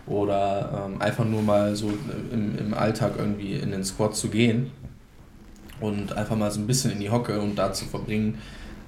oder 0.07 0.87
ähm, 0.87 1.01
einfach 1.01 1.25
nur 1.25 1.43
mal 1.43 1.75
so 1.75 1.91
im, 2.31 2.59
im 2.59 2.75
Alltag 2.75 3.15
irgendwie 3.19 3.55
in 3.55 3.71
den 3.71 3.85
Squat 3.85 4.15
zu 4.15 4.29
gehen 4.29 4.71
und 5.83 6.17
einfach 6.17 6.37
mal 6.37 6.51
so 6.51 6.61
ein 6.61 6.67
bisschen 6.67 6.91
in 6.93 7.01
die 7.01 7.11
Hocke 7.11 7.41
und 7.41 7.57
da 7.57 7.73
zu 7.73 7.85
verbringen. 7.87 8.39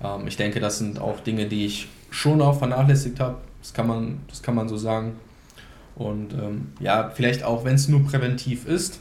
Ähm, 0.02 0.26
ich 0.26 0.36
denke, 0.36 0.60
das 0.60 0.78
sind 0.78 0.98
auch 1.00 1.20
Dinge, 1.20 1.46
die 1.46 1.66
ich 1.66 1.88
schon 2.10 2.40
auch 2.42 2.58
vernachlässigt 2.58 3.20
habe. 3.20 3.38
Das 3.62 3.72
kann 3.74 3.86
man, 3.86 4.20
das 4.28 4.42
kann 4.42 4.54
man 4.54 4.68
so 4.68 4.76
sagen. 4.76 5.16
Und 5.96 6.32
ähm, 6.34 6.72
ja, 6.80 7.10
vielleicht 7.14 7.44
auch, 7.44 7.64
wenn 7.64 7.74
es 7.76 7.88
nur 7.88 8.04
präventiv 8.04 8.66
ist, 8.66 9.00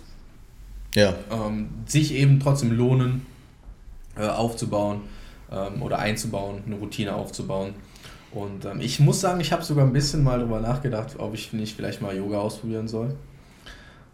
Ja, 0.95 1.15
ähm, 1.31 1.69
sich 1.87 2.13
eben 2.13 2.39
trotzdem 2.39 2.71
lohnen, 2.71 3.25
äh, 4.15 4.27
aufzubauen 4.27 5.01
ähm, 5.51 5.81
oder 5.81 5.99
einzubauen, 5.99 6.63
eine 6.65 6.75
Routine 6.75 7.15
aufzubauen. 7.15 7.73
Und 8.31 8.65
ähm, 8.65 8.79
ich 8.81 8.99
muss 8.99 9.21
sagen, 9.21 9.39
ich 9.41 9.51
habe 9.51 9.63
sogar 9.63 9.85
ein 9.85 9.93
bisschen 9.93 10.23
mal 10.23 10.39
darüber 10.39 10.59
nachgedacht, 10.59 11.15
ob 11.19 11.33
ich 11.33 11.53
nicht 11.53 11.75
vielleicht 11.75 12.01
mal 12.01 12.15
Yoga 12.15 12.39
ausprobieren 12.39 12.87
soll. 12.87 13.15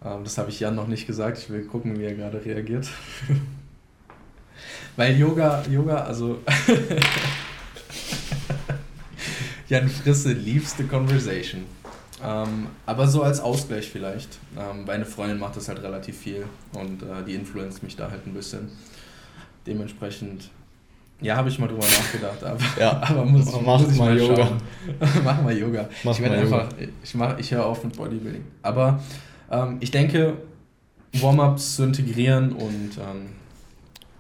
Ähm, 0.04 0.24
das 0.24 0.38
habe 0.38 0.50
ich 0.50 0.60
Jan 0.60 0.76
noch 0.76 0.88
nicht 0.88 1.08
gesagt. 1.08 1.38
Ich 1.38 1.50
will 1.50 1.66
gucken, 1.66 2.00
wie 2.00 2.04
er 2.06 2.16
gerade 2.16 2.44
reagiert. 2.44 2.88
Weil 5.00 5.18
Yoga, 5.18 5.64
Yoga, 5.72 6.00
also 6.00 6.40
Jan 9.70 9.88
Frisse 9.88 10.34
liebste 10.34 10.84
Conversation. 10.84 11.62
Ähm, 12.22 12.68
aber 12.86 13.08
so 13.08 13.24
als 13.24 13.40
Ausgleich 13.40 13.90
vielleicht. 13.90 14.40
Ähm, 14.58 14.84
meine 14.86 15.06
Freundin 15.06 15.40
macht 15.40 15.56
das 15.56 15.70
halt 15.70 15.82
relativ 15.84 16.18
viel 16.18 16.46
und 16.74 17.02
äh, 17.02 17.24
die 17.26 17.36
influenzt 17.36 17.82
mich 17.82 17.96
da 17.96 18.12
halt 18.12 18.28
ein 18.28 18.34
bisschen. 18.34 18.72
Dementsprechend, 19.66 20.50
ja, 21.22 21.38
habe 21.38 21.48
ich 21.48 21.58
mal 21.60 21.68
drüber 21.68 21.86
nachgedacht. 21.86 22.44
Aber, 22.44 22.60
Ja. 22.78 23.02
aber 23.08 23.24
muss, 23.24 23.46
Mach 23.54 23.80
muss 23.80 23.94
ich 23.94 23.98
mal 23.98 24.20
Yoga. 24.20 24.48
schauen. 24.48 24.58
mach 25.24 25.42
mal 25.42 25.58
Yoga. 25.58 25.88
Mach 26.04 26.12
ich 26.12 26.20
werde 26.20 26.36
mal 26.36 26.44
Yoga. 26.44 26.60
einfach, 26.64 26.76
ich, 27.02 27.16
mach, 27.16 27.40
ich 27.40 27.52
höre 27.52 27.66
auf 27.66 27.86
mit 27.86 27.96
Bodybuilding. 27.96 28.44
Aber 28.64 29.02
ähm, 29.50 29.78
ich 29.80 29.92
denke, 29.92 30.34
Warm-ups 31.14 31.78
zu 31.78 31.84
integrieren 31.84 32.52
und 32.52 32.98
ähm, 32.98 33.39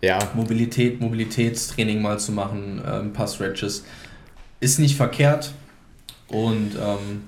ja, 0.01 0.19
Mobilität, 0.33 1.01
Mobilitätstraining 1.01 2.01
mal 2.01 2.19
zu 2.19 2.31
machen, 2.31 2.81
äh, 2.85 2.99
ein 2.99 3.13
paar 3.13 3.27
Stretches, 3.27 3.83
ist 4.59 4.79
nicht 4.79 4.95
verkehrt. 4.95 5.53
Und 6.27 6.75
ähm, 6.75 7.23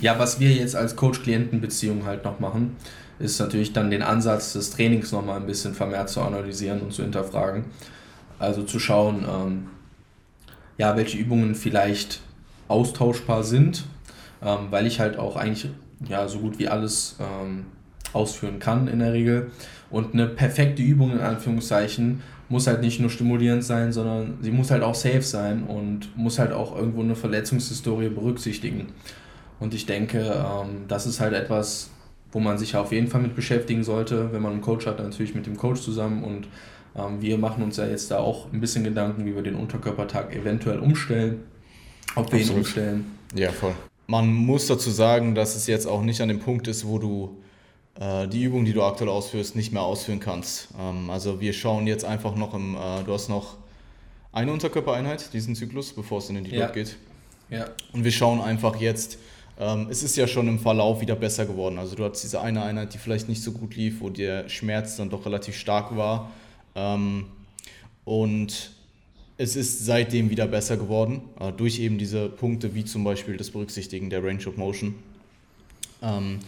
ja, 0.00 0.18
was 0.18 0.40
wir 0.40 0.52
jetzt 0.52 0.76
als 0.76 0.96
Coach-Klienten-Beziehung 0.96 2.04
halt 2.04 2.24
noch 2.24 2.38
machen, 2.38 2.76
ist 3.18 3.40
natürlich 3.40 3.72
dann 3.72 3.90
den 3.90 4.02
Ansatz 4.02 4.52
des 4.52 4.70
Trainings 4.70 5.10
nochmal 5.12 5.40
ein 5.40 5.46
bisschen 5.46 5.74
vermehrt 5.74 6.10
zu 6.10 6.20
analysieren 6.20 6.80
und 6.80 6.92
zu 6.92 7.02
hinterfragen. 7.02 7.64
Also 8.38 8.62
zu 8.62 8.78
schauen, 8.78 9.24
ähm, 9.28 9.68
ja, 10.76 10.96
welche 10.96 11.16
Übungen 11.16 11.54
vielleicht 11.54 12.20
austauschbar 12.68 13.42
sind, 13.42 13.84
ähm, 14.42 14.66
weil 14.70 14.86
ich 14.86 15.00
halt 15.00 15.18
auch 15.18 15.36
eigentlich 15.36 15.70
ja, 16.06 16.28
so 16.28 16.40
gut 16.40 16.58
wie 16.58 16.68
alles 16.68 17.16
ähm, 17.18 17.66
ausführen 18.16 18.58
kann 18.58 18.88
in 18.88 18.98
der 18.98 19.12
Regel. 19.12 19.50
Und 19.90 20.14
eine 20.14 20.26
perfekte 20.26 20.82
Übung 20.82 21.12
in 21.12 21.20
Anführungszeichen 21.20 22.22
muss 22.48 22.66
halt 22.66 22.80
nicht 22.80 23.00
nur 23.00 23.10
stimulierend 23.10 23.64
sein, 23.64 23.92
sondern 23.92 24.38
sie 24.40 24.50
muss 24.50 24.70
halt 24.70 24.82
auch 24.82 24.94
safe 24.94 25.22
sein 25.22 25.64
und 25.64 26.16
muss 26.16 26.38
halt 26.38 26.52
auch 26.52 26.76
irgendwo 26.76 27.02
eine 27.02 27.16
Verletzungshistorie 27.16 28.08
berücksichtigen. 28.08 28.88
Und 29.58 29.74
ich 29.74 29.86
denke, 29.86 30.20
ähm, 30.20 30.84
das 30.88 31.06
ist 31.06 31.20
halt 31.20 31.32
etwas, 31.32 31.90
wo 32.32 32.40
man 32.40 32.58
sich 32.58 32.76
auf 32.76 32.92
jeden 32.92 33.08
Fall 33.08 33.22
mit 33.22 33.34
beschäftigen 33.34 33.82
sollte, 33.82 34.32
wenn 34.32 34.42
man 34.42 34.52
einen 34.52 34.60
Coach 34.60 34.86
hat, 34.86 34.98
natürlich 34.98 35.34
mit 35.34 35.46
dem 35.46 35.56
Coach 35.56 35.80
zusammen. 35.80 36.22
Und 36.22 36.48
ähm, 36.94 37.20
wir 37.20 37.38
machen 37.38 37.62
uns 37.62 37.78
ja 37.78 37.86
jetzt 37.86 38.10
da 38.10 38.18
auch 38.18 38.52
ein 38.52 38.60
bisschen 38.60 38.84
Gedanken, 38.84 39.24
wie 39.24 39.34
wir 39.34 39.42
den 39.42 39.54
Unterkörpertag 39.54 40.34
eventuell 40.34 40.78
umstellen, 40.78 41.42
ob 42.14 42.30
wir 42.30 42.38
ihn 42.38 42.42
Absolut. 42.42 42.64
umstellen. 42.64 43.06
ja, 43.34 43.50
voll. 43.50 43.72
Man 44.08 44.32
muss 44.32 44.68
dazu 44.68 44.90
sagen, 44.90 45.34
dass 45.34 45.56
es 45.56 45.66
jetzt 45.66 45.86
auch 45.86 46.02
nicht 46.02 46.20
an 46.20 46.28
dem 46.28 46.38
Punkt 46.38 46.68
ist, 46.68 46.86
wo 46.86 46.98
du 46.98 47.38
äh, 48.00 48.26
die 48.28 48.42
Übung, 48.42 48.64
die 48.64 48.72
du 48.72 48.82
aktuell 48.82 49.10
ausführst, 49.10 49.56
nicht 49.56 49.72
mehr 49.72 49.82
ausführen 49.82 50.20
kannst. 50.20 50.68
Ähm, 50.78 51.10
also 51.10 51.40
wir 51.40 51.52
schauen 51.52 51.86
jetzt 51.86 52.04
einfach 52.04 52.34
noch 52.34 52.54
im, 52.54 52.74
äh, 52.74 53.02
du 53.04 53.12
hast 53.12 53.28
noch 53.28 53.56
eine 54.32 54.52
Unterkörpereinheit, 54.52 55.32
diesen 55.32 55.54
Zyklus, 55.54 55.92
bevor 55.92 56.18
es 56.18 56.28
in 56.28 56.34
den 56.36 56.44
Deload 56.44 56.60
Ja. 56.60 56.70
geht. 56.70 56.96
Ja, 57.48 57.66
Und 57.92 58.04
wir 58.04 58.10
schauen 58.12 58.40
einfach 58.40 58.76
jetzt, 58.80 59.18
ähm, 59.58 59.86
es 59.88 60.02
ist 60.02 60.16
ja 60.16 60.26
schon 60.26 60.48
im 60.48 60.58
Verlauf 60.58 61.00
wieder 61.00 61.14
besser 61.16 61.46
geworden. 61.46 61.78
Also 61.78 61.94
du 61.94 62.04
hattest 62.04 62.24
diese 62.24 62.40
eine 62.40 62.62
Einheit, 62.62 62.92
die 62.92 62.98
vielleicht 62.98 63.28
nicht 63.28 63.42
so 63.42 63.52
gut 63.52 63.76
lief, 63.76 64.00
wo 64.00 64.10
der 64.10 64.48
Schmerz 64.48 64.96
dann 64.96 65.08
doch 65.10 65.24
relativ 65.24 65.56
stark 65.56 65.96
war. 65.96 66.30
Ähm, 66.74 67.26
und 68.04 68.72
es 69.38 69.56
ist 69.56 69.84
seitdem 69.86 70.28
wieder 70.30 70.46
besser 70.46 70.76
geworden, 70.76 71.22
äh, 71.40 71.52
durch 71.52 71.78
eben 71.78 71.98
diese 71.98 72.28
Punkte 72.28 72.74
wie 72.74 72.84
zum 72.84 73.04
Beispiel 73.04 73.36
das 73.36 73.50
Berücksichtigen 73.50 74.10
der 74.10 74.22
Range 74.24 74.44
of 74.46 74.56
Motion. 74.56 74.94
Ähm, 76.02 76.40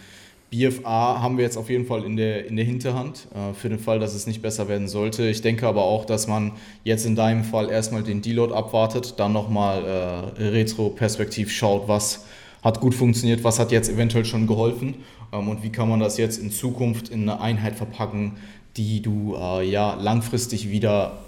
BFA 0.51 1.21
haben 1.21 1.37
wir 1.37 1.45
jetzt 1.45 1.59
auf 1.59 1.69
jeden 1.69 1.85
Fall 1.85 2.05
in 2.05 2.17
der, 2.17 2.47
in 2.47 2.57
der 2.57 2.65
Hinterhand, 2.65 3.29
äh, 3.35 3.53
für 3.55 3.69
den 3.69 3.79
Fall, 3.79 3.99
dass 3.99 4.15
es 4.15 4.27
nicht 4.27 4.41
besser 4.41 4.69
werden 4.69 4.89
sollte. 4.89 5.29
Ich 5.29 5.43
denke 5.43 5.67
aber 5.67 5.83
auch, 5.83 6.07
dass 6.07 6.27
man 6.27 6.53
jetzt 6.85 7.05
in 7.05 7.17
deinem 7.17 7.45
Fall 7.45 7.71
erstmal 7.71 8.03
den 8.03 8.23
Deload 8.23 8.55
abwartet, 8.55 9.15
dann 9.19 9.33
nochmal 9.33 9.85
äh, 9.85 10.43
retroperspektiv 10.43 11.53
schaut, 11.53 11.87
was 11.89 12.25
hat 12.63 12.81
gut 12.81 12.95
funktioniert, 12.95 13.45
was 13.45 13.59
hat 13.59 13.73
jetzt 13.73 13.91
eventuell 13.91 14.25
schon 14.25 14.47
geholfen 14.47 14.97
ähm, 15.33 15.49
und 15.49 15.63
wie 15.63 15.71
kann 15.71 15.89
man 15.89 16.01
das 16.01 16.17
jetzt 16.17 16.39
in 16.39 16.51
Zukunft 16.51 17.11
in 17.11 17.29
eine 17.29 17.41
Einheit 17.41 17.77
verpacken, 17.77 18.37
die 18.77 19.03
du 19.03 19.37
äh, 19.37 19.69
ja 19.69 19.95
langfristig 19.95 20.71
wieder 20.71 21.19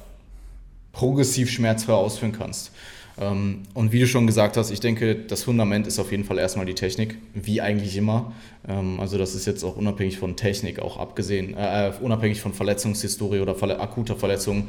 progressiv 0.93 1.51
schmerzfrei 1.51 1.93
ausführen 1.93 2.33
kannst. 2.33 2.73
Ähm, 3.21 3.63
und 3.75 3.93
wie 3.93 4.01
du 4.01 4.07
schon 4.07 4.27
gesagt 4.27 4.57
hast, 4.57 4.71
ich 4.71 4.81
denke, 4.81 5.15
das 5.15 5.43
Fundament 5.43 5.87
ist 5.87 5.99
auf 5.99 6.11
jeden 6.11 6.25
Fall 6.25 6.39
erstmal 6.39 6.65
die 6.65 6.75
Technik, 6.75 7.19
wie 7.35 7.61
eigentlich 7.61 7.97
immer. 7.97 8.33
Ähm, 8.67 8.99
also 8.99 9.19
das 9.19 9.35
ist 9.35 9.47
jetzt 9.47 9.63
auch 9.63 9.77
unabhängig 9.77 10.19
von 10.19 10.37
Technik, 10.37 10.81
auch 10.81 10.97
abgesehen, 10.97 11.55
äh, 11.55 11.93
unabhängig 12.01 12.41
von 12.41 12.55
Verletzungshistorie 12.55 13.41
oder 13.41 13.55
verle 13.55 13.79
akuter 13.79 14.17
Verletzung, 14.17 14.69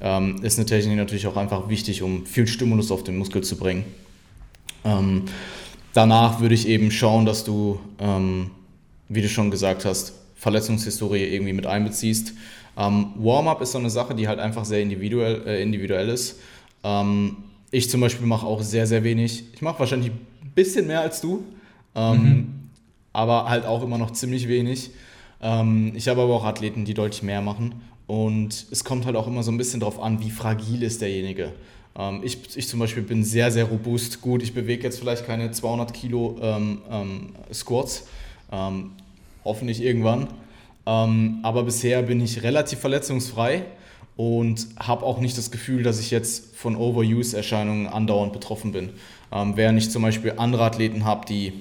ähm, 0.00 0.42
ist 0.42 0.58
eine 0.58 0.66
Technik 0.66 0.96
natürlich 0.96 1.28
auch 1.28 1.36
einfach 1.36 1.68
wichtig, 1.68 2.02
um 2.02 2.26
viel 2.26 2.48
Stimulus 2.48 2.90
auf 2.90 3.04
den 3.04 3.16
Muskel 3.16 3.42
zu 3.44 3.56
bringen. 3.56 3.84
Ähm, 4.84 5.26
danach 5.92 6.40
würde 6.40 6.56
ich 6.56 6.66
eben 6.66 6.90
schauen, 6.90 7.24
dass 7.24 7.44
du, 7.44 7.78
ähm, 8.00 8.50
wie 9.08 9.22
du 9.22 9.28
schon 9.28 9.52
gesagt 9.52 9.84
hast, 9.84 10.14
Verletzungshistorie 10.34 11.22
irgendwie 11.22 11.52
mit 11.52 11.66
einbeziehst. 11.66 12.34
Ähm, 12.76 13.12
Warm-up 13.16 13.60
ist 13.62 13.72
so 13.72 13.78
eine 13.78 13.90
Sache, 13.90 14.16
die 14.16 14.26
halt 14.26 14.40
einfach 14.40 14.64
sehr 14.64 14.80
individuell, 14.80 15.46
äh, 15.46 15.62
individuell 15.62 16.08
ist. 16.08 16.40
Ähm, 16.82 17.36
ich 17.72 17.90
zum 17.90 18.00
Beispiel 18.00 18.26
mache 18.26 18.46
auch 18.46 18.62
sehr, 18.62 18.86
sehr 18.86 19.02
wenig. 19.02 19.44
Ich 19.54 19.62
mache 19.62 19.80
wahrscheinlich 19.80 20.12
ein 20.12 20.52
bisschen 20.54 20.86
mehr 20.86 21.00
als 21.00 21.20
du, 21.20 21.42
ähm, 21.96 22.68
aber 23.12 23.48
halt 23.48 23.64
auch 23.64 23.82
immer 23.82 23.98
noch 23.98 24.12
ziemlich 24.12 24.46
wenig. 24.46 24.90
Ähm, 25.40 25.92
ich 25.96 26.06
habe 26.06 26.20
aber 26.20 26.34
auch 26.34 26.44
Athleten, 26.44 26.84
die 26.84 26.94
deutlich 26.94 27.22
mehr 27.22 27.40
machen. 27.40 27.74
Und 28.06 28.66
es 28.70 28.84
kommt 28.84 29.06
halt 29.06 29.16
auch 29.16 29.26
immer 29.26 29.42
so 29.42 29.50
ein 29.50 29.56
bisschen 29.56 29.80
darauf 29.80 30.00
an, 30.00 30.20
wie 30.20 30.30
fragil 30.30 30.82
ist 30.82 31.00
derjenige. 31.00 31.52
Ähm, 31.98 32.20
ich, 32.22 32.38
ich 32.54 32.68
zum 32.68 32.78
Beispiel 32.78 33.02
bin 33.02 33.24
sehr, 33.24 33.50
sehr 33.50 33.64
robust. 33.64 34.20
Gut, 34.20 34.42
ich 34.42 34.52
bewege 34.52 34.84
jetzt 34.84 35.00
vielleicht 35.00 35.26
keine 35.26 35.50
200 35.50 35.94
Kilo 35.94 36.36
ähm, 36.42 36.82
ähm, 36.90 37.28
Squats. 37.52 38.06
Ähm, 38.52 38.92
hoffentlich 39.44 39.82
irgendwann. 39.82 40.28
Aber 40.84 41.62
bisher 41.62 42.02
bin 42.02 42.20
ich 42.20 42.42
relativ 42.42 42.80
verletzungsfrei 42.80 43.66
und 44.16 44.66
habe 44.78 45.04
auch 45.04 45.20
nicht 45.20 45.38
das 45.38 45.50
Gefühl, 45.50 45.82
dass 45.82 45.98
ich 45.98 46.10
jetzt 46.10 46.54
von 46.56 46.76
Overuse-Erscheinungen 46.76 47.86
andauernd 47.86 48.32
betroffen 48.32 48.72
bin. 48.72 48.90
Ähm, 49.32 49.56
während 49.56 49.78
ich 49.78 49.90
zum 49.90 50.02
Beispiel 50.02 50.34
andere 50.36 50.64
Athleten 50.64 51.04
habe, 51.04 51.26
die 51.26 51.54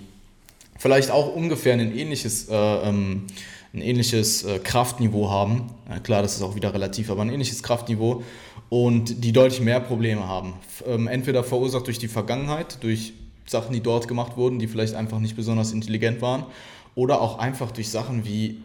vielleicht 0.77 1.11
auch 1.11 1.33
ungefähr 1.33 1.73
ein 1.73 1.95
ähnliches, 1.95 2.49
äh, 2.49 2.55
ähm, 2.55 3.27
ein 3.73 3.81
ähnliches 3.81 4.43
äh, 4.43 4.59
Kraftniveau 4.59 5.29
haben. 5.29 5.69
Ja, 5.89 5.99
klar, 5.99 6.21
das 6.21 6.35
ist 6.35 6.41
auch 6.41 6.55
wieder 6.55 6.73
relativ, 6.73 7.09
aber 7.09 7.21
ein 7.21 7.29
ähnliches 7.29 7.63
Kraftniveau 7.63 8.23
und 8.69 9.23
die 9.23 9.31
deutlich 9.31 9.61
mehr 9.61 9.79
Probleme 9.79 10.27
haben. 10.27 10.53
Ähm, 10.85 11.07
entweder 11.07 11.43
verursacht 11.43 11.87
durch 11.87 11.99
die 11.99 12.07
Vergangenheit, 12.07 12.83
durch 12.83 13.13
Sachen, 13.45 13.73
die 13.73 13.81
dort 13.81 14.07
gemacht 14.07 14.37
wurden, 14.37 14.59
die 14.59 14.67
vielleicht 14.67 14.95
einfach 14.95 15.19
nicht 15.19 15.35
besonders 15.35 15.71
intelligent 15.71 16.21
waren, 16.21 16.45
oder 16.95 17.21
auch 17.21 17.39
einfach 17.39 17.71
durch 17.71 17.89
Sachen 17.89 18.25
wie 18.25 18.61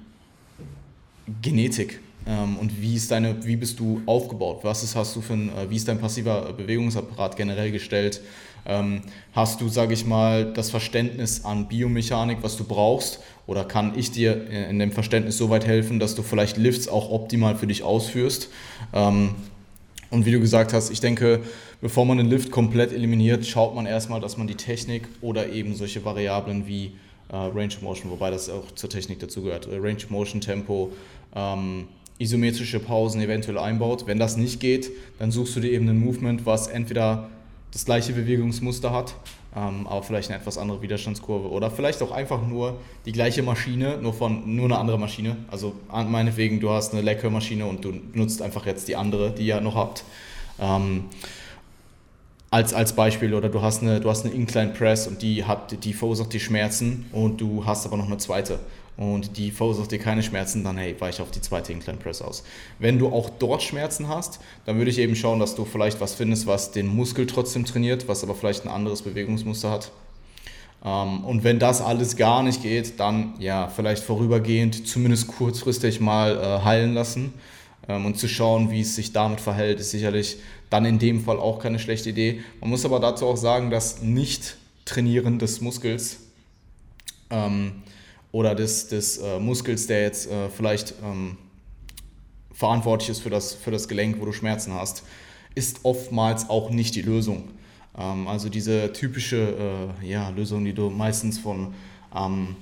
Genetik 1.43 2.01
und 2.27 2.81
wie 2.81 2.95
ist 2.95 3.11
deine, 3.11 3.45
wie 3.47 3.57
bist 3.57 3.79
du 3.79 4.03
aufgebaut? 4.07 4.61
Was 4.63 4.83
ist, 4.83 4.97
hast 4.97 5.15
du 5.15 5.21
für 5.21 5.35
ein, 5.35 5.49
äh, 5.51 5.71
wie 5.71 5.77
ist 5.77 5.87
dein 5.87 6.01
passiver 6.01 6.53
Bewegungsapparat 6.53 7.37
generell 7.37 7.71
gestellt? 7.71 8.21
Ähm, 8.67 9.03
hast 9.33 9.61
du, 9.61 9.69
sage 9.69 9.95
ich 9.95 10.05
mal, 10.05 10.53
das 10.53 10.71
Verständnis 10.71 11.45
an 11.45 11.69
Biomechanik, 11.69 12.39
was 12.43 12.57
du 12.57 12.65
brauchst? 12.65 13.21
Oder 13.47 13.65
kann 13.65 13.97
ich 13.97 14.11
dir 14.11 14.49
in 14.51 14.81
dem 14.81 14.91
Verständnis 14.91 15.39
so 15.39 15.51
weit 15.51 15.67
helfen, 15.67 16.01
dass 16.01 16.17
du 16.17 16.23
vielleicht 16.23 16.57
Lifts 16.57 16.89
auch 16.89 17.11
optimal 17.11 17.55
für 17.55 17.69
dich 17.69 17.85
ausführst? 17.85 18.49
Ähm, 18.93 19.37
und 20.11 20.27
wie 20.27 20.33
du 20.33 20.41
gesagt 20.41 20.73
hast, 20.73 20.91
ich 20.91 21.01
denke, 21.01 21.41
bevor 21.81 22.05
man 22.05 22.19
den 22.19 22.29
Lift 22.29 22.51
komplett 22.51 22.93
eliminiert, 22.93 23.47
schaut 23.47 23.75
man 23.75 23.87
erstmal, 23.87 24.21
dass 24.21 24.37
man 24.37 24.49
die 24.49 24.55
Technik 24.57 25.07
oder 25.21 25.51
eben 25.53 25.75
solche 25.75 26.05
Variablen 26.05 26.67
wie 26.67 26.93
äh, 27.29 27.37
Range 27.37 27.69
of 27.69 27.83
Motion, 27.83 28.11
wobei 28.11 28.31
das 28.31 28.49
auch 28.49 28.73
zur 28.73 28.91
Technik 28.91 29.21
dazugehört, 29.21 29.67
äh, 29.67 29.77
Range 29.77 29.97
of 29.97 30.11
Motion, 30.11 30.41
Tempo, 30.41 30.93
ähm, 31.35 31.87
isometrische 32.19 32.81
Pausen 32.81 33.21
eventuell 33.21 33.59
einbaut. 33.59 34.07
Wenn 34.07 34.19
das 34.19 34.37
nicht 34.37 34.61
geht, 34.61 34.91
dann 35.19 35.31
suchst 35.31 35.57
du 35.57 35.61
dir 35.61 35.71
eben 35.73 35.89
ein 35.89 35.99
Movement, 35.99 36.47
was 36.47 36.67
entweder 36.69 37.29
das 37.73 37.85
gleiche 37.85 38.13
Bewegungsmuster 38.15 38.91
hat, 38.91 39.15
ähm, 39.55 39.87
aber 39.87 40.03
vielleicht 40.03 40.31
eine 40.31 40.41
etwas 40.41 40.57
andere 40.57 40.81
Widerstandskurve 40.81 41.51
oder 41.51 41.71
vielleicht 41.71 42.03
auch 42.03 42.11
einfach 42.11 42.47
nur 42.47 42.79
die 43.05 43.13
gleiche 43.13 43.43
Maschine, 43.43 43.99
nur 44.01 44.15
von 44.15 44.57
nur 44.57 44.65
eine 44.67 44.79
andere 44.79 44.99
Maschine. 44.99 45.37
Also 45.51 45.75
meinetwegen, 45.91 46.61
du 46.61 46.71
hast 46.71 46.93
eine 46.93 47.03
Leckermaschine 47.03 47.67
und 47.67 47.85
du 47.85 47.93
nutzt 48.15 48.41
einfach 48.41 48.65
jetzt 48.65 48.89
die 48.89 48.97
andere, 48.97 49.33
die 49.33 49.47
ihr 49.47 49.61
noch 49.61 49.75
habt. 49.75 50.05
Ähm, 50.59 51.05
als, 52.51 52.73
als 52.73 52.95
Beispiel 52.95 53.35
oder 53.35 53.49
du 53.51 53.61
hast 53.61 53.83
eine, 53.83 54.01
du 54.01 54.09
hast 54.09 54.25
eine 54.25 54.33
Incline 54.35 54.73
Press 54.73 55.07
und 55.07 55.21
die 55.21 55.45
hat, 55.45 55.85
die 55.85 55.93
verursacht 55.93 56.33
die 56.33 56.41
Schmerzen 56.41 57.07
und 57.13 57.41
du 57.41 57.67
hast 57.67 57.85
aber 57.85 57.99
noch 57.99 58.07
eine 58.07 58.17
zweite 58.19 58.61
und 58.97 59.37
die 59.37 59.51
verursacht 59.51 59.91
dir 59.93 59.99
keine 59.99 60.23
Schmerzen, 60.23 60.65
dann 60.65 60.79
hey, 60.79 60.97
weiche 60.99 61.23
auf 61.23 61.31
die 61.31 61.41
zweite 61.41 61.73
Incline 61.73 61.99
Press 61.99 62.23
aus. 62.23 62.45
Wenn 62.79 62.99
du 62.99 63.09
auch 63.09 63.29
dort 63.29 63.63
Schmerzen 63.63 64.09
hast, 64.09 64.41
dann 64.65 64.79
würde 64.79 64.91
ich 64.91 64.99
eben 64.99 65.17
schauen, 65.17 65.39
dass 65.39 65.55
du 65.55 65.65
vielleicht 65.65 66.01
was 66.01 66.15
findest, 66.15 66.47
was 66.47 66.73
den 66.73 66.87
Muskel 66.87 67.27
trotzdem 67.27 67.65
trainiert, 67.65 68.09
was 68.09 68.23
aber 68.23 68.35
vielleicht 68.35 68.65
ein 68.65 68.71
anderes 68.71 69.03
Bewegungsmuster 69.03 69.71
hat. 69.71 69.93
Ähm, 70.85 71.25
und 71.25 71.45
wenn 71.45 71.59
das 71.59 71.83
alles 71.83 72.17
gar 72.17 72.43
nicht 72.43 72.63
geht, 72.63 72.99
dann 72.99 73.35
ja, 73.39 73.69
vielleicht 73.69 74.03
vorübergehend, 74.03 74.89
zumindest 74.89 75.29
kurzfristig 75.29 76.01
mal 76.01 76.37
äh, 76.39 76.65
heilen 76.65 76.95
lassen 76.95 77.35
ähm, 77.89 78.07
und 78.07 78.19
zu 78.19 78.29
schauen, 78.29 78.71
wie 78.71 78.81
es 78.81 78.97
sich 78.97 79.13
damit 79.13 79.41
verhält, 79.41 79.79
ist 79.79 79.91
sicherlich 79.91 80.39
dann 80.71 80.87
in 80.87 80.99
dem 80.99 81.23
Fall 81.23 81.39
auch 81.39 81.59
keine 81.59 81.79
schlechte 81.79 82.11
Idee. 82.11 82.41
Man 82.61 82.71
muss 82.71 82.85
aber 82.87 82.99
dazu 82.99 83.27
auch 83.27 83.37
sagen, 83.37 83.71
dass 83.71 84.01
Nicht-Trainieren 84.01 85.39
des 85.39 85.61
Muskels 85.61 86.19
ähm, 87.31 87.83
oder 88.37 88.55
des, 88.55 88.89
des 88.89 89.17
äh, 89.17 89.41
Muskels, 89.41 89.87
der 89.87 90.03
jetzt 90.03 90.31
äh, 90.31 90.51
vielleicht 90.51 90.93
ähm, 91.03 91.39
verantwortlich 92.53 93.09
ist 93.09 93.21
für 93.21 93.31
das, 93.31 93.55
für 93.55 93.71
das 93.71 93.89
Gelenk, 93.89 94.21
wo 94.21 94.27
du 94.27 94.33
Schmerzen 94.33 94.75
hast, 94.75 95.05
ist 95.55 95.81
oftmals 95.85 96.51
auch 96.51 96.69
nicht 96.69 96.95
die 96.95 97.01
Lösung. 97.01 97.45
Ähm, 97.99 98.29
also 98.29 98.51
diese 98.51 98.93
typische 98.93 99.89
äh, 100.03 100.07
ja, 100.07 100.29
Lösung, 100.29 100.67
die 100.67 100.75
du 100.75 100.91
meistens 100.91 101.39
von, 101.39 101.73
ähm, 102.15 102.57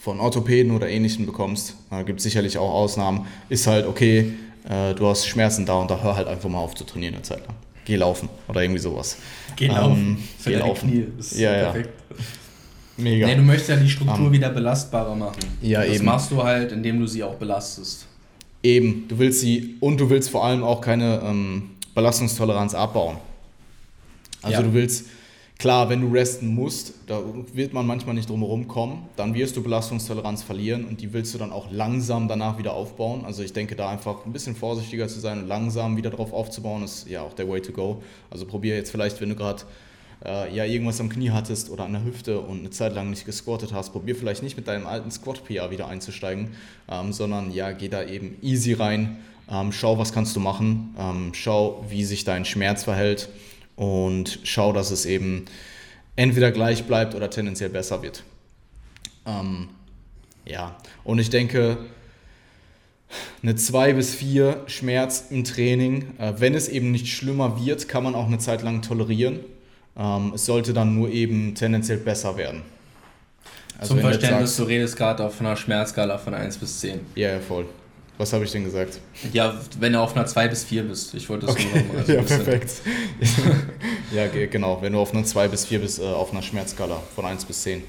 von 0.00 0.18
Orthopäden 0.18 0.74
oder 0.74 0.88
Ähnlichem 0.88 1.26
bekommst, 1.26 1.76
äh, 1.90 2.02
gibt 2.02 2.22
sicherlich 2.22 2.56
auch 2.56 2.72
Ausnahmen, 2.72 3.26
ist 3.50 3.66
halt, 3.66 3.86
okay, 3.86 4.32
äh, 4.66 4.94
du 4.94 5.06
hast 5.06 5.26
Schmerzen 5.26 5.66
da 5.66 5.74
und 5.74 5.90
da 5.90 6.02
hör 6.02 6.16
halt 6.16 6.26
einfach 6.26 6.48
mal 6.48 6.60
auf 6.60 6.74
zu 6.74 6.84
trainieren 6.84 7.16
eine 7.16 7.22
Zeit 7.22 7.46
lang. 7.46 7.56
Geh 7.84 7.96
laufen 7.96 8.30
oder 8.48 8.62
irgendwie 8.62 8.80
sowas. 8.80 9.18
Geh 9.56 9.66
laufen. 9.66 10.16
Ähm, 10.16 10.28
geh 10.42 10.54
laufen. 10.54 10.90
Knie. 10.90 11.06
Ist 11.18 11.36
ja, 11.38 11.52
perfekt. 11.52 11.90
Ja. 12.08 12.16
Mega. 12.96 13.26
Nee, 13.26 13.34
du 13.36 13.42
möchtest 13.42 13.70
ja 13.70 13.76
die 13.76 13.88
Struktur 13.88 14.26
um, 14.26 14.32
wieder 14.32 14.50
belastbarer 14.50 15.16
machen. 15.16 15.42
Ja, 15.60 15.80
das 15.80 15.88
eben. 15.88 15.96
Das 15.96 16.04
machst 16.04 16.30
du 16.30 16.42
halt, 16.42 16.72
indem 16.72 17.00
du 17.00 17.06
sie 17.06 17.22
auch 17.22 17.34
belastest. 17.34 18.06
Eben, 18.62 19.06
du 19.08 19.18
willst 19.18 19.40
sie 19.40 19.76
und 19.80 20.00
du 20.00 20.08
willst 20.08 20.30
vor 20.30 20.44
allem 20.44 20.62
auch 20.62 20.80
keine 20.80 21.20
ähm, 21.24 21.70
Belastungstoleranz 21.94 22.74
abbauen. 22.74 23.16
Also 24.42 24.58
ja. 24.58 24.62
du 24.62 24.72
willst, 24.72 25.06
klar, 25.58 25.88
wenn 25.88 26.00
du 26.00 26.12
resten 26.12 26.46
musst, 26.48 26.94
da 27.06 27.20
wird 27.52 27.72
man 27.72 27.86
manchmal 27.86 28.14
nicht 28.14 28.28
drum 28.28 28.40
herum 28.40 28.68
kommen, 28.68 29.06
dann 29.16 29.34
wirst 29.34 29.56
du 29.56 29.62
Belastungstoleranz 29.62 30.42
verlieren 30.42 30.84
und 30.84 31.00
die 31.00 31.12
willst 31.12 31.34
du 31.34 31.38
dann 31.38 31.52
auch 31.52 31.70
langsam 31.70 32.28
danach 32.28 32.58
wieder 32.58 32.74
aufbauen. 32.74 33.24
Also 33.24 33.42
ich 33.42 33.52
denke 33.52 33.74
da 33.74 33.88
einfach 33.88 34.24
ein 34.24 34.32
bisschen 34.32 34.54
vorsichtiger 34.54 35.08
zu 35.08 35.20
sein 35.20 35.40
und 35.40 35.48
langsam 35.48 35.96
wieder 35.96 36.10
drauf 36.10 36.32
aufzubauen, 36.32 36.84
ist 36.84 37.08
ja 37.08 37.22
auch 37.22 37.34
der 37.34 37.48
Way 37.48 37.62
to 37.62 37.72
go. 37.72 38.02
Also 38.30 38.46
probier 38.46 38.76
jetzt 38.76 38.90
vielleicht, 38.90 39.20
wenn 39.20 39.30
du 39.30 39.34
gerade 39.34 39.62
äh, 40.24 40.54
ja 40.54 40.64
irgendwas 40.64 41.00
am 41.00 41.08
Knie 41.08 41.30
hattest 41.30 41.70
oder 41.70 41.84
an 41.84 41.92
der 41.92 42.04
Hüfte 42.04 42.40
und 42.40 42.60
eine 42.60 42.70
Zeit 42.70 42.94
lang 42.94 43.10
nicht 43.10 43.24
gesquattet 43.24 43.72
hast, 43.72 43.92
probier 43.92 44.16
vielleicht 44.16 44.42
nicht 44.42 44.56
mit 44.56 44.68
deinem 44.68 44.86
alten 44.86 45.10
Squat-PR 45.10 45.70
wieder 45.70 45.88
einzusteigen, 45.88 46.54
ähm, 46.90 47.12
sondern 47.12 47.50
ja, 47.52 47.72
geh 47.72 47.88
da 47.88 48.04
eben 48.04 48.36
easy 48.42 48.72
rein, 48.74 49.18
ähm, 49.50 49.72
schau, 49.72 49.98
was 49.98 50.12
kannst 50.12 50.34
du 50.36 50.40
machen, 50.40 50.94
ähm, 50.98 51.32
schau, 51.34 51.84
wie 51.88 52.04
sich 52.04 52.24
dein 52.24 52.44
Schmerz 52.44 52.84
verhält 52.84 53.28
und 53.76 54.40
schau, 54.44 54.72
dass 54.72 54.90
es 54.90 55.06
eben 55.06 55.46
entweder 56.16 56.52
gleich 56.52 56.84
bleibt 56.84 57.14
oder 57.14 57.30
tendenziell 57.30 57.70
besser 57.70 58.02
wird. 58.02 58.22
Ähm, 59.26 59.68
ja, 60.44 60.76
und 61.02 61.18
ich 61.18 61.30
denke, 61.30 61.78
eine 63.42 63.54
2 63.54 63.94
bis 63.94 64.14
4 64.14 64.64
Schmerz 64.66 65.26
im 65.30 65.44
Training, 65.44 66.18
äh, 66.18 66.34
wenn 66.38 66.54
es 66.54 66.68
eben 66.68 66.90
nicht 66.90 67.08
schlimmer 67.08 67.64
wird, 67.64 67.88
kann 67.88 68.04
man 68.04 68.14
auch 68.14 68.26
eine 68.26 68.38
Zeit 68.38 68.62
lang 68.62 68.82
tolerieren. 68.82 69.40
Ähm, 69.96 70.32
es 70.34 70.46
sollte 70.46 70.72
dann 70.72 70.94
nur 70.94 71.08
eben 71.08 71.54
tendenziell 71.54 71.98
besser 71.98 72.36
werden. 72.36 72.62
Also 73.78 73.94
Zum 73.94 74.02
Verständnis, 74.02 74.56
du, 74.56 74.64
redest 74.64 74.96
gerade 74.96 75.24
auf 75.24 75.40
einer 75.40 75.56
Schmerzskala 75.56 76.18
von 76.18 76.34
1 76.34 76.58
bis 76.58 76.80
10. 76.80 77.00
Ja, 77.14 77.32
ja, 77.32 77.40
voll. 77.40 77.66
Was 78.16 78.32
habe 78.32 78.44
ich 78.44 78.52
denn 78.52 78.62
gesagt? 78.62 79.00
Ja, 79.32 79.60
wenn 79.80 79.92
du 79.92 80.00
auf 80.00 80.14
einer 80.14 80.26
2 80.26 80.46
bis 80.46 80.64
4 80.64 80.84
bist. 80.84 81.14
Ich 81.14 81.28
wollte 81.28 81.46
das 81.46 81.56
okay. 81.56 81.84
nur 81.88 81.98
also 81.98 82.12
Ja, 82.14 82.22
perfekt. 82.22 82.72
ja, 84.12 84.28
genau. 84.28 84.80
Wenn 84.80 84.92
du 84.92 85.00
auf 85.00 85.12
einer 85.12 85.24
2 85.24 85.48
bis 85.48 85.66
4 85.66 85.80
bist, 85.80 85.98
äh, 85.98 86.04
auf 86.04 86.30
einer 86.30 86.42
Schmerzskala 86.42 87.02
von 87.14 87.24
1 87.24 87.44
bis 87.44 87.62
10. 87.62 87.82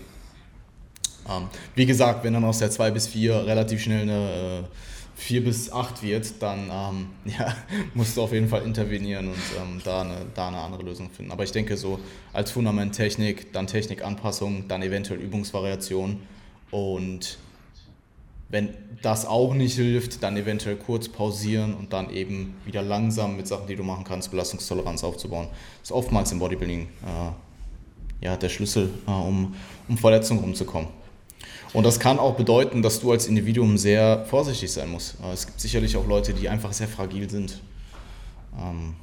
Ähm, 1.29 1.47
wie 1.75 1.85
gesagt, 1.85 2.23
wenn 2.23 2.33
dann 2.33 2.43
aus 2.43 2.57
der 2.57 2.71
2 2.71 2.91
bis 2.91 3.07
4 3.07 3.45
relativ 3.45 3.81
schnell 3.81 4.01
eine 4.01 4.63
äh, 4.63 4.63
4 5.15 5.43
bis 5.43 5.71
8 5.71 6.03
wird, 6.03 6.41
dann 6.41 6.69
ähm, 6.71 7.07
ja, 7.39 7.55
musst 7.93 8.17
du 8.17 8.21
auf 8.21 8.33
jeden 8.33 8.49
Fall 8.49 8.63
intervenieren 8.63 9.29
und 9.29 9.35
ähm, 9.61 9.81
da, 9.83 10.01
eine, 10.01 10.25
da 10.33 10.49
eine 10.49 10.57
andere 10.57 10.83
Lösung 10.83 11.09
finden. 11.09 11.31
Aber 11.31 11.43
ich 11.43 11.51
denke 11.51 11.77
so 11.77 11.99
als 12.33 12.51
Fundament 12.51 12.95
Technik, 12.95 13.53
dann 13.53 13.67
Technikanpassung, 13.67 14.67
dann 14.67 14.83
eventuell 14.83 15.19
Übungsvariation 15.19 16.21
und 16.71 17.37
wenn 18.49 18.69
das 19.01 19.25
auch 19.25 19.53
nicht 19.53 19.75
hilft, 19.75 20.21
dann 20.21 20.37
eventuell 20.37 20.75
kurz 20.75 21.09
pausieren 21.09 21.73
und 21.73 21.93
dann 21.93 22.09
eben 22.11 22.55
wieder 22.63 22.81
langsam 22.81 23.35
mit 23.37 23.47
Sachen, 23.47 23.67
die 23.67 23.75
du 23.75 23.83
machen 23.83 24.03
kannst, 24.03 24.29
Belastungstoleranz 24.31 25.03
aufzubauen. 25.03 25.47
Das 25.81 25.89
ist 25.89 25.91
oftmals 25.91 26.31
im 26.31 26.39
Bodybuilding 26.39 26.81
äh, 26.81 28.25
ja, 28.25 28.37
der 28.37 28.49
Schlüssel, 28.49 28.89
äh, 29.07 29.11
um, 29.11 29.55
um 29.87 29.97
Verletzungen 29.97 30.41
rumzukommen. 30.41 30.89
Und 31.75 31.83
das 31.85 31.99
kann 31.99 32.19
auch 32.19 32.35
bedeuten, 32.35 32.81
dass 32.81 33.01
du 33.01 33.11
als 33.11 33.27
Individuum 33.27 33.77
sehr 33.77 34.23
vorsichtig 34.29 34.71
sein 34.71 34.89
musst. 34.89 35.15
Es 35.33 35.45
gibt 35.45 35.59
sicherlich 35.59 35.97
auch 35.97 36.07
Leute, 36.07 36.33
die 36.33 36.47
einfach 36.47 36.71
sehr 36.71 36.87
fragil 36.87 37.29
sind. 37.29 37.59
Ähm, 38.57 38.93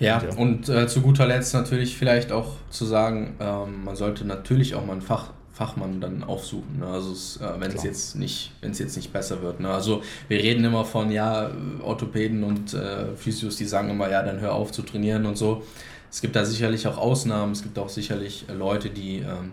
ja, 0.00 0.18
und, 0.18 0.24
ja. 0.24 0.36
und 0.38 0.68
äh, 0.70 0.88
zu 0.88 1.02
guter 1.02 1.26
Letzt 1.26 1.52
natürlich 1.52 1.98
vielleicht 1.98 2.32
auch 2.32 2.52
zu 2.70 2.86
sagen, 2.86 3.36
ähm, 3.40 3.84
man 3.84 3.94
sollte 3.94 4.24
natürlich 4.24 4.74
auch 4.74 4.86
mal 4.86 4.94
einen 4.94 5.02
Fach, 5.02 5.32
Fachmann 5.52 6.00
dann 6.00 6.24
aufsuchen. 6.24 6.78
Ne? 6.78 6.86
Also 6.86 7.12
äh, 7.44 7.60
wenn 7.60 7.72
es 7.72 7.82
jetzt 7.82 8.16
nicht, 8.16 8.52
wenn 8.62 8.70
es 8.70 8.78
jetzt 8.78 8.96
nicht 8.96 9.12
besser 9.12 9.42
wird. 9.42 9.60
Ne? 9.60 9.68
Also 9.68 10.02
wir 10.28 10.38
reden 10.38 10.64
immer 10.64 10.86
von 10.86 11.12
ja 11.12 11.50
Orthopäden 11.82 12.42
und 12.42 12.72
äh, 12.72 13.14
Physios, 13.16 13.56
die 13.56 13.66
sagen 13.66 13.90
immer 13.90 14.10
ja, 14.10 14.22
dann 14.22 14.40
hör 14.40 14.54
auf 14.54 14.72
zu 14.72 14.80
trainieren 14.80 15.26
und 15.26 15.36
so. 15.36 15.62
Es 16.10 16.22
gibt 16.22 16.36
da 16.36 16.46
sicherlich 16.46 16.86
auch 16.86 16.96
Ausnahmen. 16.96 17.52
Es 17.52 17.62
gibt 17.62 17.78
auch 17.78 17.90
sicherlich 17.90 18.46
Leute, 18.48 18.88
die 18.88 19.18
ähm, 19.18 19.52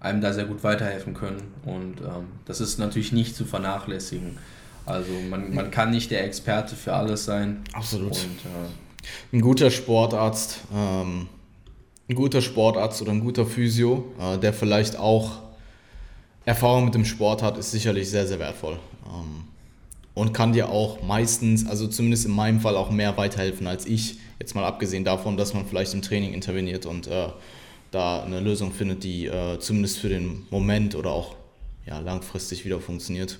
einem 0.00 0.20
da 0.20 0.32
sehr 0.32 0.46
gut 0.46 0.64
weiterhelfen 0.64 1.14
können. 1.14 1.42
Und 1.64 2.00
ähm, 2.00 2.28
das 2.46 2.60
ist 2.60 2.78
natürlich 2.78 3.12
nicht 3.12 3.36
zu 3.36 3.44
vernachlässigen. 3.44 4.38
Also 4.86 5.12
man, 5.28 5.54
man 5.54 5.70
kann 5.70 5.90
nicht 5.90 6.10
der 6.10 6.24
Experte 6.24 6.74
für 6.74 6.94
alles 6.94 7.26
sein. 7.26 7.62
Absolut. 7.72 8.12
Und, 8.12 8.20
äh, 8.22 9.36
ein 9.36 9.40
guter 9.40 9.70
Sportarzt, 9.70 10.60
ähm, 10.74 11.28
ein 12.08 12.14
guter 12.14 12.42
Sportarzt 12.42 13.00
oder 13.02 13.12
ein 13.12 13.20
guter 13.20 13.46
Physio, 13.46 14.12
äh, 14.18 14.38
der 14.38 14.52
vielleicht 14.52 14.98
auch 14.98 15.38
Erfahrung 16.44 16.86
mit 16.86 16.94
dem 16.94 17.04
Sport 17.04 17.42
hat, 17.42 17.58
ist 17.58 17.70
sicherlich 17.70 18.10
sehr, 18.10 18.26
sehr 18.26 18.38
wertvoll. 18.38 18.78
Ähm, 19.06 19.44
und 20.14 20.32
kann 20.32 20.52
dir 20.52 20.70
auch 20.70 21.02
meistens, 21.02 21.68
also 21.68 21.86
zumindest 21.86 22.26
in 22.26 22.32
meinem 22.32 22.60
Fall, 22.60 22.76
auch 22.76 22.90
mehr 22.90 23.16
weiterhelfen 23.16 23.66
als 23.66 23.86
ich. 23.86 24.18
Jetzt 24.38 24.54
mal 24.54 24.64
abgesehen 24.64 25.04
davon, 25.04 25.36
dass 25.36 25.54
man 25.54 25.66
vielleicht 25.66 25.94
im 25.94 26.02
Training 26.02 26.32
interveniert 26.32 26.86
und 26.86 27.06
äh, 27.06 27.28
da 27.90 28.22
eine 28.22 28.40
Lösung 28.40 28.72
findet, 28.72 29.04
die 29.04 29.26
äh, 29.26 29.58
zumindest 29.58 29.98
für 29.98 30.08
den 30.08 30.46
Moment 30.50 30.94
oder 30.94 31.10
auch 31.10 31.36
ja, 31.86 31.98
langfristig 31.98 32.64
wieder 32.64 32.80
funktioniert. 32.80 33.38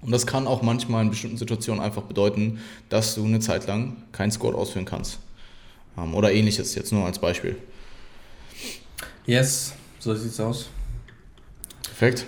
Und 0.00 0.12
das 0.12 0.26
kann 0.26 0.46
auch 0.46 0.62
manchmal 0.62 1.02
in 1.02 1.10
bestimmten 1.10 1.36
Situationen 1.36 1.82
einfach 1.82 2.02
bedeuten, 2.02 2.60
dass 2.88 3.16
du 3.16 3.24
eine 3.24 3.40
Zeit 3.40 3.66
lang 3.66 3.96
keinen 4.12 4.30
Squat 4.30 4.54
ausführen 4.54 4.84
kannst. 4.84 5.18
Ähm, 5.96 6.14
oder 6.14 6.32
ähnliches, 6.32 6.74
jetzt 6.74 6.92
nur 6.92 7.04
als 7.04 7.18
Beispiel. 7.18 7.56
Yes, 9.26 9.72
so 9.98 10.14
sieht 10.14 10.32
es 10.32 10.40
aus. 10.40 10.68
Perfekt. 11.82 12.24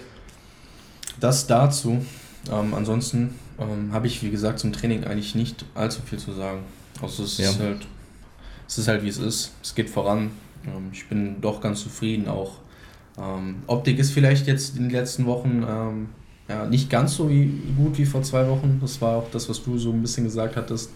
Das 1.20 1.46
dazu. 1.46 2.04
Ähm, 2.50 2.74
ansonsten 2.74 3.38
ähm, 3.58 3.92
habe 3.92 4.06
ich, 4.06 4.22
wie 4.22 4.30
gesagt, 4.30 4.58
zum 4.58 4.72
Training 4.72 5.04
eigentlich 5.04 5.34
nicht 5.34 5.64
allzu 5.74 6.00
viel 6.02 6.18
zu 6.18 6.32
sagen. 6.32 6.64
Also 7.00 7.22
es, 7.22 7.38
ja. 7.38 7.50
ist 7.50 7.60
halt, 7.60 7.86
es 8.66 8.78
ist 8.78 8.88
halt, 8.88 9.02
wie 9.04 9.08
es 9.08 9.18
ist. 9.18 9.52
Es 9.62 9.74
geht 9.74 9.88
voran. 9.88 10.32
Ähm, 10.66 10.90
ich 10.92 11.08
bin 11.08 11.40
doch 11.40 11.60
ganz 11.60 11.82
zufrieden. 11.82 12.28
Auch 12.28 12.58
ähm, 13.18 13.56
Optik 13.66 13.98
ist 13.98 14.12
vielleicht 14.12 14.46
jetzt 14.46 14.76
in 14.76 14.84
den 14.84 14.92
letzten 14.92 15.26
Wochen 15.26 15.64
ähm, 15.68 16.08
ja, 16.48 16.66
nicht 16.66 16.90
ganz 16.90 17.14
so 17.14 17.30
wie, 17.30 17.46
gut 17.76 17.96
wie 17.98 18.06
vor 18.06 18.22
zwei 18.22 18.48
Wochen. 18.48 18.78
Das 18.80 19.00
war 19.00 19.16
auch 19.16 19.30
das, 19.30 19.48
was 19.48 19.62
du 19.62 19.78
so 19.78 19.92
ein 19.92 20.02
bisschen 20.02 20.24
gesagt 20.24 20.56
hattest. 20.56 20.90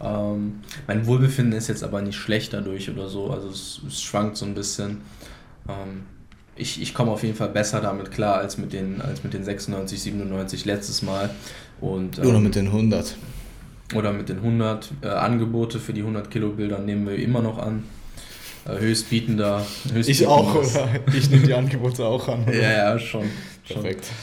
Ähm, 0.00 0.60
mein 0.86 1.06
Wohlbefinden 1.06 1.56
ist 1.56 1.68
jetzt 1.68 1.84
aber 1.84 2.02
nicht 2.02 2.16
schlecht 2.16 2.52
dadurch 2.52 2.90
oder 2.90 3.08
so. 3.08 3.30
Also 3.30 3.48
es, 3.48 3.80
es 3.86 4.02
schwankt 4.02 4.36
so 4.36 4.44
ein 4.44 4.54
bisschen. 4.54 5.00
Ähm, 5.68 6.02
ich, 6.56 6.82
ich 6.82 6.92
komme 6.92 7.10
auf 7.10 7.22
jeden 7.22 7.34
Fall 7.34 7.48
besser 7.48 7.80
damit 7.80 8.10
klar 8.10 8.36
als 8.36 8.58
mit 8.58 8.72
den, 8.72 9.00
als 9.00 9.24
mit 9.24 9.32
den 9.32 9.44
96, 9.44 10.02
97 10.02 10.64
letztes 10.64 11.02
Mal. 11.02 11.30
Und, 11.80 12.18
ähm, 12.18 12.26
oder 12.26 12.40
mit 12.40 12.54
den 12.54 12.66
100. 12.66 13.16
Oder 13.94 14.12
mit 14.12 14.28
den 14.28 14.38
100. 14.38 14.90
Äh, 15.02 15.08
Angebote 15.08 15.78
für 15.78 15.92
die 15.92 16.00
100 16.00 16.30
Kilo 16.30 16.50
Bilder 16.50 16.78
nehmen 16.78 17.06
wir 17.06 17.16
immer 17.16 17.40
noch 17.40 17.58
an. 17.58 17.84
Äh, 18.66 18.78
höchstbietender. 18.78 19.64
höchstbietender 19.92 20.08
ich 20.08 20.26
auch, 20.26 20.54
oder? 20.54 20.88
Ich 21.14 21.30
nehme 21.30 21.46
die 21.46 21.54
Angebote 21.54 22.04
auch 22.04 22.28
an. 22.28 22.44
Oder? 22.44 22.54
Ja, 22.54 22.70
ja, 22.70 22.98
schon. 22.98 23.30
Perfekt. 23.66 24.04
Schon. 24.04 24.14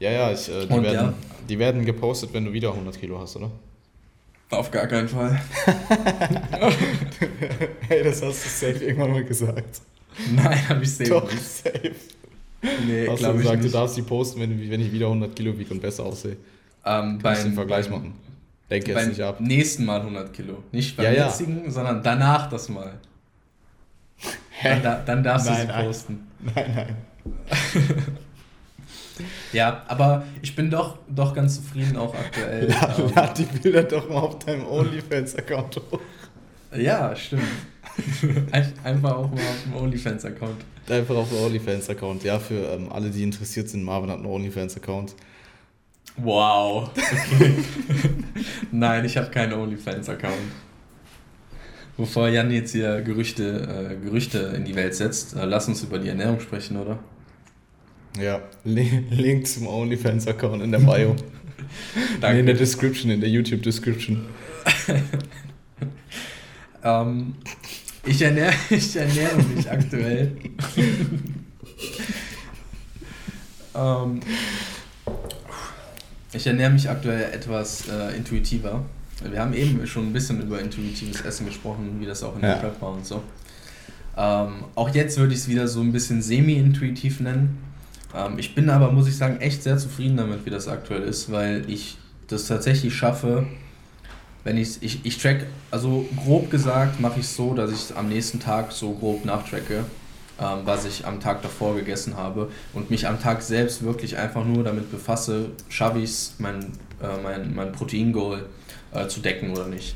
Ja, 0.00 0.12
ja, 0.12 0.32
ich, 0.32 0.48
äh, 0.48 0.66
die, 0.66 0.82
werden, 0.82 0.94
ja. 0.94 1.14
die 1.48 1.58
werden 1.58 1.84
gepostet, 1.84 2.32
wenn 2.32 2.44
du 2.44 2.52
wieder 2.52 2.70
100 2.70 2.98
Kilo 2.98 3.20
hast, 3.20 3.36
oder? 3.36 3.50
Auf 4.50 4.70
gar 4.70 4.86
keinen 4.86 5.08
Fall. 5.08 5.40
hey, 7.88 8.02
das 8.02 8.22
hast 8.22 8.44
du 8.44 8.48
safe 8.48 8.84
irgendwann 8.84 9.12
mal 9.12 9.24
gesagt. 9.24 9.80
Nein, 10.34 10.68
habe 10.68 10.82
ich 10.82 10.92
safe 10.92 11.10
Doch, 11.10 11.30
nicht. 11.30 11.42
safe. 11.42 11.92
Nee, 12.86 13.08
hast 13.08 13.22
du 13.22 13.32
gesagt, 13.34 13.64
du 13.64 13.68
darfst 13.68 13.96
die 13.96 14.02
posten, 14.02 14.40
wenn, 14.40 14.70
wenn 14.70 14.80
ich 14.80 14.90
wieder 14.90 15.06
100 15.06 15.36
Kilo 15.36 15.56
wiege 15.56 15.72
und 15.72 15.80
besser 15.80 16.04
aussehe. 16.04 16.36
Ähm, 16.84 17.18
beim, 17.18 17.42
den 17.42 17.54
Vergleich 17.54 17.88
machen. 17.88 18.14
Denke 18.70 18.92
jetzt 18.92 19.08
nicht 19.08 19.20
ab. 19.20 19.40
nächsten 19.40 19.84
Mal 19.84 20.00
100 20.00 20.32
Kilo. 20.32 20.62
Nicht 20.72 20.96
beim 20.96 21.06
ja, 21.06 21.26
jetzigen, 21.26 21.64
ja. 21.64 21.70
sondern 21.70 22.02
danach 22.02 22.48
das 22.48 22.68
Mal. 22.68 22.98
Dann, 24.62 25.04
dann 25.06 25.22
darfst 25.22 25.46
nein, 25.46 25.66
du 25.66 25.72
sie 25.72 25.82
posten. 25.82 26.28
Nein, 26.54 26.72
nein. 26.74 26.96
Ja, 29.52 29.82
aber 29.88 30.24
ich 30.42 30.54
bin 30.54 30.70
doch, 30.70 30.98
doch 31.08 31.34
ganz 31.34 31.56
zufrieden 31.56 31.96
auch 31.96 32.14
aktuell. 32.14 32.68
Lad, 32.68 32.98
ähm, 32.98 33.12
lad 33.14 33.38
die 33.38 33.44
Bilder 33.44 33.82
doch 33.82 34.08
mal 34.08 34.20
auf 34.20 34.38
deinem 34.38 34.66
OnlyFans-Account 34.66 35.76
hoch. 35.76 36.00
Ja, 36.76 37.14
stimmt. 37.16 37.42
Einfach 38.84 39.16
auch 39.16 39.30
mal 39.30 39.40
auf 39.40 39.62
dem 39.64 39.76
OnlyFans-Account. 39.76 40.64
Einfach 40.88 41.16
auf 41.16 41.28
dem 41.28 41.38
OnlyFans-Account. 41.38 42.24
Ja, 42.24 42.38
für 42.38 42.72
ähm, 42.72 42.90
alle, 42.92 43.10
die 43.10 43.22
interessiert 43.22 43.68
sind, 43.68 43.82
Marvin 43.82 44.10
hat 44.10 44.18
einen 44.18 44.26
OnlyFans-Account. 44.26 45.14
Wow. 46.16 46.90
Okay. 46.94 47.54
Nein, 48.70 49.04
ich 49.04 49.16
habe 49.16 49.30
keinen 49.30 49.54
OnlyFans-Account. 49.54 50.34
Bevor 52.00 52.28
Jan 52.28 52.50
jetzt 52.50 52.72
hier 52.72 53.02
Gerüchte, 53.02 53.90
äh, 53.90 54.02
Gerüchte 54.02 54.54
in 54.56 54.64
die 54.64 54.74
Welt 54.74 54.94
setzt, 54.94 55.36
äh, 55.36 55.44
lass 55.44 55.68
uns 55.68 55.82
über 55.82 55.98
die 55.98 56.08
Ernährung 56.08 56.40
sprechen, 56.40 56.78
oder? 56.78 56.98
Ja, 58.18 58.40
Link 58.64 59.46
zum 59.46 59.66
OnlyFans-Account 59.66 60.62
in 60.62 60.72
der 60.72 60.78
Bio. 60.78 61.14
Danke. 62.22 62.40
in 62.40 62.46
der 62.46 62.54
Description, 62.54 63.10
in 63.10 63.20
der 63.20 63.28
YouTube-Description. 63.28 64.24
ähm, 66.84 67.34
ich, 68.06 68.22
ernähre, 68.22 68.54
ich 68.70 68.96
ernähre 68.96 69.42
mich 69.42 69.70
aktuell. 69.70 70.32
ähm, 73.74 74.20
ich 76.32 76.46
ernähre 76.46 76.70
mich 76.70 76.88
aktuell 76.88 77.30
etwas 77.34 77.88
äh, 77.88 78.16
intuitiver. 78.16 78.86
Wir 79.22 79.40
haben 79.40 79.52
eben 79.52 79.86
schon 79.86 80.08
ein 80.08 80.12
bisschen 80.12 80.40
über 80.40 80.60
intuitives 80.60 81.20
Essen 81.20 81.46
gesprochen, 81.46 81.96
wie 81.98 82.06
das 82.06 82.22
auch 82.22 82.34
in 82.34 82.40
der 82.40 82.50
ja. 82.50 82.56
Prep 82.56 82.80
war 82.80 82.92
und 82.92 83.04
so. 83.04 83.22
Ähm, 84.16 84.64
auch 84.74 84.90
jetzt 84.90 85.18
würde 85.18 85.32
ich 85.32 85.40
es 85.40 85.48
wieder 85.48 85.68
so 85.68 85.80
ein 85.80 85.92
bisschen 85.92 86.22
semi-intuitiv 86.22 87.20
nennen. 87.20 87.58
Ähm, 88.14 88.38
ich 88.38 88.54
bin 88.54 88.70
aber, 88.70 88.90
muss 88.92 89.08
ich 89.08 89.16
sagen, 89.16 89.38
echt 89.40 89.62
sehr 89.62 89.78
zufrieden 89.78 90.16
damit, 90.16 90.44
wie 90.46 90.50
das 90.50 90.68
aktuell 90.68 91.02
ist, 91.02 91.30
weil 91.30 91.68
ich 91.68 91.96
das 92.28 92.46
tatsächlich 92.46 92.94
schaffe, 92.94 93.46
wenn 94.44 94.56
ich 94.56 94.82
ich, 94.82 95.04
ich 95.04 95.18
track, 95.18 95.46
also 95.70 96.06
grob 96.16 96.50
gesagt 96.50 97.00
mache 97.00 97.20
ich 97.20 97.26
es 97.26 97.36
so, 97.36 97.54
dass 97.54 97.70
ich 97.70 97.96
am 97.96 98.08
nächsten 98.08 98.40
Tag 98.40 98.72
so 98.72 98.92
grob 98.92 99.24
nachtracke, 99.24 99.84
ähm, 100.40 100.58
was 100.64 100.86
ich 100.86 101.06
am 101.06 101.20
Tag 101.20 101.42
davor 101.42 101.76
gegessen 101.76 102.16
habe 102.16 102.50
und 102.72 102.90
mich 102.90 103.06
am 103.06 103.20
Tag 103.20 103.42
selbst 103.42 103.82
wirklich 103.82 104.16
einfach 104.16 104.44
nur 104.44 104.64
damit 104.64 104.90
befasse, 104.90 105.50
schaffe 105.68 105.98
ich 105.98 106.10
es, 106.10 106.34
mein, 106.38 106.60
äh, 107.02 107.22
mein, 107.22 107.54
mein 107.54 107.72
Protein-Goal 107.72 108.46
äh, 108.92 109.06
zu 109.08 109.20
decken 109.20 109.50
oder 109.50 109.66
nicht. 109.66 109.94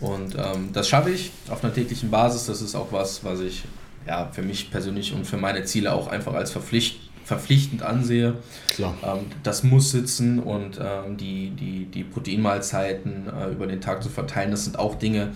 Und 0.00 0.36
ähm, 0.36 0.70
das 0.72 0.88
schaffe 0.88 1.10
ich 1.10 1.30
auf 1.48 1.62
einer 1.62 1.72
täglichen 1.72 2.10
Basis. 2.10 2.46
Das 2.46 2.60
ist 2.60 2.74
auch 2.74 2.92
was, 2.92 3.24
was 3.24 3.40
ich 3.40 3.64
ja, 4.06 4.28
für 4.32 4.42
mich 4.42 4.70
persönlich 4.70 5.12
und 5.12 5.26
für 5.26 5.36
meine 5.36 5.64
Ziele 5.64 5.92
auch 5.92 6.08
einfach 6.08 6.34
als 6.34 6.50
Verpflicht, 6.50 6.98
verpflichtend 7.24 7.82
ansehe. 7.82 8.34
Klar. 8.68 8.94
Ähm, 9.02 9.26
das 9.42 9.62
muss 9.62 9.90
sitzen 9.90 10.40
und 10.40 10.78
ähm, 10.78 11.16
die, 11.16 11.50
die, 11.50 11.86
die 11.86 12.04
Proteinmahlzeiten 12.04 13.28
äh, 13.28 13.50
über 13.50 13.66
den 13.66 13.80
Tag 13.80 14.02
zu 14.02 14.08
verteilen, 14.08 14.50
das 14.50 14.64
sind 14.64 14.78
auch 14.78 14.96
Dinge, 14.96 15.32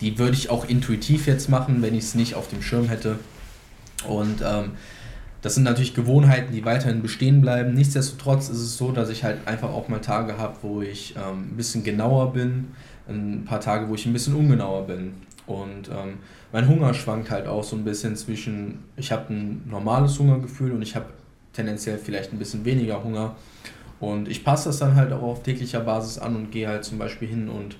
die 0.00 0.18
würde 0.18 0.34
ich 0.34 0.50
auch 0.50 0.68
intuitiv 0.68 1.26
jetzt 1.26 1.48
machen, 1.48 1.82
wenn 1.82 1.94
ich 1.94 2.04
es 2.04 2.14
nicht 2.14 2.34
auf 2.34 2.48
dem 2.48 2.62
Schirm 2.62 2.88
hätte. 2.88 3.18
Und 4.06 4.42
ähm, 4.44 4.72
das 5.44 5.56
sind 5.56 5.64
natürlich 5.64 5.92
Gewohnheiten, 5.92 6.54
die 6.54 6.64
weiterhin 6.64 7.02
bestehen 7.02 7.42
bleiben. 7.42 7.74
Nichtsdestotrotz 7.74 8.48
ist 8.48 8.60
es 8.60 8.78
so, 8.78 8.92
dass 8.92 9.10
ich 9.10 9.24
halt 9.24 9.46
einfach 9.46 9.68
auch 9.68 9.88
mal 9.88 10.00
Tage 10.00 10.38
habe, 10.38 10.56
wo 10.62 10.80
ich 10.80 11.14
ähm, 11.16 11.50
ein 11.50 11.56
bisschen 11.58 11.84
genauer 11.84 12.32
bin, 12.32 12.68
ein 13.06 13.44
paar 13.44 13.60
Tage, 13.60 13.86
wo 13.90 13.94
ich 13.94 14.06
ein 14.06 14.14
bisschen 14.14 14.34
ungenauer 14.36 14.86
bin. 14.86 15.12
Und 15.46 15.90
ähm, 15.90 16.14
mein 16.50 16.66
Hunger 16.66 16.94
schwankt 16.94 17.30
halt 17.30 17.46
auch 17.46 17.62
so 17.62 17.76
ein 17.76 17.84
bisschen 17.84 18.16
zwischen, 18.16 18.84
ich 18.96 19.12
habe 19.12 19.34
ein 19.34 19.60
normales 19.68 20.18
Hungergefühl 20.18 20.72
und 20.72 20.80
ich 20.80 20.96
habe 20.96 21.10
tendenziell 21.52 21.98
vielleicht 21.98 22.32
ein 22.32 22.38
bisschen 22.38 22.64
weniger 22.64 23.04
Hunger. 23.04 23.36
Und 24.00 24.28
ich 24.28 24.44
passe 24.44 24.70
das 24.70 24.78
dann 24.78 24.94
halt 24.94 25.12
auch 25.12 25.20
auf 25.20 25.42
täglicher 25.42 25.80
Basis 25.80 26.16
an 26.16 26.36
und 26.36 26.52
gehe 26.52 26.68
halt 26.68 26.84
zum 26.84 26.96
Beispiel 26.96 27.28
hin 27.28 27.50
und 27.50 27.76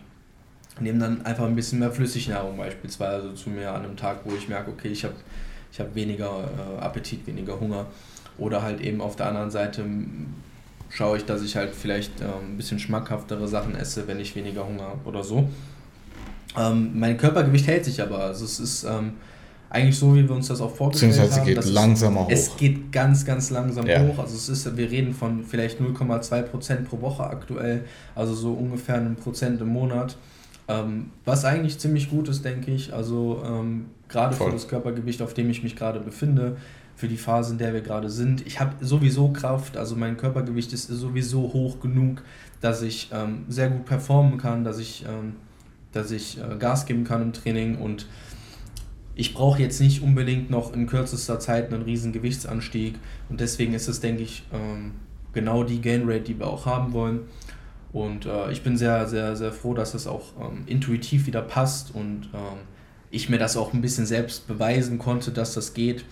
nehme 0.80 0.98
dann 0.98 1.24
einfach 1.24 1.46
ein 1.46 1.56
bisschen 1.56 1.78
mehr 1.78 1.90
Flüssignahrung 1.90 2.58
beispielsweise 2.58 3.32
zu 3.32 3.48
mir 3.48 3.72
an 3.72 3.86
einem 3.86 3.96
Tag, 3.96 4.18
wo 4.24 4.34
ich 4.34 4.50
merke, 4.50 4.70
okay, 4.70 4.88
ich 4.88 5.04
habe 5.04 5.14
ich 5.74 5.80
hab 5.80 5.92
weniger 5.96 6.48
äh, 6.78 6.80
Appetit, 6.80 7.26
weniger 7.26 7.58
Hunger. 7.58 7.86
Oder 8.38 8.62
halt 8.62 8.80
eben 8.80 9.00
auf 9.00 9.16
der 9.16 9.26
anderen 9.26 9.50
Seite 9.50 9.84
schaue 10.88 11.16
ich, 11.16 11.24
dass 11.24 11.42
ich 11.42 11.56
halt 11.56 11.74
vielleicht 11.74 12.20
äh, 12.20 12.24
ein 12.24 12.56
bisschen 12.56 12.78
schmackhaftere 12.78 13.48
Sachen 13.48 13.74
esse, 13.74 14.06
wenn 14.06 14.20
ich 14.20 14.36
weniger 14.36 14.64
Hunger 14.64 14.84
habe 14.84 15.08
oder 15.08 15.24
so. 15.24 15.48
Ähm, 16.56 16.92
mein 16.94 17.16
Körpergewicht 17.16 17.66
hält 17.66 17.84
sich 17.84 18.00
aber. 18.00 18.20
Also 18.20 18.44
es 18.44 18.60
ist 18.60 18.84
ähm, 18.84 19.14
eigentlich 19.68 19.98
so, 19.98 20.14
wie 20.14 20.28
wir 20.28 20.36
uns 20.36 20.46
das 20.46 20.60
auch 20.60 20.72
vorgestellt 20.72 21.18
haben. 21.18 21.28
Beziehungsweise 21.28 21.64
geht 21.64 21.74
langsamer 21.74 22.20
hoch. 22.26 22.30
Es 22.30 22.56
geht 22.56 22.92
ganz, 22.92 23.24
ganz 23.24 23.50
langsam 23.50 23.88
ja. 23.88 24.00
hoch. 24.00 24.20
Also 24.20 24.36
es 24.36 24.48
ist, 24.48 24.76
wir 24.76 24.88
reden 24.88 25.12
von 25.12 25.42
vielleicht 25.42 25.80
0,2 25.80 26.42
Prozent 26.42 26.88
pro 26.88 27.00
Woche 27.00 27.24
aktuell, 27.24 27.84
also 28.14 28.32
so 28.32 28.52
ungefähr 28.52 28.94
ein 28.94 29.16
Prozent 29.16 29.60
im 29.60 29.70
Monat. 29.70 30.16
Ähm, 30.68 31.10
was 31.24 31.44
eigentlich 31.44 31.80
ziemlich 31.80 32.10
gut 32.10 32.28
ist, 32.28 32.44
denke 32.44 32.70
ich. 32.70 32.94
Also 32.94 33.42
gerade 34.14 34.36
für 34.36 34.50
das 34.50 34.68
Körpergewicht, 34.68 35.20
auf 35.22 35.34
dem 35.34 35.50
ich 35.50 35.62
mich 35.62 35.76
gerade 35.76 36.00
befinde, 36.00 36.56
für 36.96 37.08
die 37.08 37.16
Phase, 37.16 37.52
in 37.52 37.58
der 37.58 37.74
wir 37.74 37.80
gerade 37.80 38.08
sind. 38.08 38.46
Ich 38.46 38.60
habe 38.60 38.72
sowieso 38.80 39.28
Kraft, 39.28 39.76
also 39.76 39.96
mein 39.96 40.16
Körpergewicht 40.16 40.72
ist 40.72 40.86
sowieso 40.86 41.52
hoch 41.52 41.80
genug, 41.80 42.22
dass 42.60 42.82
ich 42.82 43.10
ähm, 43.12 43.44
sehr 43.48 43.68
gut 43.68 43.84
performen 43.84 44.38
kann, 44.38 44.62
dass 44.62 44.78
ich, 44.78 45.04
ähm, 45.06 45.34
dass 45.92 46.12
ich 46.12 46.38
äh, 46.38 46.56
Gas 46.56 46.86
geben 46.86 47.02
kann 47.04 47.20
im 47.20 47.32
Training 47.32 47.78
und 47.78 48.06
ich 49.16 49.34
brauche 49.34 49.60
jetzt 49.60 49.80
nicht 49.80 50.02
unbedingt 50.02 50.50
noch 50.50 50.72
in 50.72 50.86
kürzester 50.86 51.38
Zeit 51.40 51.72
einen 51.72 51.82
riesen 51.82 52.12
Gewichtsanstieg 52.12 52.94
und 53.28 53.40
deswegen 53.40 53.74
ist 53.74 53.88
es, 53.88 54.00
denke 54.00 54.22
ich, 54.22 54.44
ähm, 54.52 54.92
genau 55.32 55.64
die 55.64 55.80
Gain 55.80 56.02
Rate, 56.08 56.22
die 56.22 56.38
wir 56.38 56.46
auch 56.46 56.66
haben 56.66 56.92
wollen. 56.92 57.20
Und 57.92 58.26
äh, 58.26 58.50
ich 58.50 58.62
bin 58.62 58.76
sehr, 58.76 59.06
sehr, 59.06 59.36
sehr 59.36 59.52
froh, 59.52 59.74
dass 59.74 59.94
es 59.94 60.06
auch 60.06 60.32
ähm, 60.40 60.62
intuitiv 60.66 61.26
wieder 61.26 61.42
passt 61.42 61.94
und 61.94 62.28
ähm, 62.34 62.58
ich 63.14 63.28
mir 63.28 63.38
das 63.38 63.56
auch 63.56 63.72
ein 63.72 63.80
bisschen 63.80 64.06
selbst 64.06 64.46
beweisen 64.46 64.98
konnte, 64.98 65.30
dass 65.30 65.54
das 65.54 65.74
geht. 65.74 66.04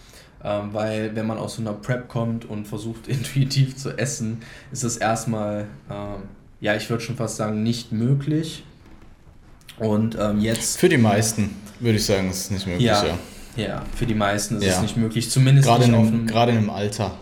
Ähm, 0.45 0.71
weil 0.73 1.15
wenn 1.15 1.27
man 1.27 1.39
aus 1.39 1.57
so 1.57 1.63
einer 1.63 1.73
Prep 1.73 2.09
kommt 2.09 2.45
und 2.45 2.67
versucht 2.67 3.07
intuitiv 3.09 3.77
zu 3.77 3.97
essen, 3.97 4.43
ist 4.73 4.83
es 4.83 4.97
erstmal, 4.97 5.67
ähm, 5.91 6.23
ja, 6.61 6.75
ich 6.75 6.89
würde 6.91 7.03
schon 7.03 7.17
fast 7.17 7.37
sagen, 7.37 7.63
nicht 7.63 7.93
möglich. 7.93 8.65
Und 9.79 10.17
ähm, 10.19 10.41
jetzt. 10.41 10.79
Für 10.79 10.89
die 10.89 10.99
meisten 10.99 11.57
würde 11.81 11.97
ich 11.97 12.05
sagen, 12.05 12.31
ist 12.31 12.39
es 12.39 12.51
nicht 12.51 12.67
möglich, 12.67 12.87
ja. 12.87 13.05
Ja, 13.05 13.19
ja 13.57 13.85
für 13.95 14.07
die 14.07 14.15
meisten 14.15 14.57
ist 14.57 14.65
ja. 14.65 14.75
es 14.75 14.83
nicht 14.83 14.97
möglich. 14.97 15.31
Zumindest 15.31 15.67
gerade 15.67 15.89
nicht 15.89 15.89
in 15.89 15.95
einem, 15.95 16.27
Gerade 16.27 16.53
in 16.53 16.59
einem 16.59 16.71
Alter, 16.71 17.17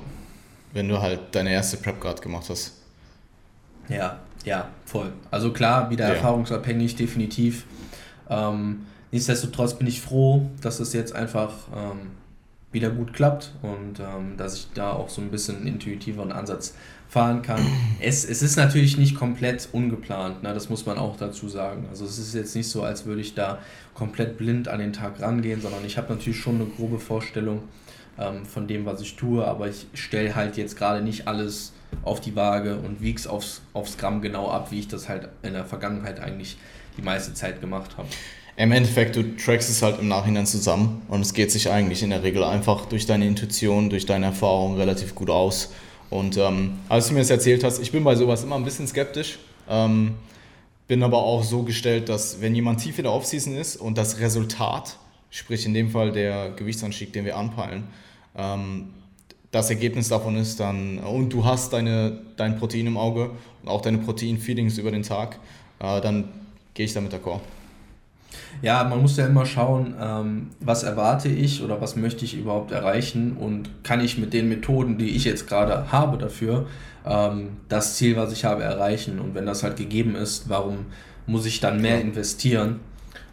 wenn 0.72 0.88
du 0.88 1.00
halt 1.00 1.20
deine 1.32 1.52
erste 1.52 1.76
Prep 1.76 2.00
gerade 2.00 2.20
gemacht 2.20 2.46
hast. 2.48 2.72
Ja, 3.88 4.18
ja, 4.44 4.68
voll. 4.86 5.12
Also 5.30 5.52
klar, 5.52 5.90
wieder 5.90 6.06
erfahrungsabhängig, 6.06 6.96
definitiv. 6.96 7.64
Ähm, 8.28 8.86
nichtsdestotrotz 9.12 9.74
bin 9.74 9.86
ich 9.86 10.00
froh, 10.00 10.48
dass 10.62 10.80
es 10.80 10.92
jetzt 10.92 11.14
einfach 11.14 11.52
ähm, 11.74 12.10
wieder 12.72 12.90
gut 12.90 13.12
klappt 13.12 13.52
und 13.62 14.00
ähm, 14.00 14.36
dass 14.36 14.56
ich 14.56 14.68
da 14.74 14.92
auch 14.92 15.08
so 15.08 15.20
ein 15.20 15.30
bisschen 15.30 15.66
intuitiveren 15.66 16.32
Ansatz 16.32 16.74
fahren 17.08 17.42
kann. 17.42 17.60
Es, 18.00 18.24
es 18.24 18.40
ist 18.40 18.56
natürlich 18.56 18.96
nicht 18.96 19.16
komplett 19.16 19.68
ungeplant, 19.72 20.42
ne? 20.42 20.54
das 20.54 20.70
muss 20.70 20.86
man 20.86 20.96
auch 20.96 21.16
dazu 21.16 21.48
sagen. 21.48 21.86
Also 21.90 22.04
es 22.04 22.18
ist 22.18 22.34
jetzt 22.34 22.54
nicht 22.54 22.68
so, 22.68 22.82
als 22.82 23.04
würde 23.04 23.20
ich 23.20 23.34
da 23.34 23.58
komplett 23.94 24.38
blind 24.38 24.68
an 24.68 24.78
den 24.78 24.92
Tag 24.92 25.20
rangehen, 25.20 25.60
sondern 25.60 25.84
ich 25.84 25.98
habe 25.98 26.14
natürlich 26.14 26.38
schon 26.38 26.54
eine 26.54 26.66
grobe 26.66 27.00
Vorstellung 27.00 27.64
ähm, 28.18 28.46
von 28.46 28.68
dem, 28.68 28.86
was 28.86 29.00
ich 29.00 29.16
tue, 29.16 29.44
aber 29.44 29.68
ich 29.68 29.86
stelle 29.94 30.36
halt 30.36 30.56
jetzt 30.56 30.76
gerade 30.76 31.02
nicht 31.02 31.26
alles 31.26 31.72
auf 32.04 32.20
die 32.20 32.36
Waage 32.36 32.76
und 32.76 33.00
wiege 33.00 33.18
es 33.18 33.26
aufs, 33.26 33.62
aufs 33.72 33.98
Gramm 33.98 34.22
genau 34.22 34.48
ab, 34.48 34.70
wie 34.70 34.78
ich 34.78 34.88
das 34.88 35.08
halt 35.08 35.28
in 35.42 35.54
der 35.54 35.64
Vergangenheit 35.64 36.20
eigentlich 36.20 36.56
die 36.96 37.02
meiste 37.02 37.34
Zeit 37.34 37.60
gemacht 37.60 37.96
habe. 37.98 38.08
Im 38.60 38.72
Endeffekt, 38.72 39.16
du 39.16 39.22
trackst 39.38 39.70
es 39.70 39.80
halt 39.80 40.00
im 40.00 40.08
Nachhinein 40.08 40.44
zusammen 40.44 41.00
und 41.08 41.22
es 41.22 41.32
geht 41.32 41.50
sich 41.50 41.70
eigentlich 41.70 42.02
in 42.02 42.10
der 42.10 42.22
Regel 42.22 42.44
einfach 42.44 42.84
durch 42.84 43.06
deine 43.06 43.26
Intuition, 43.26 43.88
durch 43.88 44.04
deine 44.04 44.26
Erfahrung 44.26 44.76
relativ 44.76 45.14
gut 45.14 45.30
aus. 45.30 45.72
Und 46.10 46.36
ähm, 46.36 46.72
als 46.90 47.08
du 47.08 47.14
mir 47.14 47.20
das 47.20 47.30
erzählt 47.30 47.64
hast, 47.64 47.78
ich 47.78 47.90
bin 47.90 48.04
bei 48.04 48.14
sowas 48.16 48.42
immer 48.42 48.56
ein 48.56 48.64
bisschen 48.64 48.86
skeptisch, 48.86 49.38
ähm, 49.66 50.16
bin 50.88 51.02
aber 51.02 51.22
auch 51.22 51.42
so 51.42 51.62
gestellt, 51.62 52.10
dass 52.10 52.42
wenn 52.42 52.54
jemand 52.54 52.80
tief 52.80 52.98
in 52.98 53.04
der 53.04 53.14
Offseason 53.14 53.56
ist 53.56 53.76
und 53.76 53.96
das 53.96 54.20
Resultat, 54.20 54.98
sprich 55.30 55.64
in 55.64 55.72
dem 55.72 55.88
Fall 55.88 56.12
der 56.12 56.50
Gewichtsanstieg, 56.50 57.14
den 57.14 57.24
wir 57.24 57.38
anpeilen, 57.38 57.84
ähm, 58.36 58.90
das 59.52 59.70
Ergebnis 59.70 60.10
davon 60.10 60.36
ist 60.36 60.60
dann, 60.60 60.98
und 60.98 61.30
du 61.30 61.46
hast 61.46 61.72
deine, 61.72 62.20
dein 62.36 62.58
Protein 62.58 62.88
im 62.88 62.98
Auge 62.98 63.30
und 63.62 63.70
auch 63.70 63.80
deine 63.80 63.96
Protein-Feelings 63.96 64.76
über 64.76 64.90
den 64.90 65.02
Tag, 65.02 65.38
äh, 65.78 66.02
dann 66.02 66.28
gehe 66.74 66.84
ich 66.84 66.92
damit 66.92 67.14
d'accord. 67.14 67.40
Ja, 68.62 68.84
man 68.84 69.00
muss 69.00 69.16
ja 69.16 69.26
immer 69.26 69.46
schauen, 69.46 69.94
ähm, 70.00 70.50
was 70.60 70.82
erwarte 70.82 71.28
ich 71.28 71.62
oder 71.62 71.80
was 71.80 71.96
möchte 71.96 72.24
ich 72.24 72.36
überhaupt 72.36 72.72
erreichen 72.72 73.36
und 73.36 73.84
kann 73.84 74.00
ich 74.00 74.18
mit 74.18 74.32
den 74.32 74.48
Methoden, 74.48 74.98
die 74.98 75.10
ich 75.10 75.24
jetzt 75.24 75.48
gerade 75.48 75.90
habe 75.90 76.18
dafür, 76.18 76.66
ähm, 77.06 77.58
das 77.68 77.96
Ziel, 77.96 78.16
was 78.16 78.32
ich 78.32 78.44
habe, 78.44 78.62
erreichen. 78.62 79.18
Und 79.18 79.34
wenn 79.34 79.46
das 79.46 79.62
halt 79.62 79.76
gegeben 79.76 80.14
ist, 80.14 80.48
warum 80.48 80.86
muss 81.26 81.46
ich 81.46 81.60
dann 81.60 81.80
mehr 81.80 82.00
investieren, 82.00 82.80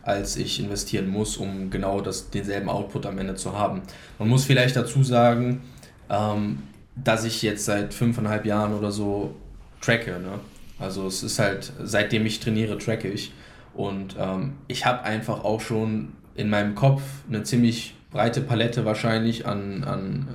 als 0.03 0.37
ich 0.37 0.61
investieren 0.61 1.09
muss, 1.09 1.35
um 1.35 1.69
genau 1.69 1.99
das, 1.99 2.29
denselben 2.29 2.69
Output 2.69 3.05
am 3.05 3.17
Ende 3.17 3.35
zu 3.35 3.57
haben. 3.57 3.81
Man 4.19 4.29
muss 4.29 4.45
vielleicht 4.45 4.75
dazu 4.77 5.03
sagen, 5.03 5.61
ähm, 6.09 6.59
dass 6.95 7.25
ich 7.25 7.41
jetzt 7.41 7.65
seit 7.65 7.93
fünfeinhalb 7.93 8.45
Jahren 8.45 8.73
oder 8.73 8.91
so 8.91 9.35
tracke. 9.81 10.11
Ne? 10.11 10.39
Also 10.79 11.07
es 11.07 11.23
ist 11.23 11.39
halt, 11.39 11.73
seitdem 11.83 12.25
ich 12.25 12.39
trainiere, 12.39 12.77
tracke 12.77 13.09
ich. 13.09 13.33
Und 13.77 14.15
ähm, 14.19 14.53
ich 14.67 14.87
habe 14.87 15.03
einfach 15.03 15.43
auch 15.43 15.61
schon 15.61 16.13
in 16.35 16.49
meinem 16.49 16.73
Kopf 16.73 17.03
eine 17.29 17.43
ziemlich 17.43 17.93
breite 18.11 18.41
Palette 18.41 18.85
wahrscheinlich 18.85 19.45
an, 19.45 19.83
an, 19.83 20.27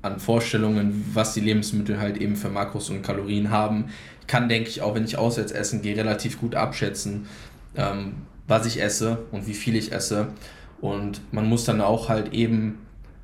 an 0.00 0.18
Vorstellungen, 0.18 1.10
was 1.12 1.34
die 1.34 1.40
Lebensmittel 1.40 2.00
halt 2.00 2.16
eben 2.16 2.36
für 2.36 2.48
Makros 2.48 2.88
und 2.88 3.02
Kalorien 3.02 3.50
haben. 3.50 3.90
Ich 4.22 4.26
kann, 4.26 4.48
denke 4.48 4.70
ich, 4.70 4.80
auch 4.80 4.94
wenn 4.94 5.04
ich 5.04 5.18
auswärts 5.18 5.52
essen 5.52 5.82
gehe, 5.82 5.94
relativ 5.94 6.40
gut 6.40 6.54
abschätzen, 6.54 7.26
ähm, 7.76 8.14
was 8.48 8.64
ich 8.64 8.82
esse 8.82 9.18
und 9.32 9.46
wie 9.46 9.54
viel 9.54 9.76
ich 9.76 9.92
esse. 9.92 10.28
Und 10.80 11.20
man 11.32 11.46
muss 11.46 11.66
dann 11.66 11.82
auch 11.82 12.08
halt 12.08 12.32
eben 12.32 12.78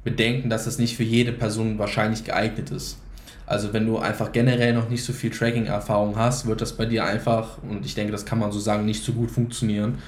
bedenken, 0.05 0.51
dass 0.51 0.67
es 0.67 0.79
nicht 0.79 0.95
für 0.95 1.05
jede 1.05 1.33
Person 1.33 1.79
wahrscheinlich 1.79 2.25
geeignet 2.25 2.71
ist. 2.71 2.99
Also 3.47 3.73
wenn 3.73 3.87
du 3.87 3.99
einfach 3.99 4.33
generell 4.33 4.75
noch 4.75 4.89
nicht 4.89 5.05
so 5.05 5.13
viel 5.13 5.31
Tracking-Erfahrung 5.31 6.17
hast, 6.17 6.47
wird 6.47 6.61
das 6.61 6.77
bei 6.77 6.85
dir 6.85 7.05
einfach, 7.05 7.59
und 7.63 7.87
ich 7.87 7.95
denke, 7.95 8.11
das 8.11 8.27
kann 8.27 8.41
man 8.41 8.51
so 8.51 8.59
sagen, 8.59 8.85
nicht 8.85 9.05
so 9.05 9.13
gut 9.13 9.31
funktionieren, 9.31 9.99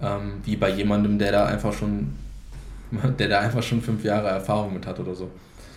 ähm, 0.00 0.34
wie 0.44 0.56
bei 0.56 0.70
jemandem, 0.70 1.18
der 1.18 1.32
da 1.32 1.46
einfach 1.46 1.72
schon, 1.72 2.14
der 3.18 3.28
da 3.28 3.40
einfach 3.40 3.62
schon 3.62 3.82
fünf 3.82 4.04
Jahre 4.04 4.28
Erfahrung 4.28 4.72
mit 4.72 4.86
hat 4.86 5.00
oder 5.00 5.14
so. 5.14 5.30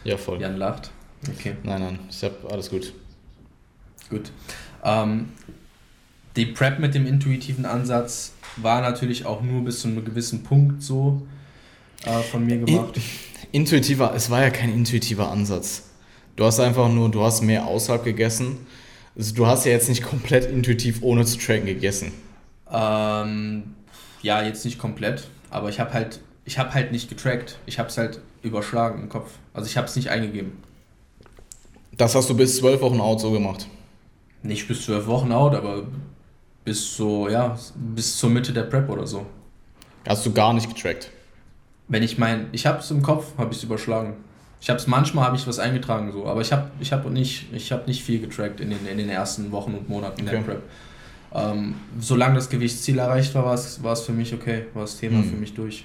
Ja, 0.04 0.16
voll. 0.16 0.40
Jan 0.40 0.58
lacht. 0.58 0.92
Okay. 1.28 1.56
Nein, 1.64 1.82
nein, 1.82 2.00
ich 2.10 2.24
habe 2.24 2.36
alles 2.52 2.70
gut. 2.70 2.94
Gut. 4.10 4.32
Ähm, 4.84 5.30
die 6.36 6.46
Prep 6.46 6.78
mit 6.78 6.94
dem 6.94 7.08
intuitiven 7.08 7.66
Ansatz 7.66 8.34
war 8.58 8.82
natürlich 8.82 9.26
auch 9.26 9.42
nur 9.42 9.66
bis 9.66 9.82
zu 9.82 9.88
einem 9.88 10.06
gewissen 10.06 10.44
Punkt 10.44 10.84
so 10.84 11.28
äh, 12.06 12.22
von 12.22 12.46
mir 12.46 12.58
gemacht. 12.60 13.00
Intuitiver, 13.52 14.14
es 14.16 14.30
war 14.30 14.42
ja 14.42 14.50
kein 14.50 14.72
intuitiver 14.72 15.32
Ansatz. 15.32 15.87
Du 16.38 16.46
hast 16.46 16.60
einfach 16.60 16.88
nur, 16.88 17.10
du 17.10 17.24
hast 17.24 17.42
mehr 17.42 17.66
außerhalb 17.66 18.04
gegessen. 18.04 18.68
Also 19.18 19.34
du 19.34 19.48
hast 19.48 19.66
ja 19.66 19.72
jetzt 19.72 19.90
nicht 19.90 20.04
komplett 20.04 20.46
intuitiv 20.46 21.02
ohne 21.02 21.26
zu 21.26 21.40
tracken 21.40 21.66
gegessen. 21.66 22.12
Ähm, 22.72 23.74
ja, 24.22 24.44
jetzt 24.44 24.64
nicht 24.64 24.78
komplett, 24.78 25.28
aber 25.50 25.70
ich 25.70 25.80
habe 25.80 25.94
halt, 25.94 26.22
ich 26.46 26.60
habe 26.60 26.76
halt 26.76 26.92
nicht 26.92 27.10
getrackt. 27.10 27.58
Ich 27.66 27.80
habe 27.80 27.90
es 27.90 27.98
halt 27.98 28.22
überschlagen 28.44 29.02
im 29.02 29.10
Kopf. 29.10 29.32
Also 29.56 29.68
ich 29.68 29.78
habe 29.78 29.88
es 29.88 29.96
nicht 29.96 30.12
eingegeben. 30.12 30.52
Das 31.98 32.14
hast 32.14 32.30
du 32.30 32.38
bis 32.38 32.58
zwölf 32.58 32.82
Wochen 32.82 33.02
out 33.02 33.20
so 33.20 33.32
gemacht. 33.32 33.68
Nicht 34.44 34.68
bis 34.68 34.86
zwölf 34.86 35.08
Wochen 35.08 35.32
out, 35.32 35.56
aber 35.56 35.88
bis 36.64 36.96
so, 36.96 37.28
ja, 37.30 37.58
bis 37.76 38.16
zur 38.16 38.30
Mitte 38.30 38.54
der 38.54 38.64
Prep 38.64 38.88
oder 38.90 39.08
so. 39.08 39.26
Hast 40.08 40.24
du 40.24 40.32
gar 40.32 40.54
nicht 40.54 40.70
getrackt? 40.70 41.10
Wenn 41.88 42.04
ich 42.04 42.20
mein, 42.20 42.50
ich 42.52 42.68
habe 42.68 42.78
es 42.78 42.92
im 42.92 43.02
Kopf, 43.02 43.36
habe 43.40 43.52
ich 43.52 43.58
es 43.58 43.64
überschlagen. 43.64 44.27
Ich 44.60 44.70
habe 44.70 44.80
es 44.80 44.88
manchmal 44.88 45.26
habe 45.26 45.36
ich 45.36 45.46
was 45.48 45.60
eingetragen 45.60 46.12
so, 46.12 46.26
aber 46.26 46.42
ich 46.42 46.52
habe 46.52 46.70
ich 46.80 46.92
habe 46.92 47.10
nicht 47.10 47.54
ich 47.54 47.72
habe 47.72 47.84
nicht 47.86 48.04
viel 48.04 48.20
getrackt 48.20 48.60
in 48.60 48.70
den, 48.72 48.86
in 48.88 48.98
den 48.98 49.10
ersten 49.10 49.52
Wochen 49.52 49.74
und 49.76 49.88
Monaten 49.88 50.22
okay. 50.22 50.32
der 50.32 50.42
Prep. 50.42 50.64
Ähm, 51.34 51.76
solange 52.00 52.36
das 52.36 52.50
Gewichtsziel 52.50 53.00
erreicht 53.00 53.36
war, 53.36 53.46
war 53.46 53.54
es, 53.54 53.84
war 53.84 53.94
es 53.94 54.02
für 54.02 54.14
mich 54.14 54.34
okay, 54.34 54.64
war 54.74 54.84
das 54.84 54.98
Thema 54.98 55.18
hm. 55.18 55.30
für 55.30 55.36
mich 55.36 55.54
durch. 55.54 55.84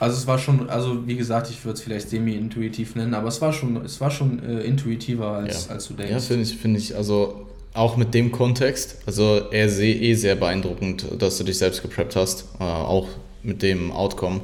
Also 0.00 0.16
es 0.16 0.26
war 0.26 0.38
schon, 0.38 0.68
also 0.68 1.06
wie 1.06 1.16
gesagt, 1.16 1.48
ich 1.50 1.64
würde 1.64 1.78
es 1.78 1.82
vielleicht 1.82 2.10
semi-intuitiv 2.10 2.96
nennen, 2.96 3.14
aber 3.14 3.28
es 3.28 3.40
war 3.40 3.52
schon, 3.52 3.76
es 3.84 4.00
war 4.00 4.10
schon 4.10 4.42
äh, 4.42 4.62
intuitiver 4.62 5.28
als, 5.28 5.66
ja. 5.66 5.74
als 5.74 5.86
du 5.86 5.94
denkst. 5.94 6.12
Ja, 6.12 6.18
finde 6.18 6.42
ich, 6.42 6.56
finde 6.56 6.80
ich, 6.80 6.96
also 6.96 7.46
auch 7.74 7.96
mit 7.96 8.12
dem 8.12 8.32
Kontext, 8.32 8.98
also 9.06 9.42
er 9.50 9.68
sehe 9.68 9.94
eh 9.94 10.14
sehr 10.14 10.34
beeindruckend, 10.34 11.06
dass 11.20 11.38
du 11.38 11.44
dich 11.44 11.58
selbst 11.58 11.82
gepreppt 11.82 12.16
hast, 12.16 12.46
äh, 12.58 12.64
auch 12.64 13.08
mit 13.44 13.62
dem 13.62 13.92
Outcome. 13.92 14.40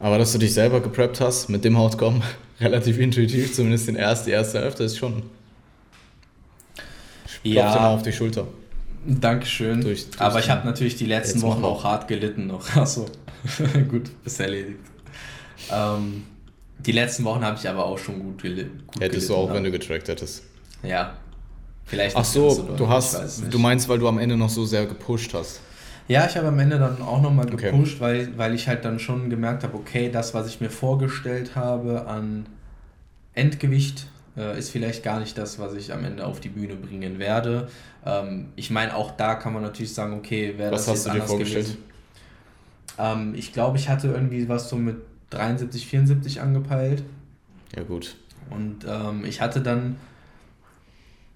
Aber 0.00 0.18
dass 0.18 0.32
du 0.32 0.38
dich 0.38 0.54
selber 0.54 0.80
gepreppt 0.80 1.20
hast 1.20 1.48
mit 1.48 1.64
dem 1.64 1.76
Outcome, 1.76 2.22
relativ 2.60 2.98
intuitiv, 2.98 3.54
zumindest 3.54 3.88
in 3.88 3.96
erst, 3.96 4.26
die 4.26 4.32
erste 4.32 4.60
Hälfte, 4.60 4.82
ist 4.82 4.98
schon. 4.98 5.22
Ich 7.42 7.54
ja. 7.54 7.66
mal 7.66 7.94
auf 7.94 8.02
die 8.02 8.12
Schulter. 8.12 8.46
Dankeschön. 9.06 9.80
Durch, 9.80 10.10
durch 10.10 10.20
Aber 10.20 10.40
ich 10.40 10.50
habe 10.50 10.66
natürlich 10.66 10.96
die 10.96 11.06
letzten 11.06 11.40
Wochen 11.42 11.64
auch 11.64 11.84
hart 11.84 12.08
gelitten 12.08 12.46
noch. 12.48 12.76
Achso, 12.76 13.06
gut, 13.88 14.10
ist 14.24 14.40
erledigt. 14.40 14.80
Ähm, 15.70 16.24
die 16.78 16.92
letzten 16.92 17.24
Wochen 17.24 17.44
habe 17.44 17.58
ich 17.58 17.68
aber 17.68 17.84
auch 17.84 17.98
schon 17.98 18.18
gut, 18.18 18.42
gel 18.42 18.70
gut 18.86 19.02
Hättest 19.02 19.28
du 19.28 19.36
auch, 19.36 19.48
haben. 19.48 19.56
wenn 19.56 19.64
du 19.64 19.70
getrackt 19.70 20.08
hättest. 20.08 20.42
Ja. 20.82 21.14
Vielleicht 21.84 22.16
Ach 22.16 22.24
so, 22.24 22.74
du 22.76 22.88
hast, 22.88 23.42
du 23.50 23.58
meinst, 23.58 23.88
weil 23.88 23.98
du 23.98 24.08
am 24.08 24.18
Ende 24.18 24.36
noch 24.36 24.48
so 24.48 24.64
sehr 24.64 24.86
gepusht 24.86 25.34
hast. 25.34 25.60
Ja, 26.10 26.26
ich 26.26 26.36
habe 26.36 26.48
am 26.48 26.58
Ende 26.58 26.76
dann 26.76 27.00
auch 27.02 27.22
nochmal 27.22 27.46
gepusht, 27.46 27.98
okay. 27.98 28.00
weil, 28.00 28.36
weil 28.36 28.52
ich 28.52 28.66
halt 28.66 28.84
dann 28.84 28.98
schon 28.98 29.30
gemerkt 29.30 29.62
habe, 29.62 29.76
okay, 29.76 30.10
das, 30.10 30.34
was 30.34 30.48
ich 30.48 30.60
mir 30.60 30.68
vorgestellt 30.68 31.54
habe 31.54 32.08
an 32.08 32.46
Endgewicht, 33.32 34.08
äh, 34.36 34.58
ist 34.58 34.70
vielleicht 34.70 35.04
gar 35.04 35.20
nicht 35.20 35.38
das, 35.38 35.60
was 35.60 35.72
ich 35.74 35.92
am 35.92 36.04
Ende 36.04 36.26
auf 36.26 36.40
die 36.40 36.48
Bühne 36.48 36.74
bringen 36.74 37.20
werde. 37.20 37.68
Ähm, 38.04 38.48
ich 38.56 38.72
meine, 38.72 38.96
auch 38.96 39.12
da 39.12 39.36
kann 39.36 39.52
man 39.52 39.62
natürlich 39.62 39.94
sagen, 39.94 40.14
okay, 40.14 40.58
wäre 40.58 40.72
das 40.72 40.88
jetzt 40.88 41.08
anders 41.08 41.30
gewesen. 41.30 41.76
Ähm, 42.98 43.36
ich 43.36 43.52
glaube, 43.52 43.78
ich 43.78 43.88
hatte 43.88 44.08
irgendwie 44.08 44.48
was 44.48 44.68
so 44.68 44.74
mit 44.74 44.96
73, 45.30 45.86
74 45.86 46.40
angepeilt. 46.40 47.04
Ja, 47.76 47.84
gut. 47.84 48.16
Und 48.50 48.84
ähm, 48.84 49.24
ich 49.24 49.40
hatte 49.40 49.60
dann 49.60 49.94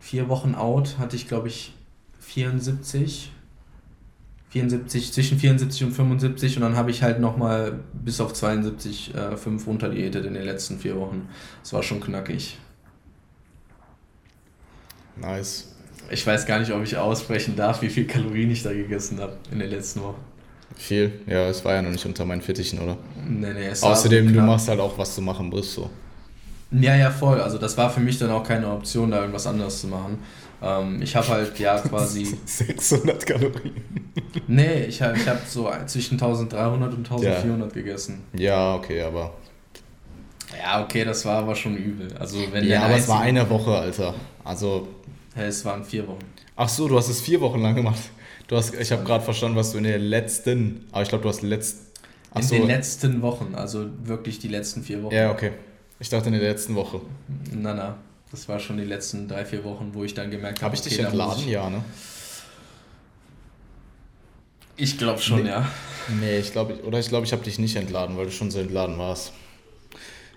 vier 0.01 0.29
Wochen 0.29 0.57
out, 0.57 0.99
hatte 0.99 1.14
ich 1.14 1.29
glaube 1.29 1.47
ich 1.47 1.77
74 2.18 3.31
74, 4.55 5.12
zwischen 5.12 5.38
74 5.38 5.82
und 5.82 5.92
75 5.92 6.57
und 6.57 6.62
dann 6.62 6.76
habe 6.76 6.92
ich 6.92 7.02
halt 7.02 7.18
nochmal 7.18 7.80
bis 7.92 8.20
auf 8.20 8.32
72 8.32 9.12
äh, 9.12 9.36
5 9.36 9.66
runterdiätet 9.66 10.24
in 10.24 10.34
den 10.34 10.44
letzten 10.44 10.78
vier 10.78 10.96
Wochen. 10.96 11.28
Das 11.61 11.72
war 11.72 11.82
schon 11.82 12.00
knackig. 12.00 12.57
Nice. 15.16 15.74
Ich 16.09 16.24
weiß 16.24 16.46
gar 16.46 16.61
nicht, 16.61 16.70
ob 16.70 16.84
ich 16.84 16.96
aussprechen 16.96 17.57
darf, 17.57 17.82
wie 17.82 17.88
viel 17.88 18.07
Kalorien 18.07 18.48
ich 18.52 18.62
da 18.62 18.72
gegessen 18.72 19.18
habe 19.18 19.36
in 19.50 19.59
den 19.59 19.70
letzten 19.70 20.02
Wochen. 20.02 20.20
Viel? 20.76 21.11
Ja, 21.26 21.48
es 21.48 21.64
war 21.64 21.74
ja 21.74 21.82
noch 21.82 21.90
nicht 21.90 22.07
unter 22.07 22.24
meinen 22.24 22.42
Fittichen, 22.42 22.78
oder? 22.78 22.96
Nee, 23.28 23.52
nee, 23.55 23.66
es 23.66 23.82
Außerdem, 23.82 24.32
du 24.32 24.40
machst 24.40 24.68
halt 24.68 24.78
auch, 24.78 24.96
was 24.96 25.16
du 25.16 25.22
machen 25.22 25.48
musst, 25.48 25.72
so. 25.72 25.90
Ja, 26.70 26.94
ja, 26.94 27.11
voll. 27.11 27.40
Also 27.40 27.59
das 27.59 27.76
war 27.76 27.90
für 27.90 28.00
mich 28.00 28.18
dann 28.18 28.30
auch 28.30 28.44
keine 28.44 28.68
Option, 28.68 29.11
da 29.11 29.20
irgendwas 29.20 29.48
anderes 29.48 29.80
zu 29.80 29.88
machen. 29.88 30.18
Ähm, 30.65 31.03
ich 31.03 31.15
habe 31.15 31.29
halt 31.29 31.59
ja 31.59 31.79
quasi... 31.89 32.37
600 32.45 33.27
Kalorien. 33.27 33.75
Nee, 34.47 34.85
ich 34.85 35.03
habe 35.03 35.17
ich 35.17 35.29
hab 35.29 35.47
so 35.47 35.71
zwischen 35.87 36.15
1300 36.15 36.95
und 36.95 36.99
1400 37.11 37.73
gegessen. 37.73 38.23
Ja, 38.33 38.75
okay, 38.75 39.03
aber. 39.03 39.35
Ja, 40.59 40.83
okay, 40.83 41.05
das 41.05 41.25
war 41.25 41.39
aber 41.39 41.55
schon 41.55 41.77
übel. 41.77 42.09
Also 42.19 42.39
wenn 42.53 42.65
Ja, 42.65 42.83
aber 42.85 42.97
es 42.97 43.09
war 43.09 43.21
eine 43.21 43.49
Woche, 43.49 43.77
Alter. 43.77 44.15
Also. 44.43 44.89
Hey, 45.35 45.49
es 45.49 45.65
waren 45.65 45.85
vier 45.85 46.07
Wochen. 46.09 46.25
Ach 46.57 46.69
so, 46.69 46.89
du 46.89 46.97
hast 46.97 47.09
es 47.09 47.21
vier 47.21 47.41
Wochen 47.41 47.61
lang 47.61 47.75
gemacht. 47.75 48.01
Du 48.47 48.57
hast, 48.57 48.75
ich 48.75 48.93
habe 48.93 49.05
gerade 49.05 49.25
verstanden, 49.25 49.57
was 49.57 49.73
du 49.73 49.79
in 49.79 49.85
der 49.85 49.99
letzten. 49.99 50.87
Aber 50.93 51.03
ich 51.03 51.09
glaube, 51.09 51.23
du 51.23 51.29
hast 51.29 51.43
letzt. 51.43 51.79
Ach 52.31 52.41
In 52.41 52.43
so. 52.43 52.55
den 52.55 52.67
letzten 52.67 53.23
Wochen, 53.23 53.55
also 53.55 53.87
wirklich 54.03 54.39
die 54.39 54.49
letzten 54.49 54.83
vier 54.83 55.03
Wochen. 55.03 55.15
Ja, 55.15 55.31
okay. 55.31 55.53
Ich 56.01 56.09
dachte 56.09 56.29
in 56.29 56.33
der 56.35 56.43
letzten 56.43 56.75
Woche. 56.75 57.01
Na, 57.53 57.75
na. 57.75 57.97
Das 58.35 58.49
war 58.49 58.59
schon 58.59 58.78
die 58.78 58.85
letzten 58.85 59.28
drei, 59.28 59.45
vier 59.45 59.62
Wochen, 59.62 59.91
wo 59.93 60.03
ich 60.03 60.12
dann 60.12 60.28
gemerkt 60.28 60.59
habe, 60.59 60.64
Habe 60.64 60.74
ich 60.74 60.82
dich 60.82 60.95
okay, 60.95 61.05
muss 61.05 61.12
entladen? 61.12 61.49
Ja, 61.49 61.70
ne? 61.70 61.85
Ich 64.76 64.99
glaube 64.99 65.20
schon, 65.20 65.45
Nee. 65.45 65.51
ja. 65.51 65.68
Nee, 66.20 66.39
ich 66.41 66.51
glaube, 66.51 66.82
oder 66.82 66.99
ich 66.99 67.09
glaube, 67.09 67.24
ich 67.24 67.32
habe 67.32 67.45
dich 67.45 67.61
nicht 67.61 67.76
entladen, 67.76 68.16
weil 68.16 68.24
du 68.24 68.32
schon 68.32 68.51
so 68.51 68.59
entladen 68.59 68.99
warst. 68.99 69.32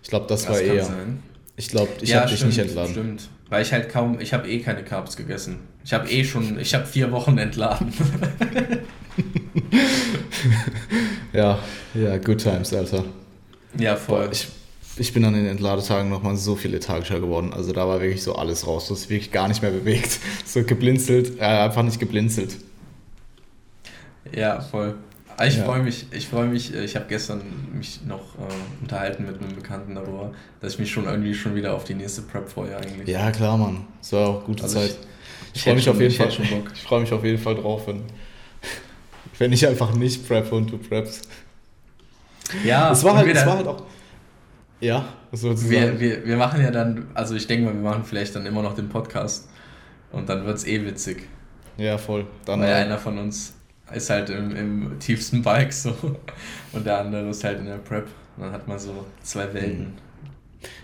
Ich 0.04 0.10
glaube, 0.10 0.28
das, 0.30 0.48
war 0.48 0.58
kann 0.58 0.66
eher. 0.68 0.86
sein. 0.86 1.24
Ich 1.56 1.70
glaube, 1.70 1.90
ich 2.02 2.10
ja, 2.10 2.20
habe 2.22 2.30
dich 2.30 2.46
nicht 2.46 2.60
entladen. 2.60 2.92
Stimmt. 2.92 3.30
Weil 3.50 3.64
ich 3.64 3.74
halt 3.74 3.90
kaum, 3.90 4.20
ich 4.20 4.32
habe 4.32 4.48
eh 4.48 4.60
keine 4.60 4.84
Carbs 4.84 5.18
gegessen. 5.18 5.62
Ich 5.84 5.92
habe 5.92 6.08
eh 6.08 6.24
schon, 6.24 6.60
ich 6.60 6.76
habe 6.76 6.86
vier 6.86 7.12
Wochen 7.12 7.40
entladen. 7.40 7.92
Ja, 11.34 11.60
ja, 11.94 12.18
good 12.18 12.40
times, 12.42 12.74
Alter. 12.74 13.04
ja, 13.78 13.96
voll. 13.96 14.26
Boah, 14.26 14.32
ich, 14.32 14.48
ich 15.00 15.14
bin 15.14 15.24
an 15.26 15.34
den 15.34 15.46
Entladetagen 15.46 16.10
nochmal 16.10 16.36
so 16.38 16.56
viel 16.56 16.72
lethargischer 16.72 17.20
geworden. 17.20 17.54
Also 17.54 17.72
da 17.74 17.88
war 17.88 18.02
wirklich 18.02 18.24
so 18.24 18.36
alles 18.36 18.66
raus. 18.68 18.88
Du 18.88 18.94
hast 18.96 19.10
wirklich 19.10 19.32
gar 19.32 19.48
nicht 19.48 19.62
mehr 19.62 19.72
bewegt. 19.72 20.20
So 20.46 20.64
geblinzelt, 20.64 21.40
äh, 21.40 21.44
einfach 21.44 21.84
nicht 21.84 22.00
geblinzelt. 22.00 22.56
Ja, 24.34 24.60
voll. 24.62 24.96
Aber 25.36 25.46
Ich 25.48 25.58
Ja. 25.58 25.66
freue 25.66 25.84
mich, 25.84 26.06
ich 26.12 26.28
freue 26.28 26.48
mich, 26.48 26.74
äh, 26.74 26.84
ich 26.84 26.96
habe 26.96 27.06
gestern 27.08 27.42
mich 27.74 28.00
noch 28.06 28.36
äh, 28.40 28.82
unterhalten 28.82 29.26
mit 29.26 29.40
einem 29.42 29.56
Bekannten 29.56 29.94
darüber, 29.96 30.34
dass 30.62 30.74
ich 30.74 30.80
mich 30.80 30.92
schon 30.92 31.06
irgendwie 31.06 31.34
schon 31.34 31.54
wieder 31.56 31.76
auf 31.76 31.84
die 31.84 31.94
nächste 31.94 32.24
Prep 32.24 32.50
freue 32.50 32.76
eigentlich. 32.76 33.08
Ja, 33.08 33.30
klar, 33.32 33.58
Mann. 33.58 33.86
Es 34.02 34.12
war 34.14 34.28
auch 34.30 34.44
gute 34.46 34.64
Also 34.64 34.80
Zeit. 34.80 34.90
ich- 34.92 34.98
Ich, 35.54 35.56
ich 35.58 35.64
freue 35.64 35.76
mich 35.76 35.84
schon- 35.84 35.94
auf 35.96 36.02
jeden 36.02 36.14
Fall. 36.16 36.28
Ich 36.74 36.82
freue 36.84 37.02
mich 37.02 37.14
auf 37.14 37.24
jeden 37.24 37.38
Fall 37.42 37.56
drauf, 37.56 37.88
wenn, 37.88 38.02
wenn 39.38 39.54
ich 39.54 39.68
einfach 39.68 39.94
nicht 39.96 40.28
preppe 40.28 40.56
und 40.56 40.72
du 40.72 40.78
preppst. 40.78 41.28
Ja, 42.66 42.92
es 42.92 43.04
war 43.04 43.16
halt, 43.18 43.28
es 43.28 43.46
war 43.46 43.58
halt 43.58 43.68
auch. 43.68 43.84
Ja, 44.80 45.08
du 45.32 45.70
Wir, 45.70 46.00
wir, 46.00 46.26
wir 46.26 46.38
machen 46.38 46.62
ja 46.62 46.72
dann, 46.72 47.08
also 47.14 47.36
ich 47.36 47.48
denke 47.48 47.66
mal, 47.66 47.74
wir 47.74 47.82
machen 47.82 48.04
vielleicht 48.04 48.36
dann 48.36 48.46
immer 48.46 48.62
noch 48.62 48.76
den 48.76 48.90
Podcast 48.90 49.50
und 50.12 50.30
dann 50.30 50.46
wird 50.46 50.58
es 50.58 50.68
eh 50.68 50.86
witzig. 50.86 51.28
Ja, 51.78 51.98
voll. 51.98 52.26
Dann, 52.46 52.62
Weil 52.62 52.74
einer 52.74 52.98
von 52.98 53.18
uns 53.18 53.54
ist 53.94 54.10
halt 54.10 54.30
im, 54.30 54.56
im 54.56 55.00
tiefsten 55.00 55.42
Bike 55.42 55.74
so 55.74 55.94
und 56.74 56.86
der 56.86 57.00
andere 57.00 57.30
ist 57.30 57.44
halt 57.44 57.60
in 57.60 57.66
der 57.66 57.78
Prep. 57.78 58.08
Und 58.36 58.44
dann 58.44 58.52
hat 58.52 58.68
man 58.68 58.78
so 58.78 59.06
zwei 59.24 59.52
Welten. 59.54 59.94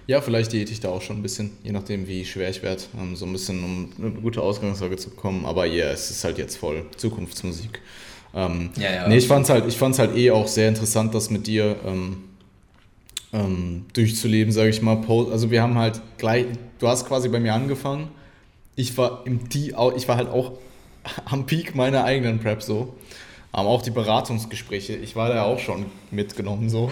Ja, 0.08 0.22
vielleicht 0.22 0.52
diete 0.54 0.72
ich 0.72 0.80
da 0.80 0.90
auch 0.90 1.02
schon 1.02 1.18
ein 1.18 1.22
bisschen, 1.22 1.52
je 1.64 1.72
nachdem, 1.72 2.08
wie 2.08 2.26
schwer 2.26 2.50
ich 2.50 2.64
werde. 2.64 2.84
Ähm, 3.00 3.16
so 3.16 3.26
ein 3.26 3.32
bisschen, 3.32 3.64
um 3.64 3.90
eine 3.98 4.12
gute 4.12 4.42
Ausgangslage 4.42 4.98
zu 4.98 5.10
bekommen. 5.12 5.46
Aber 5.46 5.66
ja, 5.66 5.86
es 5.88 6.10
ist 6.12 6.24
halt 6.24 6.38
jetzt 6.38 6.58
voll 6.58 6.86
Zukunftsmusik. 6.98 7.82
Ähm, 8.34 8.72
Ja, 8.78 8.92
ja. 8.92 9.08
Nee, 9.08 9.18
ich 9.18 9.28
fand's 9.28 9.50
halt, 9.50 9.68
ich 9.68 9.78
fand's 9.78 10.00
halt 10.00 10.16
eh 10.16 10.32
auch 10.32 10.48
sehr 10.48 10.70
interessant, 10.70 11.14
das 11.14 11.30
mit 11.30 11.48
dir 11.48 11.76
ähm, 11.86 12.24
ähm, 13.34 13.86
durchzuleben, 13.94 14.54
sage 14.54 14.70
ich 14.70 14.82
mal. 14.82 15.04
Also 15.32 15.52
wir 15.52 15.62
haben 15.62 15.78
halt 15.78 16.02
gleich, 16.18 16.46
du 16.80 16.88
hast 16.88 17.08
quasi 17.08 17.28
bei 17.28 17.40
mir 17.40 17.54
angefangen. 17.54 18.10
Ich 18.76 18.98
war 18.98 19.24
im 19.26 19.50
die, 19.50 19.74
ich 19.96 20.08
war 20.08 20.16
halt 20.16 20.30
auch 20.30 20.54
am 21.26 21.46
Peak 21.46 21.76
meiner 21.76 22.06
eigenen 22.06 22.40
Prep 22.40 22.62
so. 22.62 22.96
Aber 23.52 23.70
auch 23.70 23.82
die 23.82 23.92
Beratungsgespräche, 23.92 24.96
ich 24.96 25.16
war 25.16 25.30
da 25.30 25.44
auch 25.44 25.60
schon 25.60 25.86
mitgenommen 26.10 26.70
so. 26.70 26.92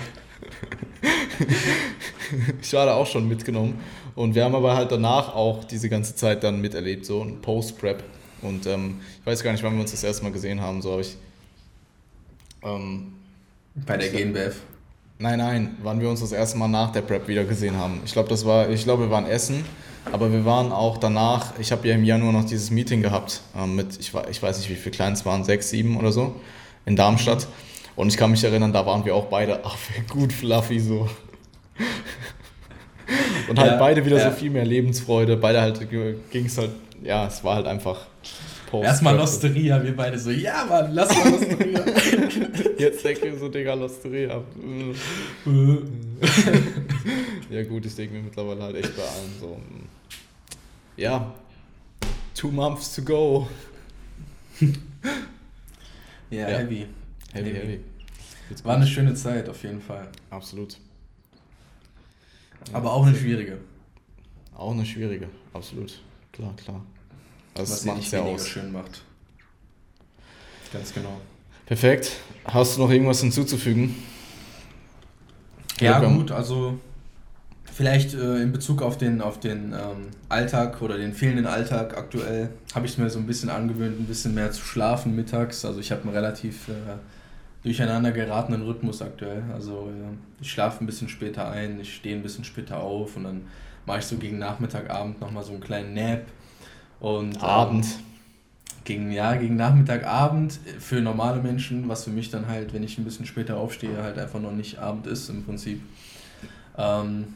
ich 2.61 2.73
war 2.73 2.85
da 2.85 2.95
auch 2.95 3.07
schon 3.07 3.27
mitgenommen. 3.27 3.79
Und 4.15 4.35
wir 4.35 4.43
haben 4.43 4.55
aber 4.55 4.75
halt 4.75 4.91
danach 4.91 5.33
auch 5.33 5.63
diese 5.63 5.89
ganze 5.89 6.15
Zeit 6.15 6.43
dann 6.43 6.61
miterlebt, 6.61 7.05
so 7.05 7.23
ein 7.23 7.41
Post-Prep. 7.41 8.03
Und 8.41 8.67
ähm, 8.67 8.99
ich 9.19 9.25
weiß 9.25 9.43
gar 9.43 9.51
nicht, 9.51 9.63
wann 9.63 9.73
wir 9.73 9.81
uns 9.81 9.91
das 9.91 10.03
erste 10.03 10.23
Mal 10.23 10.31
gesehen 10.31 10.61
haben, 10.61 10.81
so 10.81 10.91
habe 10.91 11.01
ich. 11.01 11.17
Ähm, 12.63 13.13
Bei 13.85 13.97
der 13.97 14.09
GNBF. 14.09 14.61
Nein, 15.21 15.39
nein, 15.39 15.77
wann 15.83 16.01
wir 16.01 16.09
uns 16.09 16.19
das 16.19 16.31
erste 16.31 16.57
Mal 16.57 16.67
nach 16.67 16.91
der 16.91 17.01
Prep 17.01 17.27
wieder 17.27 17.43
gesehen 17.43 17.77
haben. 17.77 18.01
Ich 18.05 18.13
glaube, 18.13 18.29
das 18.29 18.45
war, 18.45 18.69
ich 18.69 18.83
glaube, 18.83 19.03
wir 19.03 19.11
waren 19.11 19.25
essen, 19.25 19.63
aber 20.11 20.31
wir 20.31 20.45
waren 20.45 20.71
auch 20.71 20.97
danach, 20.97 21.53
ich 21.59 21.71
habe 21.71 21.87
ja 21.87 21.95
im 21.95 22.03
Januar 22.03 22.33
noch 22.33 22.45
dieses 22.45 22.71
Meeting 22.71 23.01
gehabt 23.01 23.41
ähm, 23.55 23.75
mit, 23.75 23.99
ich, 23.99 24.11
ich 24.29 24.41
weiß 24.41 24.57
nicht, 24.57 24.69
wie 24.69 24.75
viele 24.75 24.95
Kleinen 24.95 25.13
es 25.13 25.25
waren, 25.25 25.43
sechs, 25.43 25.69
sieben 25.69 25.97
oder 25.97 26.11
so, 26.11 26.35
in 26.85 26.95
Darmstadt. 26.95 27.47
Und 27.95 28.07
ich 28.07 28.17
kann 28.17 28.31
mich 28.31 28.43
erinnern, 28.43 28.73
da 28.73 28.85
waren 28.85 29.05
wir 29.05 29.15
auch 29.15 29.25
beide, 29.25 29.59
ach, 29.63 29.77
gut 30.09 30.33
fluffy 30.33 30.79
so. 30.79 31.07
Und 33.47 33.59
halt 33.59 33.71
Ja, 33.71 33.77
beide 33.77 34.05
wieder 34.05 34.17
ja. 34.17 34.31
so 34.31 34.35
viel 34.35 34.49
mehr 34.49 34.65
Lebensfreude, 34.65 35.37
beide 35.37 35.61
halt 35.61 35.87
ging 35.89 36.45
es 36.45 36.57
halt, 36.57 36.71
ja, 37.03 37.27
es 37.27 37.43
war 37.43 37.55
halt 37.55 37.67
einfach 37.67 38.05
Post 38.71 38.85
Erstmal 38.85 39.17
Losteria, 39.17 39.83
wir 39.83 39.93
beide 39.95 40.17
so, 40.17 40.31
ja 40.31 40.63
Mann, 40.65 40.93
lass 40.93 41.09
mal 41.13 41.29
Losteria. 41.31 41.83
Jetzt 42.77 43.03
denke 43.03 43.27
ich 43.27 43.37
so, 43.39 43.49
Digga, 43.49 43.73
Losteria. 43.73 44.41
ja 47.49 47.63
gut, 47.63 47.85
ich 47.85 47.95
denke 47.95 48.15
mir 48.15 48.21
mittlerweile 48.23 48.63
halt 48.63 48.75
echt 48.77 48.95
bei 48.95 49.03
allen 49.03 49.31
so. 49.39 49.47
mm, 49.57 49.83
Ja, 50.95 51.33
two 52.33 52.49
months 52.49 52.95
to 52.95 53.01
go. 53.01 53.47
ja, 56.29 56.49
Ja. 56.49 56.57
heavy. 56.59 56.85
Heavy, 57.33 57.51
heavy. 57.51 57.79
Jetzt 58.49 58.63
War 58.63 58.75
eine 58.77 58.87
schöne 58.87 59.13
Zeit 59.15 59.49
auf 59.49 59.61
jeden 59.63 59.81
Fall. 59.81 60.07
Absolut. 60.29 60.77
Aber 62.73 62.93
auch 62.93 63.05
eine 63.05 63.15
schwierige. 63.17 63.57
Auch 64.55 64.71
eine 64.71 64.85
schwierige, 64.85 65.27
absolut. 65.53 65.99
Klar, 66.31 66.53
klar. 66.55 66.85
Das 67.53 67.69
was 67.71 67.81
sie 67.81 67.87
macht 67.89 68.11
ja 68.11 68.19
weniger 68.19 68.35
aus. 68.35 68.47
schön 68.47 68.71
macht. 68.71 69.01
Ganz 70.71 70.93
genau. 70.93 71.19
Perfekt. 71.65 72.11
Hast 72.45 72.77
du 72.77 72.81
noch 72.81 72.89
irgendwas 72.89 73.21
hinzuzufügen? 73.21 73.95
Ja, 75.79 75.95
Willkommen. 75.99 76.19
gut, 76.19 76.31
also 76.31 76.79
vielleicht 77.73 78.13
äh, 78.13 78.41
in 78.41 78.51
Bezug 78.51 78.81
auf 78.81 78.97
den, 78.97 79.21
auf 79.21 79.39
den 79.39 79.73
ähm, 79.73 80.07
Alltag 80.29 80.81
oder 80.81 80.97
den 80.97 81.13
fehlenden 81.13 81.47
Alltag 81.47 81.97
aktuell 81.97 82.49
habe 82.75 82.85
ich 82.85 82.93
es 82.93 82.97
mir 82.97 83.09
so 83.09 83.19
ein 83.19 83.25
bisschen 83.25 83.49
angewöhnt, 83.49 83.99
ein 83.99 84.05
bisschen 84.05 84.33
mehr 84.35 84.51
zu 84.51 84.61
schlafen 84.63 85.15
mittags. 85.15 85.65
Also 85.65 85.79
ich 85.79 85.91
habe 85.91 86.03
einen 86.03 86.11
relativ 86.13 86.67
äh, 86.69 86.73
durcheinander 87.63 88.11
geratenen 88.11 88.61
Rhythmus 88.63 89.01
aktuell. 89.01 89.43
Also 89.53 89.89
äh, 89.89 90.13
ich 90.41 90.51
schlafe 90.51 90.83
ein 90.83 90.87
bisschen 90.87 91.09
später 91.09 91.49
ein, 91.49 91.79
ich 91.79 91.95
stehe 91.95 92.15
ein 92.15 92.23
bisschen 92.23 92.43
später 92.43 92.79
auf 92.79 93.15
und 93.17 93.23
dann 93.23 93.41
mache 93.85 93.99
ich 93.99 94.05
so 94.05 94.17
gegen 94.17 94.37
Nachmittag, 94.39 94.89
Abend 94.89 95.19
nochmal 95.19 95.43
so 95.43 95.51
einen 95.51 95.61
kleinen 95.61 95.93
Nap. 95.93 96.21
Und, 97.01 97.35
ähm, 97.35 97.41
Abend. 97.41 97.85
gegen, 98.85 99.11
ja, 99.11 99.35
gegen 99.35 99.55
Nachmittag, 99.57 100.05
Abend 100.05 100.59
für 100.79 101.01
normale 101.01 101.41
Menschen, 101.41 101.89
was 101.89 102.03
für 102.05 102.09
mich 102.11 102.29
dann 102.31 102.47
halt, 102.47 102.73
wenn 102.73 102.83
ich 102.83 102.97
ein 102.97 103.03
bisschen 103.03 103.25
später 103.25 103.57
aufstehe, 103.57 104.01
halt 104.01 104.17
einfach 104.17 104.39
noch 104.39 104.51
nicht 104.53 104.77
Abend 104.79 105.05
ist 105.07 105.27
im 105.29 105.43
Prinzip. 105.43 105.81
Ähm, 106.77 107.33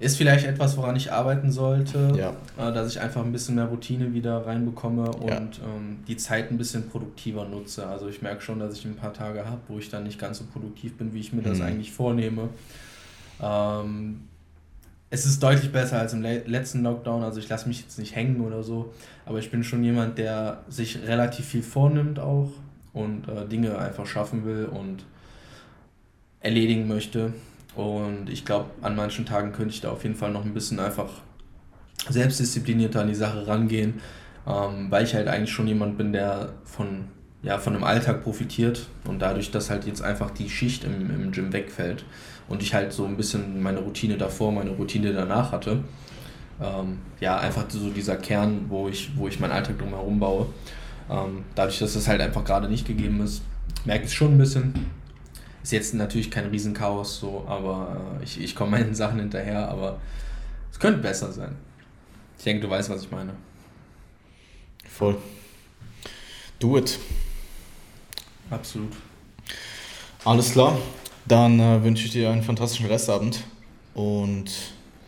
ist 0.00 0.16
vielleicht 0.16 0.46
etwas, 0.46 0.76
woran 0.78 0.96
ich 0.96 1.12
arbeiten 1.12 1.52
sollte, 1.52 2.12
Ja. 2.16 2.30
äh, 2.56 2.72
dass 2.72 2.90
ich 2.90 3.00
einfach 3.00 3.22
ein 3.22 3.32
bisschen 3.32 3.54
mehr 3.56 3.66
Routine 3.66 4.14
wieder 4.14 4.46
reinbekomme 4.46 5.10
und 5.12 5.28
Ja. 5.58 5.64
ähm, 5.66 5.98
die 6.08 6.16
Zeit 6.16 6.50
ein 6.50 6.56
bisschen 6.58 6.88
produktiver 6.88 7.44
nutze. 7.44 7.86
Also 7.86 8.08
ich 8.08 8.22
merke 8.22 8.40
schon, 8.42 8.58
dass 8.60 8.74
ich 8.74 8.84
ein 8.86 8.96
paar 8.96 9.12
Tage 9.12 9.44
habe, 9.44 9.60
wo 9.68 9.78
ich 9.78 9.90
dann 9.90 10.04
nicht 10.04 10.18
ganz 10.18 10.38
so 10.38 10.44
produktiv 10.44 10.96
bin, 10.96 11.12
wie 11.12 11.20
ich 11.20 11.32
mir 11.32 11.42
das 11.42 11.58
Mhm. 11.58 11.64
eigentlich 11.64 11.92
vornehme. 11.92 12.48
Ähm, 13.42 14.22
es 15.10 15.26
ist 15.26 15.42
deutlich 15.42 15.72
besser 15.72 15.98
als 15.98 16.12
im 16.12 16.22
le- 16.22 16.44
letzten 16.46 16.82
Lockdown, 16.82 17.22
also 17.22 17.40
ich 17.40 17.48
lasse 17.48 17.68
mich 17.68 17.80
jetzt 17.80 17.98
nicht 17.98 18.14
hängen 18.14 18.40
oder 18.40 18.62
so, 18.62 18.92
aber 19.26 19.38
ich 19.38 19.50
bin 19.50 19.64
schon 19.64 19.82
jemand, 19.82 20.18
der 20.18 20.62
sich 20.68 21.02
relativ 21.06 21.46
viel 21.46 21.62
vornimmt 21.62 22.18
auch 22.20 22.52
und 22.92 23.28
äh, 23.28 23.46
Dinge 23.46 23.76
einfach 23.78 24.06
schaffen 24.06 24.44
will 24.44 24.66
und 24.66 25.04
erledigen 26.40 26.88
möchte. 26.88 27.32
Und 27.74 28.28
ich 28.30 28.44
glaube, 28.44 28.70
an 28.82 28.96
manchen 28.96 29.26
Tagen 29.26 29.52
könnte 29.52 29.74
ich 29.74 29.80
da 29.80 29.90
auf 29.90 30.02
jeden 30.02 30.16
Fall 30.16 30.32
noch 30.32 30.44
ein 30.44 30.54
bisschen 30.54 30.80
einfach 30.80 31.10
selbstdisziplinierter 32.08 33.02
an 33.02 33.08
die 33.08 33.14
Sache 33.14 33.46
rangehen, 33.46 34.00
ähm, 34.46 34.90
weil 34.90 35.04
ich 35.04 35.14
halt 35.14 35.28
eigentlich 35.28 35.52
schon 35.52 35.68
jemand 35.68 35.98
bin, 35.98 36.12
der 36.12 36.50
von 36.64 37.04
ja, 37.42 37.56
von 37.56 37.72
dem 37.72 37.84
Alltag 37.84 38.22
profitiert 38.22 38.86
und 39.06 39.20
dadurch, 39.20 39.50
dass 39.50 39.70
halt 39.70 39.86
jetzt 39.86 40.02
einfach 40.02 40.30
die 40.30 40.50
Schicht 40.50 40.84
im, 40.84 41.08
im 41.08 41.32
Gym 41.32 41.52
wegfällt 41.54 42.04
und 42.50 42.62
ich 42.62 42.74
halt 42.74 42.92
so 42.92 43.06
ein 43.06 43.16
bisschen 43.16 43.62
meine 43.62 43.78
Routine 43.78 44.18
davor, 44.18 44.52
meine 44.52 44.70
Routine 44.72 45.14
danach 45.14 45.52
hatte, 45.52 45.82
ähm, 46.60 46.98
ja, 47.20 47.38
einfach 47.38 47.64
so 47.68 47.88
dieser 47.90 48.16
Kern, 48.16 48.66
wo 48.68 48.88
ich, 48.88 49.16
wo 49.16 49.28
ich 49.28 49.40
meinen 49.40 49.52
Alltag 49.52 49.78
drumherum 49.78 50.20
baue. 50.20 50.46
Ähm, 51.08 51.44
dadurch, 51.54 51.78
dass 51.78 51.94
das 51.94 52.08
halt 52.08 52.20
einfach 52.20 52.44
gerade 52.44 52.68
nicht 52.68 52.86
gegeben 52.86 53.22
ist, 53.22 53.42
merke 53.84 54.04
ich 54.04 54.10
es 54.10 54.14
schon 54.14 54.34
ein 54.34 54.38
bisschen. 54.38 54.74
Ist 55.62 55.72
jetzt 55.72 55.94
natürlich 55.94 56.30
kein 56.30 56.46
Riesenchaos 56.46 57.20
so, 57.20 57.44
aber 57.48 58.18
äh, 58.20 58.24
ich, 58.24 58.40
ich 58.40 58.54
komme 58.54 58.72
meinen 58.72 58.94
Sachen 58.96 59.20
hinterher, 59.20 59.68
aber 59.68 60.00
es 60.72 60.78
könnte 60.78 61.00
besser 61.00 61.32
sein. 61.32 61.54
Ich 62.36 62.44
denke, 62.44 62.62
du 62.62 62.70
weißt, 62.70 62.90
was 62.90 63.02
ich 63.02 63.10
meine. 63.10 63.32
Voll. 64.88 65.16
Do 66.58 66.76
it. 66.76 66.98
Absolut. 68.50 68.92
Alles 70.24 70.50
klar. 70.50 70.76
Dann 71.30 71.60
äh, 71.60 71.84
wünsche 71.84 72.06
ich 72.06 72.10
dir 72.10 72.28
einen 72.28 72.42
fantastischen 72.42 72.86
Restabend 72.86 73.44
und 73.94 74.50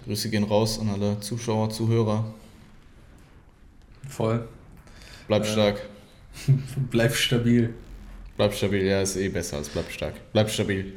Grüße 0.05 0.31
gehen 0.31 0.45
raus 0.45 0.79
an 0.79 0.89
alle 0.89 1.19
Zuschauer, 1.19 1.69
Zuhörer. 1.71 2.33
Voll. 4.09 4.47
Bleib 5.27 5.43
äh, 5.43 5.47
stark. 5.47 5.83
bleib 6.93 7.13
stabil. 7.13 7.75
Bleib 8.37 8.55
stabil, 8.55 8.85
ja, 8.85 9.03
ist 9.03 9.17
eh 9.17 9.29
besser 9.31 9.57
als 9.57 9.69
bleib 9.69 9.91
stark. 9.91 10.15
Bleib 10.33 10.49
stabil. 10.49 10.93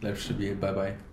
Bleib 0.00 0.16
stabil, 0.16 0.54
bye 0.54 0.72
bye. 0.72 1.11